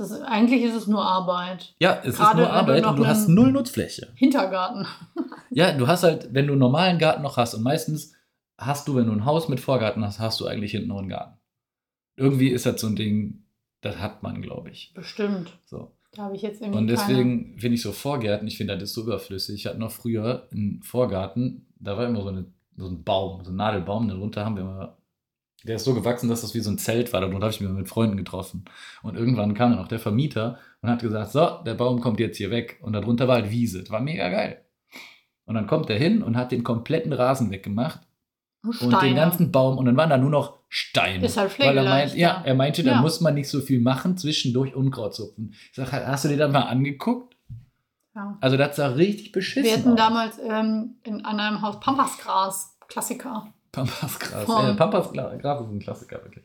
Das 0.00 0.12
ist, 0.12 0.22
eigentlich 0.22 0.62
ist 0.62 0.74
es 0.74 0.86
nur 0.86 1.04
Arbeit. 1.04 1.74
Ja, 1.78 2.00
es 2.02 2.16
Gerade 2.16 2.40
ist 2.40 2.46
nur 2.46 2.46
du 2.46 2.52
Arbeit 2.54 2.82
noch 2.84 2.92
und 2.92 2.96
du 3.00 3.06
hast 3.06 3.28
null 3.28 3.52
Nutzfläche. 3.52 4.08
Hintergarten. 4.14 4.86
Ja, 5.52 5.76
du 5.76 5.88
hast 5.88 6.04
halt, 6.04 6.32
wenn 6.32 6.46
du 6.46 6.52
einen 6.52 6.60
normalen 6.60 7.00
Garten 7.00 7.22
noch 7.22 7.36
hast 7.36 7.54
und 7.54 7.64
meistens 7.64 8.14
hast 8.56 8.86
du, 8.86 8.94
wenn 8.94 9.06
du 9.06 9.12
ein 9.12 9.24
Haus 9.24 9.48
mit 9.48 9.58
Vorgarten 9.58 10.04
hast, 10.04 10.20
hast 10.20 10.38
du 10.38 10.46
eigentlich 10.46 10.70
hinten 10.70 10.86
noch 10.86 11.00
einen 11.00 11.08
Garten. 11.08 11.40
Irgendwie 12.14 12.50
ist 12.50 12.66
das 12.66 12.80
so 12.80 12.86
ein 12.86 12.94
Ding, 12.94 13.42
das 13.80 13.98
hat 13.98 14.22
man, 14.22 14.42
glaube 14.42 14.70
ich. 14.70 14.92
Bestimmt. 14.94 15.58
So. 15.64 15.90
Da 16.12 16.22
habe 16.22 16.36
ich 16.36 16.42
jetzt 16.42 16.60
irgendwie 16.60 16.78
Und 16.78 16.86
deswegen 16.86 17.58
finde 17.58 17.74
ich 17.74 17.82
so 17.82 17.90
Vorgärten, 17.90 18.46
ich 18.46 18.58
finde, 18.58 18.74
das 18.74 18.90
ist 18.90 18.94
so 18.94 19.02
überflüssig. 19.02 19.56
Ich 19.56 19.66
hatte 19.66 19.80
noch 19.80 19.90
früher 19.90 20.48
einen 20.52 20.80
Vorgarten, 20.84 21.66
da 21.80 21.96
war 21.96 22.06
immer 22.06 22.22
so, 22.22 22.28
eine, 22.28 22.46
so 22.76 22.86
ein 22.86 23.02
Baum, 23.02 23.44
so 23.44 23.50
ein 23.50 23.56
Nadelbaum, 23.56 24.06
darunter 24.06 24.44
haben 24.44 24.54
wir 24.54 24.62
immer, 24.62 24.98
der 25.64 25.76
ist 25.76 25.84
so 25.84 25.94
gewachsen, 25.94 26.28
dass 26.28 26.40
das 26.40 26.54
wie 26.54 26.60
so 26.60 26.70
ein 26.70 26.78
Zelt 26.78 27.12
war, 27.12 27.20
darunter 27.20 27.42
habe 27.46 27.52
ich 27.54 27.60
mich 27.60 27.70
mit 27.70 27.88
Freunden 27.88 28.16
getroffen. 28.16 28.64
Und 29.02 29.16
irgendwann 29.16 29.54
kam 29.54 29.70
dann 29.72 29.80
auch 29.80 29.88
der 29.88 29.98
Vermieter 29.98 30.58
und 30.82 30.88
hat 30.90 31.00
gesagt, 31.02 31.32
so, 31.32 31.60
der 31.66 31.74
Baum 31.74 32.00
kommt 32.00 32.20
jetzt 32.20 32.36
hier 32.38 32.50
weg. 32.50 32.78
Und 32.82 32.92
darunter 32.94 33.28
war 33.28 33.36
halt 33.36 33.50
Wiese, 33.50 33.80
das 33.80 33.90
war 33.90 34.00
mega 34.00 34.28
geil. 34.28 34.64
Und 35.44 35.54
dann 35.56 35.66
kommt 35.66 35.90
er 35.90 35.98
hin 35.98 36.22
und 36.22 36.36
hat 36.36 36.52
den 36.52 36.62
kompletten 36.64 37.12
Rasen 37.12 37.50
weggemacht 37.50 38.00
und 38.62 38.80
den 38.82 38.90
Steine. 38.90 39.14
ganzen 39.16 39.50
Baum 39.52 39.78
und 39.78 39.86
dann 39.86 39.96
waren 39.96 40.10
da 40.10 40.16
nur 40.16 40.30
noch 40.30 40.60
Steine. 40.68 41.24
Ist 41.24 41.36
halt 41.36 41.58
Weil 41.58 41.76
er 41.76 41.84
meint, 41.84 42.14
ja, 42.14 42.42
er 42.44 42.54
meinte, 42.54 42.82
da 42.84 42.92
Ja. 42.92 43.00
muss 43.00 43.20
man 43.20 43.34
nicht 43.34 43.48
so 43.48 43.60
viel 43.60 43.80
machen, 43.80 44.16
zwischendurch 44.16 44.74
Unkraut 44.76 45.14
zupfen. 45.14 45.54
Ich 45.70 45.76
sag, 45.76 45.90
hast 45.92 46.24
du 46.24 46.28
dir 46.28 46.36
das 46.36 46.52
mal 46.52 46.62
angeguckt? 46.62 47.36
Ja. 48.14 48.36
Also 48.40 48.56
das 48.56 48.76
sah 48.76 48.88
richtig 48.88 49.32
beschissen 49.32 49.64
Wir 49.64 49.76
hatten 49.78 49.90
aus. 49.90 49.96
damals 49.96 50.38
ähm, 50.38 50.96
in, 51.04 51.24
an 51.24 51.40
einem 51.40 51.62
Haus 51.62 51.80
Pampasgras. 51.80 52.76
Klassiker. 52.88 53.52
Pampasgras. 53.72 54.44
Von- 54.44 54.66
Ja, 54.66 54.74
Pampasgras 54.74 55.60
ist 55.62 55.68
ein 55.72 55.78
Klassiker, 55.80 56.22
wirklich. 56.24 56.44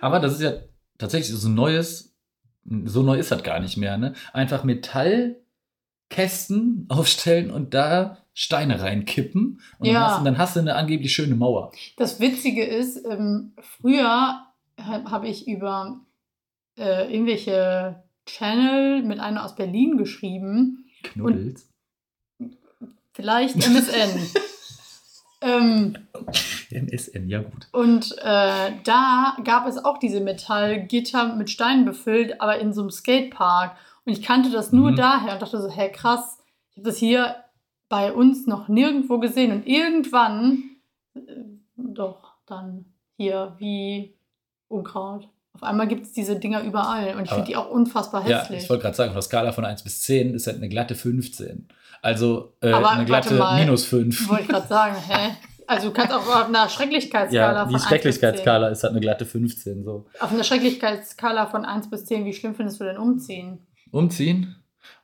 Aber 0.00 0.20
das 0.20 0.34
ist 0.34 0.40
ja 0.42 0.52
tatsächlich 0.98 1.34
so 1.36 1.48
ein 1.48 1.54
neues, 1.54 2.14
so 2.84 3.02
neu 3.02 3.18
ist 3.18 3.30
das 3.30 3.42
gar 3.42 3.60
nicht 3.60 3.76
mehr, 3.76 3.98
ne? 3.98 4.14
Einfach 4.32 4.64
Metallkästen 4.64 6.86
aufstellen 6.88 7.50
und 7.50 7.74
da 7.74 8.18
Steine 8.34 8.80
reinkippen 8.80 9.60
und 9.78 9.86
Ja. 9.86 9.92
dann, 9.92 10.02
hast 10.08 10.20
du, 10.20 10.24
dann 10.24 10.38
hast 10.38 10.56
du 10.56 10.60
eine 10.60 10.74
angeblich 10.76 11.12
schöne 11.12 11.34
Mauer. 11.34 11.72
Das 11.96 12.18
Witzige 12.20 12.64
ist, 12.64 13.04
ähm, 13.04 13.52
früher 13.60 14.46
habe 14.80 15.10
hab 15.10 15.24
ich 15.24 15.46
über 15.46 16.00
äh, 16.78 17.12
irgendwelche 17.12 18.02
Channel 18.24 19.02
mit 19.02 19.20
einer 19.20 19.44
aus 19.44 19.54
Berlin 19.54 19.98
geschrieben. 19.98 20.86
Knuddels. 21.02 21.68
Vielleicht 23.12 23.56
MSN. 23.56 24.30
ähm, 25.42 25.96
MSN, 26.70 27.28
ja 27.28 27.42
gut. 27.42 27.68
und 27.72 28.12
äh, 28.18 28.70
da 28.84 29.36
gab 29.44 29.66
es 29.66 29.82
auch 29.84 29.98
diese 29.98 30.20
Metallgitter 30.20 31.34
mit 31.36 31.50
Steinen 31.50 31.84
befüllt, 31.84 32.40
aber 32.40 32.58
in 32.58 32.72
so 32.72 32.82
einem 32.82 32.90
Skatepark. 32.90 33.76
Und 34.04 34.12
ich 34.12 34.22
kannte 34.22 34.50
das 34.50 34.72
nur 34.72 34.92
Mhm. 34.92 34.96
daher 34.96 35.32
und 35.34 35.42
dachte 35.42 35.60
so, 35.60 35.68
hä, 35.70 35.90
krass, 35.90 36.38
ich 36.70 36.78
habe 36.78 36.88
das 36.88 36.96
hier 36.96 37.36
bei 37.88 38.12
uns 38.12 38.46
noch 38.46 38.68
nirgendwo 38.68 39.18
gesehen. 39.18 39.52
Und 39.52 39.66
irgendwann, 39.66 40.62
äh, 41.14 41.20
doch, 41.76 42.34
dann 42.46 42.86
hier 43.16 43.54
wie 43.58 44.16
Unkraut. 44.68 45.28
Auf 45.54 45.62
einmal 45.62 45.86
gibt 45.86 46.06
es 46.06 46.12
diese 46.12 46.36
Dinger 46.36 46.62
überall 46.62 47.14
und 47.16 47.24
ich 47.24 47.30
finde 47.30 47.44
die 47.46 47.56
auch 47.56 47.70
unfassbar 47.70 48.26
Ja, 48.28 48.40
hässlich. 48.40 48.64
ich 48.64 48.70
wollte 48.70 48.82
gerade 48.82 48.96
sagen, 48.96 49.10
auf 49.10 49.14
der 49.16 49.22
Skala 49.22 49.52
von 49.52 49.64
1 49.64 49.82
bis 49.84 50.00
10 50.02 50.34
ist 50.34 50.46
halt 50.46 50.56
eine 50.56 50.68
glatte 50.68 50.94
15. 50.94 51.68
Also 52.00 52.54
äh, 52.60 52.72
eine 52.72 53.04
glatte 53.04 53.34
mal. 53.34 53.60
minus 53.60 53.84
5. 53.84 54.28
Wollte 54.28 54.42
ich 54.42 54.48
gerade 54.48 54.66
sagen, 54.66 54.96
hä? 55.08 55.36
Also 55.66 55.88
du 55.88 55.94
kannst 55.94 56.12
auch 56.12 56.26
auf 56.26 56.46
einer 56.48 56.68
Schrecklichkeitsskala 56.68 57.52
Ja, 57.52 57.60
von 57.64 57.68
die 57.68 57.74
1 57.74 57.82
bis 57.82 57.82
10. 57.82 57.88
Schrecklichkeitsskala 57.88 58.68
ist 58.68 58.82
halt 58.82 58.92
eine 58.92 59.00
glatte 59.00 59.24
15. 59.24 59.84
So. 59.84 60.06
Auf 60.18 60.32
einer 60.32 60.42
Schrecklichkeitsskala 60.44 61.46
von 61.46 61.64
1 61.64 61.90
bis 61.90 62.04
10, 62.06 62.24
wie 62.24 62.32
schlimm 62.32 62.54
findest 62.54 62.80
du 62.80 62.84
denn 62.84 62.98
umziehen? 62.98 63.66
Umziehen? 63.92 64.56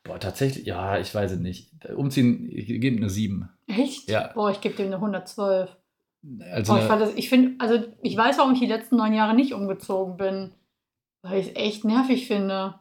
Boah, 0.02 0.18
tatsächlich, 0.18 0.66
ja, 0.66 0.98
ich 0.98 1.14
weiß 1.14 1.32
es 1.32 1.38
nicht. 1.38 1.70
Umziehen, 1.94 2.48
ich 2.52 2.66
gebe 2.66 2.96
eine 2.96 3.10
7. 3.10 3.48
Echt? 3.68 4.08
Ja. 4.10 4.32
Boah, 4.34 4.50
ich 4.50 4.60
gebe 4.60 4.74
dir 4.74 4.86
eine 4.86 4.96
112. 4.96 5.70
Also 6.52 6.72
Boah, 6.72 6.80
ich, 6.80 6.86
fand 6.86 7.02
das, 7.02 7.14
ich 7.14 7.28
finde, 7.28 7.54
also 7.58 7.84
ich 8.02 8.16
weiß, 8.16 8.38
warum 8.38 8.52
ich 8.52 8.58
die 8.58 8.66
letzten 8.66 8.96
neun 8.96 9.14
Jahre 9.14 9.34
nicht 9.34 9.54
umgezogen 9.54 10.16
bin. 10.16 10.54
Weil 11.22 11.40
ich 11.40 11.48
es 11.48 11.56
echt 11.56 11.84
nervig 11.84 12.26
finde. 12.26 12.74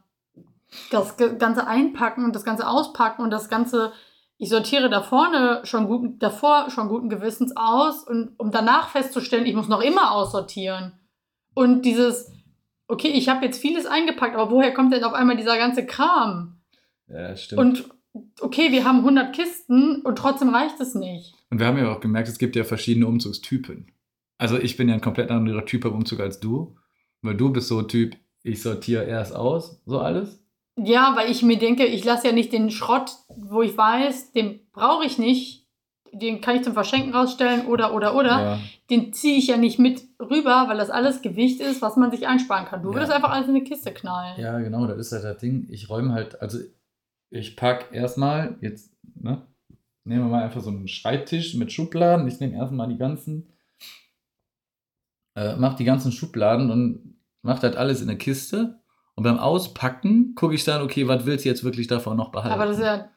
Das 0.91 1.17
ganze 1.17 1.65
Einpacken 1.65 2.25
und 2.25 2.35
das 2.35 2.43
ganze 2.43 2.67
Auspacken 2.67 3.23
und 3.23 3.31
das 3.31 3.47
ganze, 3.47 3.93
ich 4.37 4.49
sortiere 4.49 4.89
da 4.89 5.01
vorne 5.01 5.61
schon 5.63 5.87
guten, 5.87 6.19
davor 6.19 6.69
schon 6.69 6.89
guten 6.89 7.09
Gewissens 7.09 7.55
aus 7.55 8.03
und 8.03 8.37
um 8.37 8.51
danach 8.51 8.89
festzustellen, 8.89 9.45
ich 9.45 9.55
muss 9.55 9.69
noch 9.69 9.81
immer 9.81 10.11
aussortieren. 10.11 10.99
Und 11.53 11.83
dieses, 11.83 12.31
okay, 12.87 13.07
ich 13.07 13.29
habe 13.29 13.45
jetzt 13.45 13.61
vieles 13.61 13.85
eingepackt, 13.85 14.35
aber 14.35 14.51
woher 14.51 14.73
kommt 14.73 14.93
denn 14.93 15.03
auf 15.03 15.13
einmal 15.13 15.37
dieser 15.37 15.57
ganze 15.57 15.85
Kram? 15.85 16.57
ja, 17.07 17.35
stimmt. 17.35 17.59
Und 17.59 17.89
okay, 18.41 18.71
wir 18.71 18.83
haben 18.85 18.99
100 18.99 19.35
Kisten 19.35 20.01
und 20.01 20.17
trotzdem 20.17 20.49
reicht 20.49 20.79
es 20.79 20.95
nicht. 20.95 21.33
Und 21.49 21.59
wir 21.59 21.67
haben 21.67 21.77
ja 21.77 21.93
auch 21.95 21.99
gemerkt, 21.99 22.27
es 22.27 22.37
gibt 22.39 22.55
ja 22.55 22.63
verschiedene 22.63 23.07
Umzugstypen. 23.07 23.91
Also 24.37 24.57
ich 24.59 24.77
bin 24.77 24.87
ja 24.89 24.95
ein 24.95 25.01
komplett 25.01 25.31
anderer 25.31 25.65
Typ 25.65 25.83
beim 25.83 25.93
Umzug 25.93 26.19
als 26.19 26.39
du. 26.39 26.75
Weil 27.23 27.35
du 27.35 27.51
bist 27.51 27.67
so 27.67 27.81
Typ, 27.81 28.15
ich 28.43 28.61
sortiere 28.61 29.03
erst 29.05 29.35
aus, 29.35 29.81
so 29.85 29.99
alles. 29.99 30.43
Ja, 30.77 31.13
weil 31.15 31.31
ich 31.31 31.41
mir 31.41 31.57
denke, 31.57 31.85
ich 31.85 32.03
lasse 32.05 32.27
ja 32.27 32.33
nicht 32.33 32.53
den 32.53 32.69
Schrott, 32.69 33.11
wo 33.35 33.63
ich 33.63 33.75
weiß, 33.75 34.33
den 34.33 34.59
brauche 34.71 35.05
ich 35.05 35.17
nicht. 35.17 35.65
Den 36.13 36.39
kann 36.41 36.55
ich 36.55 36.61
zum 36.63 36.73
Verschenken 36.73 37.13
rausstellen 37.13 37.65
oder, 37.65 37.93
oder, 37.95 38.15
oder. 38.15 38.29
Ja. 38.29 38.59
Den 38.91 39.11
ziehe 39.13 39.37
ich 39.37 39.47
ja 39.47 39.57
nicht 39.57 39.79
mit 39.79 40.03
rüber, 40.21 40.65
weil 40.67 40.77
das 40.77 40.89
alles 40.91 41.21
Gewicht 41.23 41.59
ist, 41.59 41.81
was 41.81 41.97
man 41.97 42.11
sich 42.11 42.27
einsparen 42.27 42.65
kann. 42.65 42.83
Du 42.83 42.89
Ja. 42.89 42.95
würdest 42.95 43.11
einfach 43.11 43.31
alles 43.31 43.47
in 43.49 43.55
eine 43.55 43.63
Kiste 43.63 43.91
knallen. 43.91 44.39
ja, 44.39 44.59
genau, 44.59 44.85
das 44.85 44.97
ist 44.99 45.11
halt 45.11 45.23
das 45.25 45.37
Ding. 45.39 45.67
Ich 45.71 45.89
räume 45.89 46.13
halt, 46.13 46.39
also 46.41 46.59
ich 47.29 47.55
packe 47.55 47.93
erstmal, 47.95 48.57
jetzt, 48.61 48.91
ne, 49.15 49.45
nehmen 50.03 50.25
wir 50.25 50.29
mal 50.29 50.43
einfach 50.43 50.61
so 50.61 50.69
einen 50.69 50.87
Schreibtisch 50.87 51.53
mit 51.55 51.71
Schubladen. 51.71 52.27
Ich 52.27 52.39
nehme 52.39 52.55
erstmal 52.55 52.87
die 52.87 52.97
ganzen, 52.97 53.53
äh, 55.35 55.55
mach 55.55 55.75
die 55.75 55.85
ganzen 55.85 56.11
Schubladen 56.11 56.71
und 56.71 57.17
mach 57.41 57.59
das 57.59 57.75
alles 57.75 58.01
in 58.01 58.09
eine 58.09 58.17
Kiste. 58.17 58.79
Und 59.15 59.23
beim 59.23 59.39
Auspacken 59.39 60.35
gucke 60.35 60.55
ich 60.55 60.63
dann, 60.63 60.81
okay, 60.81 61.07
was 61.07 61.25
willst 61.25 61.43
du 61.43 61.49
jetzt 61.49 61.63
wirklich 61.63 61.87
davon 61.87 62.15
noch 62.17 62.31
behalten? 62.31 62.53
Aber 62.53 62.67
das 62.67 62.77
ist 62.77 62.83
ja. 62.83 63.09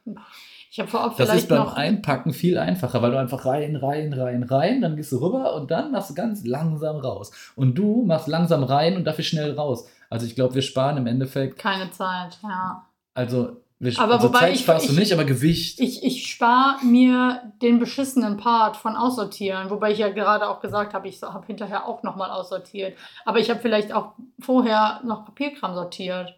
Ich 0.72 0.78
habe 0.78 0.88
vorab 0.88 1.16
Das 1.16 1.28
vielleicht 1.28 1.44
ist 1.44 1.48
beim. 1.48 1.66
Einpacken 1.66 2.32
viel 2.32 2.56
einfacher, 2.56 3.02
weil 3.02 3.10
du 3.10 3.18
einfach 3.18 3.44
rein, 3.44 3.74
rein, 3.74 4.12
rein, 4.12 4.44
rein, 4.44 4.80
dann 4.80 4.94
gehst 4.94 5.10
du 5.10 5.16
rüber 5.16 5.54
und 5.56 5.70
dann 5.70 5.90
machst 5.90 6.10
du 6.10 6.14
ganz 6.14 6.44
langsam 6.44 6.96
raus. 6.96 7.32
Und 7.56 7.74
du 7.74 8.04
machst 8.04 8.28
langsam 8.28 8.62
rein 8.62 8.96
und 8.96 9.04
dafür 9.04 9.24
schnell 9.24 9.52
raus. 9.54 9.88
Also 10.08 10.26
ich 10.26 10.36
glaube, 10.36 10.54
wir 10.54 10.62
sparen 10.62 10.96
im 10.96 11.08
Endeffekt, 11.08 11.58
keine 11.58 11.90
Zeit, 11.90 12.38
ja. 12.42 12.86
also, 13.14 13.56
wir, 13.82 13.98
Aber 13.98 14.14
also 14.14 14.28
wobei 14.28 14.38
Zeit 14.40 14.54
ich- 14.54 14.60
sparst 14.60 14.88
du 14.88 14.92
ich- 14.92 14.98
nicht, 14.98 15.12
aber 15.12 15.24
Gewicht. 15.24 15.80
Ich, 15.80 16.04
ich 16.04 16.30
spare 16.30 16.84
mir 16.84 17.52
den 17.62 17.78
beschissenen 17.78 18.36
Part 18.36 18.76
von 18.76 18.94
Aussortieren, 18.94 19.70
wobei 19.70 19.90
ich 19.92 19.98
ja 19.98 20.10
gerade 20.10 20.48
auch 20.48 20.60
gesagt 20.60 20.92
habe, 20.94 21.08
ich 21.08 21.20
habe 21.22 21.46
hinterher 21.46 21.86
auch 21.88 22.02
nochmal 22.02 22.30
aussortiert. 22.30 22.96
Aber 23.24 23.38
ich 23.38 23.48
habe 23.50 23.60
vielleicht 23.60 23.92
auch 23.92 24.12
vorher 24.38 25.00
noch 25.04 25.24
Papierkram 25.24 25.74
sortiert 25.74 26.34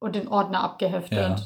und 0.00 0.14
den 0.14 0.28
Ordner 0.28 0.62
abgeheftet. 0.62 1.18
Ja. 1.18 1.36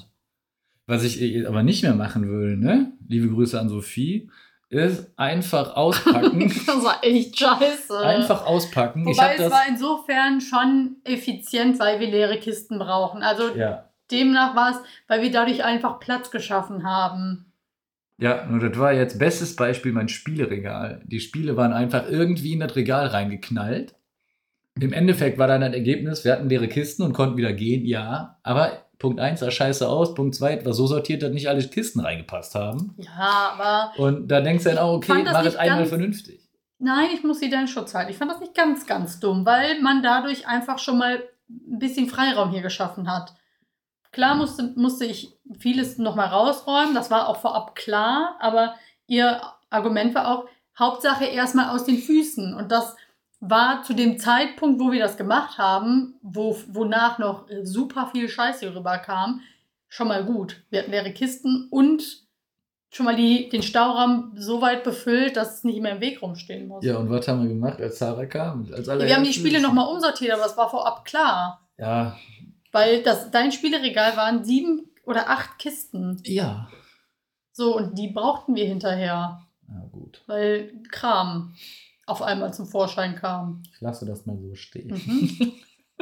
Was 0.89 1.03
ich 1.05 1.21
eh 1.21 1.47
aber 1.47 1.63
nicht 1.63 1.83
mehr 1.83 1.95
machen 1.95 2.29
will, 2.29 2.57
ne? 2.57 2.93
Liebe 3.09 3.29
Grüße 3.29 3.59
an 3.59 3.69
Sophie, 3.69 4.31
ist 4.69 5.13
einfach 5.17 5.77
auspacken. 5.77 6.53
Das 6.67 6.85
war 6.85 6.99
echt 7.05 7.39
scheiße. 7.39 7.99
einfach 8.01 8.45
auspacken. 8.47 9.07
Wobei 9.07 9.35
es 9.35 9.39
das. 9.43 9.53
war 9.53 9.63
insofern 9.69 10.41
schon 10.41 10.97
effizient, 11.05 11.79
weil 11.79 12.01
wir 12.01 12.09
leere 12.09 12.39
Kisten 12.39 12.79
brauchen. 12.81 13.23
Also 13.23 13.55
Ja. 13.55 13.86
Demnach 14.11 14.55
war 14.57 14.71
es, 14.71 14.77
weil 15.09 15.23
wir 15.23 15.31
dadurch 15.31 15.65
einfach 15.65 15.99
Platz 16.01 16.31
geschaffen 16.31 16.85
haben. 16.85 17.53
Ja, 18.19 18.47
nur 18.47 18.61
das 18.67 18.79
war 18.79 18.93
jetzt 18.93 19.19
bestes 19.19 19.57
Beispiel 19.57 19.93
mein 19.93 20.09
Spieleregal. 20.09 21.03
Die 21.05 21.21
Spiele 21.21 21.57
waren 21.57 21.73
einfach 21.73 22.09
irgendwie 22.09 22.55
in 22.55 22.61
das 22.61 22.75
Regal 22.77 23.09
reingeknallt. 23.09 23.95
Im 24.79 24.93
Endeffekt 24.93 25.39
war 25.39 25.47
dann 25.47 25.63
ein 25.63 25.75
Ergebnis, 25.75 26.25
wir 26.25 26.33
hatten 26.33 26.49
leere 26.49 26.69
Kisten 26.69 27.03
und 27.03 27.13
konnten 27.13 27.37
wieder 27.37 27.53
gehen, 27.53 27.85
ja. 27.85 28.39
Aber 28.43 28.85
Punkt 28.99 29.21
1 29.21 29.41
sah 29.41 29.51
scheiße 29.51 29.87
aus, 29.89 30.15
Punkt 30.15 30.35
2 30.35 30.65
war 30.65 30.73
so 30.73 30.87
sortiert, 30.87 31.23
dass 31.23 31.33
nicht 31.33 31.49
alle 31.49 31.63
Kisten 31.67 32.01
reingepasst 32.01 32.55
haben. 32.55 32.95
Ja, 32.99 33.55
aber 33.59 33.93
Und 33.99 34.29
da 34.29 34.41
denkst 34.41 34.65
du 34.65 34.71
dann 34.71 34.79
auch, 34.79 34.95
okay, 34.97 35.23
das 35.25 35.33
mach 35.33 35.45
es 35.45 35.57
einmal 35.57 35.79
ganz- 35.79 35.89
vernünftig. 35.91 36.41
Nein, 36.79 37.09
ich 37.15 37.23
muss 37.25 37.41
sie 37.41 37.49
dann 37.49 37.69
Schutz 37.69 37.95
halten. 37.95 38.11
Ich 38.11 38.19
fand 38.19 38.31
das 38.31 38.41
nicht 38.41 38.55
ganz, 38.55 38.87
ganz 38.87 39.19
dumm, 39.19 39.47
weil 39.47 39.81
man 39.81 40.03
dadurch 40.03 40.47
einfach 40.47 40.79
schon 40.79 40.99
mal 40.99 41.23
ein 41.49 41.79
bisschen 41.79 42.09
Freiraum 42.09 42.51
hier 42.51 42.61
geschaffen 42.61 43.11
hat. 43.11 43.35
Klar 44.17 44.35
musste, 44.35 44.73
musste 44.77 45.05
ich 45.05 45.37
vieles 45.59 45.99
nochmal 45.99 46.29
rausräumen, 46.29 46.95
das 46.95 47.11
war 47.11 47.29
auch 47.29 47.37
vorab 47.37 47.75
klar, 47.75 48.37
aber 48.41 48.75
ihr 49.07 49.43
Argument 49.69 50.15
war 50.15 50.29
auch, 50.29 50.49
Hauptsache 50.79 51.27
erstmal 51.27 51.69
aus 51.69 51.85
den 51.85 51.99
Füßen. 51.99 52.55
Und 52.55 52.73
das 52.73 52.97
war 53.41 53.83
zu 53.83 53.93
dem 53.93 54.19
Zeitpunkt, 54.19 54.81
wo 54.81 54.91
wir 54.91 55.01
das 55.01 55.19
gemacht 55.19 55.59
haben, 55.59 56.15
wo, 56.23 56.57
wonach 56.69 57.19
noch 57.19 57.45
super 57.63 58.07
viel 58.07 58.31
Scheiß 58.31 58.61
hier 58.61 58.75
rüberkam, 58.75 59.43
schon 59.87 60.09
mal 60.09 60.25
gut. 60.25 60.63
Wir 60.71 60.79
hatten 60.81 60.93
leere 60.93 61.13
Kisten 61.13 61.69
und 61.71 62.25
schon 62.89 63.05
mal 63.05 63.17
die, 63.17 63.51
den 63.51 63.63
Stauraum 63.63 64.33
so 64.35 64.63
weit 64.63 64.83
befüllt, 64.83 65.37
dass 65.37 65.59
es 65.59 65.65
nicht 65.65 65.83
mehr 65.83 65.93
im 65.93 66.01
Weg 66.01 66.23
rumstehen 66.23 66.69
muss. 66.69 66.83
Ja, 66.83 66.97
und 66.97 67.11
was 67.11 67.29
haben 67.29 67.43
wir 67.43 67.51
gemacht, 67.51 67.83
als 67.83 67.99
Sarah 67.99 68.25
kam? 68.25 68.67
Als 68.73 68.87
wir 68.87 69.15
haben 69.15 69.25
die 69.25 69.35
Spiele 69.35 69.61
nochmal 69.61 69.93
umsortiert, 69.93 70.33
aber 70.33 70.45
das 70.45 70.57
war 70.57 70.71
vorab 70.71 71.05
klar. 71.05 71.61
Ja, 71.77 72.17
Weil 72.77 73.03
das, 73.03 73.31
dein 73.31 73.53
Spieleregal 73.53 74.19
waren 74.19 74.45
sieben 74.45 74.91
oder 75.07 75.31
acht 75.31 75.59
Kisten. 75.59 76.21
Ja. 76.27 76.69
So, 77.53 77.75
und 77.75 77.97
die 77.97 78.09
brauchten 78.09 78.55
wir 78.55 78.67
hinterher, 78.67 79.47
Ja, 79.67 79.89
gut. 79.91 80.23
weil 80.27 80.75
Kram 80.91 81.55
auf 82.05 82.21
einmal 82.21 82.53
zum 82.53 82.67
Vorschein 82.67 83.15
kam. 83.17 83.63
Ich 83.73 83.81
lasse 83.81 84.05
das 84.05 84.27
mal 84.27 84.37
so 84.37 84.55
stehen. 84.55 84.89
Mhm. 84.89 85.53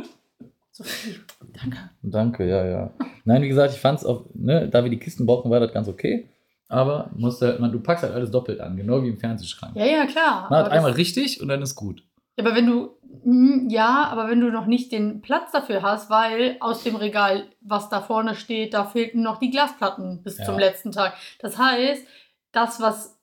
Sophie, 0.72 1.20
danke. 1.52 1.78
Danke, 2.02 2.48
ja, 2.48 2.66
ja. 2.66 2.90
Nein, 3.24 3.42
wie 3.42 3.48
gesagt, 3.48 3.72
ich 3.72 3.80
fand 3.80 4.00
es 4.00 4.04
auch, 4.04 4.24
ne, 4.34 4.68
da 4.68 4.82
wir 4.82 4.90
die 4.90 4.98
Kisten 4.98 5.26
brauchen, 5.26 5.52
war 5.52 5.60
das 5.60 5.72
ganz 5.72 5.86
okay. 5.86 6.28
Aber 6.66 7.08
musst 7.14 7.40
halt, 7.40 7.60
man, 7.60 7.70
du 7.70 7.78
packst 7.78 8.02
halt 8.02 8.14
alles 8.14 8.32
doppelt 8.32 8.58
an, 8.58 8.76
genau 8.76 9.00
wie 9.00 9.10
im 9.10 9.18
Fernsehschrank. 9.18 9.76
Ja, 9.76 9.84
ja, 9.86 10.06
klar. 10.06 10.48
Man 10.50 10.64
hat 10.64 10.72
einmal 10.72 10.90
richtig 10.90 11.40
und 11.40 11.46
dann 11.46 11.62
ist 11.62 11.76
gut. 11.76 12.02
Ja, 12.36 12.44
aber 12.44 12.56
wenn 12.56 12.66
du, 12.66 12.90
ja, 13.24 14.06
aber 14.08 14.28
wenn 14.28 14.40
du 14.40 14.50
noch 14.50 14.66
nicht 14.66 14.92
den 14.92 15.20
Platz 15.22 15.52
dafür 15.52 15.82
hast, 15.82 16.10
weil 16.10 16.56
aus 16.60 16.82
dem 16.82 16.96
Regal, 16.96 17.46
was 17.60 17.88
da 17.88 18.00
vorne 18.00 18.34
steht, 18.34 18.74
da 18.74 18.84
fehlten 18.84 19.22
noch 19.22 19.38
die 19.38 19.50
Glasplatten 19.50 20.22
bis 20.22 20.38
Ja. 20.38 20.44
zum 20.44 20.58
letzten 20.58 20.92
Tag. 20.92 21.14
Das 21.38 21.56
heißt, 21.58 22.06
das, 22.52 22.80
was 22.80 23.18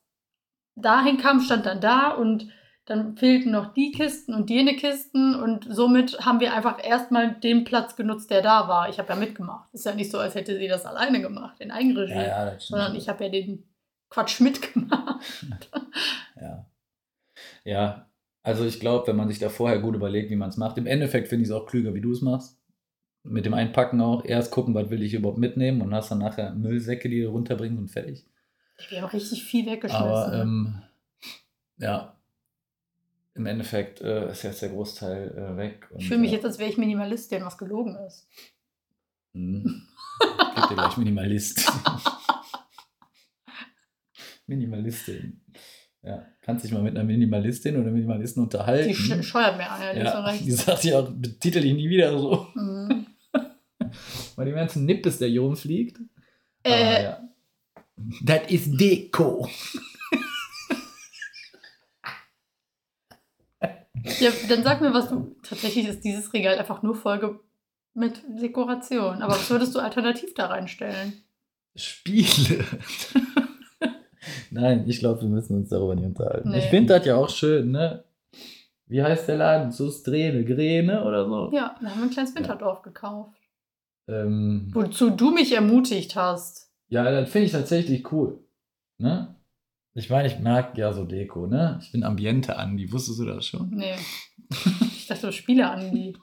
dahin 0.74 1.18
kam, 1.18 1.40
stand 1.40 1.66
dann 1.66 1.80
da 1.80 2.10
und 2.10 2.48
dann 2.86 3.16
fehlten 3.16 3.52
noch 3.52 3.74
die 3.74 3.92
Kisten 3.92 4.34
und 4.34 4.50
jene 4.50 4.74
Kisten 4.74 5.36
und 5.36 5.66
somit 5.70 6.18
haben 6.26 6.40
wir 6.40 6.52
einfach 6.52 6.82
erstmal 6.84 7.32
den 7.34 7.62
Platz 7.62 7.94
genutzt, 7.94 8.30
der 8.30 8.42
da 8.42 8.66
war. 8.66 8.88
Ich 8.88 8.98
habe 8.98 9.10
ja 9.10 9.14
mitgemacht. 9.14 9.72
Ist 9.72 9.86
ja 9.86 9.94
nicht 9.94 10.10
so, 10.10 10.18
als 10.18 10.34
hätte 10.34 10.56
sie 10.58 10.66
das 10.66 10.84
alleine 10.84 11.20
gemacht, 11.20 11.60
in 11.60 11.70
Eigenregie, 11.70 12.14
das 12.14 12.66
sondern 12.66 12.96
ich 12.96 13.08
habe 13.08 13.24
ja 13.24 13.30
den 13.30 13.68
Quatsch 14.10 14.40
mitgemacht. 14.40 15.20
Ja. 16.40 16.66
Ja, 17.64 18.06
also 18.42 18.64
ich 18.64 18.80
glaube, 18.80 19.06
wenn 19.06 19.16
man 19.16 19.28
sich 19.28 19.38
da 19.38 19.48
vorher 19.48 19.78
gut 19.78 19.94
überlegt, 19.94 20.30
wie 20.30 20.36
man 20.36 20.48
es 20.48 20.56
macht, 20.56 20.78
im 20.78 20.86
Endeffekt 20.86 21.28
finde 21.28 21.42
ich 21.44 21.48
es 21.48 21.54
auch 21.54 21.66
klüger, 21.66 21.94
wie 21.94 22.00
du 22.00 22.12
es 22.12 22.22
machst. 22.22 22.58
Mit 23.24 23.46
dem 23.46 23.54
Einpacken 23.54 24.00
auch. 24.00 24.24
Erst 24.24 24.50
gucken, 24.50 24.74
was 24.74 24.90
will 24.90 25.02
ich 25.02 25.14
überhaupt 25.14 25.38
mitnehmen 25.38 25.80
und 25.80 25.94
hast 25.94 26.10
dann 26.10 26.18
nachher 26.18 26.52
Müllsäcke, 26.54 27.08
die 27.08 27.20
du 27.20 27.28
runterbringen 27.28 27.78
und 27.78 27.88
fertig. 27.88 28.26
Wir 28.88 29.00
haben 29.00 29.10
richtig 29.10 29.44
viel 29.44 29.64
weggeschmissen. 29.66 30.06
Aber 30.06 30.34
ähm, 30.34 30.82
ja, 31.78 32.16
im 33.34 33.46
Endeffekt 33.46 34.00
äh, 34.00 34.30
ist 34.30 34.42
jetzt 34.42 34.60
der 34.60 34.70
Großteil 34.70 35.30
äh, 35.36 35.56
weg. 35.56 35.88
Ich 35.96 36.08
fühle 36.08 36.20
mich 36.20 36.32
äh, 36.32 36.34
jetzt, 36.34 36.44
als 36.44 36.58
wäre 36.58 36.68
ich 36.68 36.76
Minimalistin, 36.76 37.44
was 37.44 37.56
gelogen 37.56 37.96
ist. 38.06 38.28
Mhm. 39.32 39.88
Gib 40.54 40.68
dir 40.68 40.74
gleich 40.74 40.96
Minimalist. 40.96 41.72
Minimalistin. 44.46 45.40
Ja, 46.04 46.26
kannst 46.40 46.64
dich 46.64 46.72
mal 46.72 46.82
mit 46.82 46.96
einer 46.96 47.04
Minimalistin 47.04 47.76
oder 47.76 47.90
Minimalisten 47.92 48.42
unterhalten. 48.42 48.88
Die 48.88 48.94
sch 48.94 49.22
scheuert 49.24 49.56
mir 49.56 49.70
an, 49.70 49.80
ja, 49.80 49.92
links 49.92 50.14
und 50.14 50.24
ja, 50.26 50.32
die 50.32 50.50
rechts. 50.50 50.64
sagt 50.66 50.84
ja 50.84 50.98
auch, 50.98 51.08
betitel 51.12 51.60
dich 51.60 51.74
nie 51.74 51.88
wieder 51.88 52.18
so. 52.18 52.48
Mhm. 52.54 53.06
Weil 54.36 54.46
die 54.46 54.52
ganzen 54.52 54.84
Nippes, 54.84 55.18
der 55.18 55.28
hier 55.28 55.42
rumfliegt. 55.42 55.98
Äh, 56.64 56.72
Aber 56.72 57.02
ja. 57.02 57.28
Das 58.22 58.50
ist 58.50 58.80
Deko. 58.80 59.48
ja, 64.20 64.30
dann 64.48 64.64
sag 64.64 64.80
mir, 64.80 64.92
was 64.92 65.08
du. 65.08 65.36
Tatsächlich 65.42 65.86
ist 65.86 66.00
dieses 66.00 66.32
Regal 66.32 66.58
einfach 66.58 66.82
nur 66.82 66.96
Folge 66.96 67.38
mit 67.94 68.22
Dekoration. 68.28 69.22
Aber 69.22 69.34
was 69.34 69.50
würdest 69.50 69.74
du 69.74 69.78
alternativ 69.78 70.34
da 70.34 70.46
reinstellen? 70.46 71.22
Spiele. 71.76 72.64
Nein, 74.50 74.84
ich 74.88 74.98
glaube, 75.00 75.22
wir 75.22 75.28
müssen 75.28 75.56
uns 75.56 75.68
darüber 75.70 75.94
nicht 75.94 76.04
unterhalten. 76.06 76.50
Nee. 76.50 76.58
Ich 76.58 76.64
finde 76.66 76.94
das 76.98 77.06
ja 77.06 77.16
auch 77.16 77.28
schön, 77.28 77.70
ne? 77.70 78.04
Wie 78.86 79.02
heißt 79.02 79.28
der 79.28 79.36
Laden? 79.36 79.72
Sustrene, 79.72 80.44
Gräne 80.44 81.04
oder 81.04 81.26
so? 81.26 81.50
Ja, 81.52 81.76
da 81.80 81.88
haben 81.90 82.00
wir 82.00 82.04
ein 82.04 82.10
kleines 82.10 82.34
Winterdorf 82.34 82.82
gekauft. 82.82 83.38
Ähm, 84.08 84.70
Wozu 84.72 85.10
du 85.10 85.30
mich 85.30 85.52
ermutigt 85.54 86.14
hast. 86.16 86.70
ja, 86.88 87.10
das 87.10 87.30
finde 87.30 87.46
ich 87.46 87.52
tatsächlich 87.52 88.12
cool. 88.12 88.38
Ne? 88.98 89.34
Ich 89.94 90.10
meine, 90.10 90.28
ich 90.28 90.38
mag 90.40 90.76
ja 90.76 90.92
so 90.92 91.04
Deko, 91.04 91.46
ne? 91.46 91.78
Ich 91.82 91.92
bin 91.92 92.02
Ambiente 92.04 92.56
Andi, 92.56 92.90
wusstest 92.92 93.20
du 93.20 93.24
das 93.26 93.44
schon? 93.46 93.70
Nee. 93.70 93.94
Ich 94.96 95.06
dachte, 95.06 95.26
du 95.26 95.32
Spiele 95.32 95.70
Andi. 95.70 96.16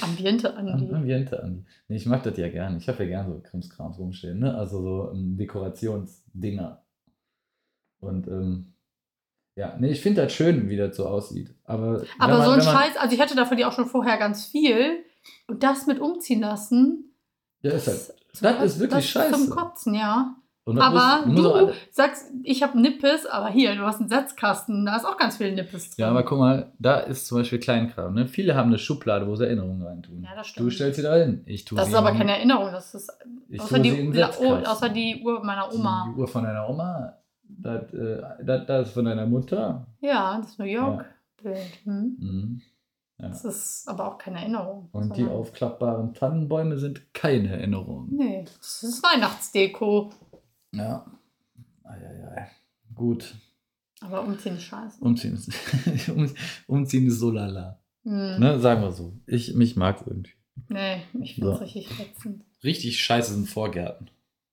Ambiente 0.00 0.56
Andi. 0.56 0.92
Ambiente 0.92 1.42
Andi. 1.42 1.64
Nee, 1.88 1.96
ich 1.96 2.06
mag 2.06 2.22
das 2.24 2.36
ja 2.36 2.48
gerne. 2.48 2.78
Ich 2.78 2.88
habe 2.88 3.04
ja 3.04 3.08
gerne 3.10 3.32
so 3.32 3.40
Krimskrams 3.40 3.98
rumstehen, 3.98 4.40
ne? 4.40 4.56
Also 4.56 4.82
so 4.82 5.12
ähm, 5.12 5.36
Dekorationsdinger. 5.36 6.82
Und 8.00 8.26
ähm, 8.28 8.74
ja, 9.56 9.74
nee, 9.78 9.90
ich 9.90 10.00
finde 10.00 10.22
das 10.22 10.32
schön, 10.32 10.68
wie 10.68 10.76
das 10.76 10.96
so 10.96 11.06
aussieht. 11.06 11.54
Aber, 11.64 12.02
Aber 12.18 12.38
man- 12.38 12.44
so 12.44 12.50
ein 12.52 12.62
Scheiß, 12.62 12.96
also 12.96 13.14
ich 13.14 13.20
hatte 13.20 13.34
davon 13.34 13.58
ja 13.58 13.68
auch 13.68 13.72
schon 13.72 13.86
vorher 13.86 14.16
ganz 14.18 14.46
viel. 14.46 15.04
Und 15.46 15.62
das 15.62 15.86
mit 15.86 15.98
umziehen 16.00 16.40
lassen. 16.40 17.12
Ja, 17.62 17.72
ist 17.72 17.86
halt. 17.88 17.98
zum 18.32 18.42
das 18.42 18.54
ist 18.64 18.76
Kotzen- 18.76 18.80
wirklich 18.80 19.12
das 19.12 19.30
Zum 19.30 19.32
scheiße. 19.40 19.50
Kotzen, 19.50 19.94
ja. 19.94 20.34
Das 20.64 20.76
Aber 20.84 21.26
muss- 21.26 21.40
muss 21.40 21.66
du 21.68 21.72
sagst, 21.90 22.26
ich 22.42 22.62
habe 22.62 22.78
Nippes, 22.78 23.24
aber 23.24 23.48
hier, 23.48 23.74
du 23.74 23.84
hast 23.86 24.00
einen 24.00 24.10
Setzkasten, 24.10 24.84
da 24.84 24.96
ist 24.96 25.06
auch 25.06 25.16
ganz 25.16 25.38
viel 25.38 25.54
Nippes 25.54 25.90
drin. 25.90 26.02
Ja, 26.04 26.10
aber 26.10 26.24
guck 26.24 26.38
mal, 26.38 26.72
da 26.78 26.98
ist 26.98 27.26
zum 27.26 27.38
Beispiel 27.38 27.58
Kleinkram. 27.58 28.12
Ne? 28.14 28.28
Viele 28.28 28.54
haben 28.54 28.68
eine 28.68 28.78
Schublade, 28.78 29.26
wo 29.26 29.34
sie 29.34 29.46
Erinnerungen 29.46 29.82
reintun. 29.82 30.22
Ja, 30.22 30.34
das 30.36 30.46
stimmt. 30.48 30.66
Du 30.66 30.70
stellst 30.70 30.96
sie 30.96 31.02
da 31.02 31.16
hin. 31.16 31.42
Ich 31.46 31.64
tue 31.64 31.76
das 31.78 31.88
ist 31.88 31.94
aber 31.94 32.10
in- 32.12 32.18
keine 32.18 32.36
Erinnerung, 32.36 32.70
das 32.70 32.94
ist 32.94 33.10
außer 33.58 33.78
die, 33.78 34.12
außer 34.66 34.88
die 34.90 35.22
Uhr 35.24 35.42
meiner 35.42 35.72
Oma. 35.72 36.12
Die 36.14 36.20
Uhr 36.20 36.28
von 36.28 36.44
deiner 36.44 36.68
Oma, 36.68 37.17
das, 37.48 37.92
äh, 37.94 38.22
das, 38.44 38.66
das 38.66 38.88
ist 38.88 38.94
von 38.94 39.04
deiner 39.04 39.26
Mutter. 39.26 39.86
Ja, 40.00 40.38
das 40.40 40.58
New 40.58 40.64
York-Bild. 40.64 41.84
Hm? 41.84 42.16
Mhm. 42.18 42.62
Ja. 43.20 43.28
Das 43.28 43.44
ist 43.44 43.88
aber 43.88 44.06
auch 44.12 44.18
keine 44.18 44.38
Erinnerung. 44.40 44.88
Und 44.92 45.16
die 45.16 45.24
aufklappbaren 45.24 46.14
Tannenbäume 46.14 46.78
sind 46.78 47.12
keine 47.12 47.48
Erinnerung. 47.48 48.08
Nee, 48.12 48.44
das 48.44 48.82
ist 48.84 49.02
Weihnachtsdeko. 49.02 50.12
Ja. 50.72 51.04
Eieiei. 51.82 52.48
Gut. 52.94 53.34
Aber 54.00 54.22
umziehen 54.22 54.54
ist 54.56 54.62
scheiße. 54.64 55.02
Umziehen 55.02 55.34
ist, 55.34 56.08
um, 56.10 56.32
umziehen 56.68 57.06
ist 57.08 57.18
so 57.18 57.32
lala. 57.32 57.80
Hm. 58.04 58.38
Ne? 58.38 58.60
Sagen 58.60 58.82
wir 58.82 58.92
so. 58.92 59.12
Ich, 59.26 59.54
mich 59.54 59.74
mag 59.74 60.04
irgendwie. 60.06 60.32
Nee, 60.68 61.02
ich 61.20 61.34
finde 61.34 61.52
es 61.52 61.58
So. 61.58 61.64
richtig 61.64 62.00
ätzend. 62.00 62.44
Richtig 62.62 63.00
scheiße 63.00 63.34
sind 63.34 63.48
Vorgärten. 63.48 64.10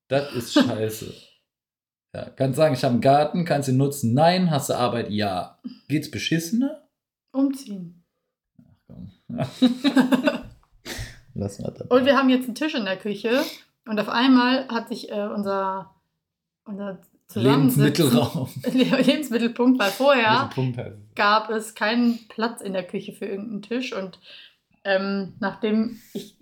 Das 0.08 0.34
ist 0.34 0.54
scheiße. 0.54 1.14
ja, 2.16 2.30
kannst 2.30 2.56
sagen, 2.56 2.74
ich 2.74 2.84
habe 2.84 2.94
einen 2.94 3.02
Garten, 3.02 3.44
kannst 3.44 3.68
ihn 3.68 3.76
nutzen. 3.76 4.14
Nein, 4.14 4.50
hast 4.50 4.70
du 4.70 4.74
Arbeit? 4.74 5.12
Ja. 5.12 5.60
Geht's 5.90 6.10
beschissener? 6.10 6.88
Umziehen. 7.32 8.06
Ach 8.58 8.78
komm. 8.88 9.12
Lass 11.34 11.60
mal 11.60 11.74
das. 11.78 11.88
Und 11.90 12.06
wir 12.06 12.16
haben 12.16 12.30
jetzt 12.30 12.46
einen 12.46 12.56
Tisch 12.56 12.74
in 12.74 12.86
der 12.86 12.96
Küche 12.96 13.44
und 13.86 14.00
auf 14.00 14.08
einmal 14.08 14.66
hat 14.70 14.88
sich 14.88 15.12
äh, 15.12 15.28
unser, 15.28 15.94
unser 16.64 17.02
Lebensmittelraum. 17.34 18.48
Lebensmittelpunkt, 18.72 19.78
weil 19.78 19.92
vorher 19.92 20.50
gab 21.16 21.50
es 21.50 21.76
keinen 21.76 22.26
Platz 22.30 22.62
in 22.62 22.72
der 22.72 22.88
Küche 22.88 23.12
für 23.12 23.26
irgendeinen 23.26 23.62
Tisch 23.62 23.94
und 23.94 24.20
ähm, 24.86 25.34
nachdem 25.42 26.00
ich 26.14 26.38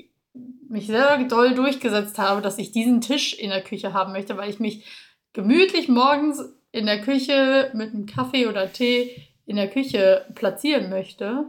mich 0.70 0.86
sehr 0.86 1.24
doll 1.24 1.56
durchgesetzt 1.56 2.20
habe, 2.20 2.42
dass 2.42 2.60
ich 2.60 2.72
diesen 2.72 3.02
Tisch 3.02 3.34
in 3.34 3.50
der 3.50 3.64
Küche 3.64 3.94
haben 3.94 4.12
möchte, 4.12 4.38
weil 4.38 4.52
ich 4.52 4.60
mich 4.60 4.86
gemütlich 5.34 5.90
morgens 5.90 6.42
in 6.72 6.86
der 6.86 7.02
Küche 7.02 7.72
mit 7.74 7.94
einem 7.94 8.06
Kaffee 8.06 8.48
oder 8.48 8.72
Tee 8.72 9.12
in 9.46 9.56
der 9.58 9.70
Küche 9.70 10.26
platzieren 10.36 10.90
möchte. 10.90 11.46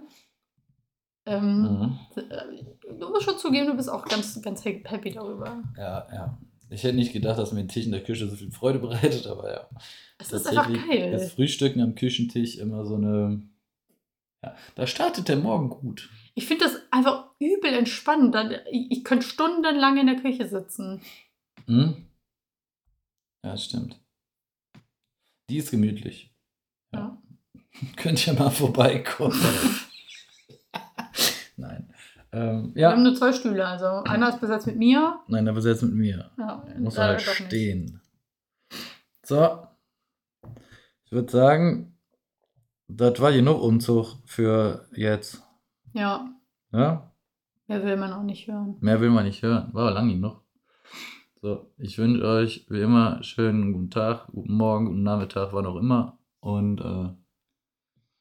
Ähm, 1.27 1.63
Mhm. 1.63 1.99
Du 2.99 3.09
musst 3.09 3.25
schon 3.25 3.39
zugeben, 3.39 3.67
du 3.67 3.75
bist 3.75 3.89
auch 3.91 4.05
ganz, 4.05 4.41
ganz 4.43 4.65
happy 4.65 5.11
darüber. 5.11 5.63
Ja, 5.77 6.07
ja. 6.13 6.39
Ich 6.71 6.83
hätte 6.83 6.97
nicht 6.97 7.13
gedacht, 7.13 7.39
dass 7.39 7.53
mir 7.53 7.61
ein 7.61 7.69
Tisch 7.69 7.87
in 7.87 7.93
der 7.93 8.03
Küche 8.03 8.29
so 8.29 8.37
viel 8.37 8.51
Freude 8.51 8.79
bereitet, 8.79 9.27
aber 9.27 9.53
ja. 9.53 9.69
Es 10.19 10.33
ist 10.33 10.47
einfach 10.47 10.71
geil. 10.73 11.11
Das 11.13 11.33
Frühstücken 11.33 11.81
am 11.81 11.95
Küchentisch 11.95 12.59
immer 12.59 12.85
so 12.85 12.97
eine. 12.97 13.43
Ja, 14.43 14.55
da 14.75 14.87
startet 14.87 15.29
der 15.29 15.37
Morgen 15.37 15.71
gut. 15.71 16.11
Ich 16.35 16.47
finde 16.47 16.65
das 16.65 16.81
einfach 16.91 17.31
übel 17.39 17.73
entspannend. 17.73 18.37
Ich, 18.71 19.05
könnte 19.05 19.27
stundenlang 19.27 19.97
in 19.99 20.07
der 20.07 20.17
Küche 20.17 20.47
sitzen. 20.47 21.01
Hm? 21.67 22.07
Ja, 23.45 23.51
das 23.51 23.65
stimmt. 23.65 24.01
Die 25.51 25.59
ist 25.59 25.71
gemütlich. 25.71 26.35
Ja. 26.95 27.19
Könnt 27.97 28.27
ihr 28.27 28.33
mal 28.33 28.51
vorbeikommen. 28.51 29.39
Nein. 31.57 31.93
Ähm, 32.33 32.73
Wir 32.75 32.89
haben 32.91 33.05
ja. 33.05 33.11
nur 33.11 33.15
zwei 33.15 33.33
Stühle, 33.33 33.67
also 33.67 33.87
einer 34.11 34.31
ist 34.31 34.41
besetzt 34.41 34.67
mit 34.67 34.77
mir. 34.77 35.21
Nein, 35.29 35.47
aber 35.47 35.61
jetzt 35.61 35.83
mit 35.83 35.95
mir. 35.95 36.31
Ja, 36.39 36.65
Muss 36.79 36.99
halt 36.99 37.21
stehen. 37.21 38.01
So. 39.23 39.67
Ich 41.05 41.13
würde 41.13 41.31
sagen, 41.31 41.97
das 42.89 43.21
war 43.21 43.33
genug 43.33 43.63
Umzug 43.63 44.17
für 44.25 44.89
jetzt. 44.95 45.43
Ja, 45.93 46.29
Ja? 46.73 47.13
mehr 47.67 47.85
will 47.85 47.97
man 47.97 48.13
auch 48.13 48.25
nicht 48.25 48.49
hören. 48.49 48.77
Mehr 48.81 49.01
will 49.01 49.11
man 49.11 49.25
nicht 49.27 49.43
hören. 49.43 49.73
War 49.73 49.83
aber 49.87 49.95
lang 49.95 50.09
genug. 50.09 50.44
So, 51.45 51.71
ich 51.77 51.99
wünsche 51.99 52.25
euch 52.25 52.65
wie 52.71 52.81
immer 52.81 53.23
schönen 53.23 53.75
guten 53.75 53.91
Tag, 53.91 54.29
guten 54.29 54.55
Morgen, 54.55 54.87
guten 54.87 55.03
Nachmittag, 55.03 55.53
wann 55.53 55.67
auch 55.67 55.77
immer. 55.77 56.19
Und 56.41 56.81
äh, 56.81 57.11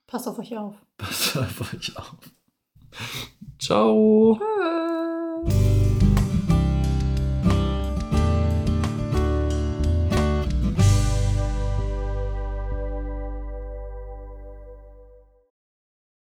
Passt 0.07 0.27
auf 0.27 0.39
euch 0.39 0.57
auf. 0.57 0.75
passt 0.97 1.37
auf 1.37 1.73
euch 1.73 1.95
auf. 1.95 2.17
Ciao. 3.59 4.37
Tschüss. 4.37 4.82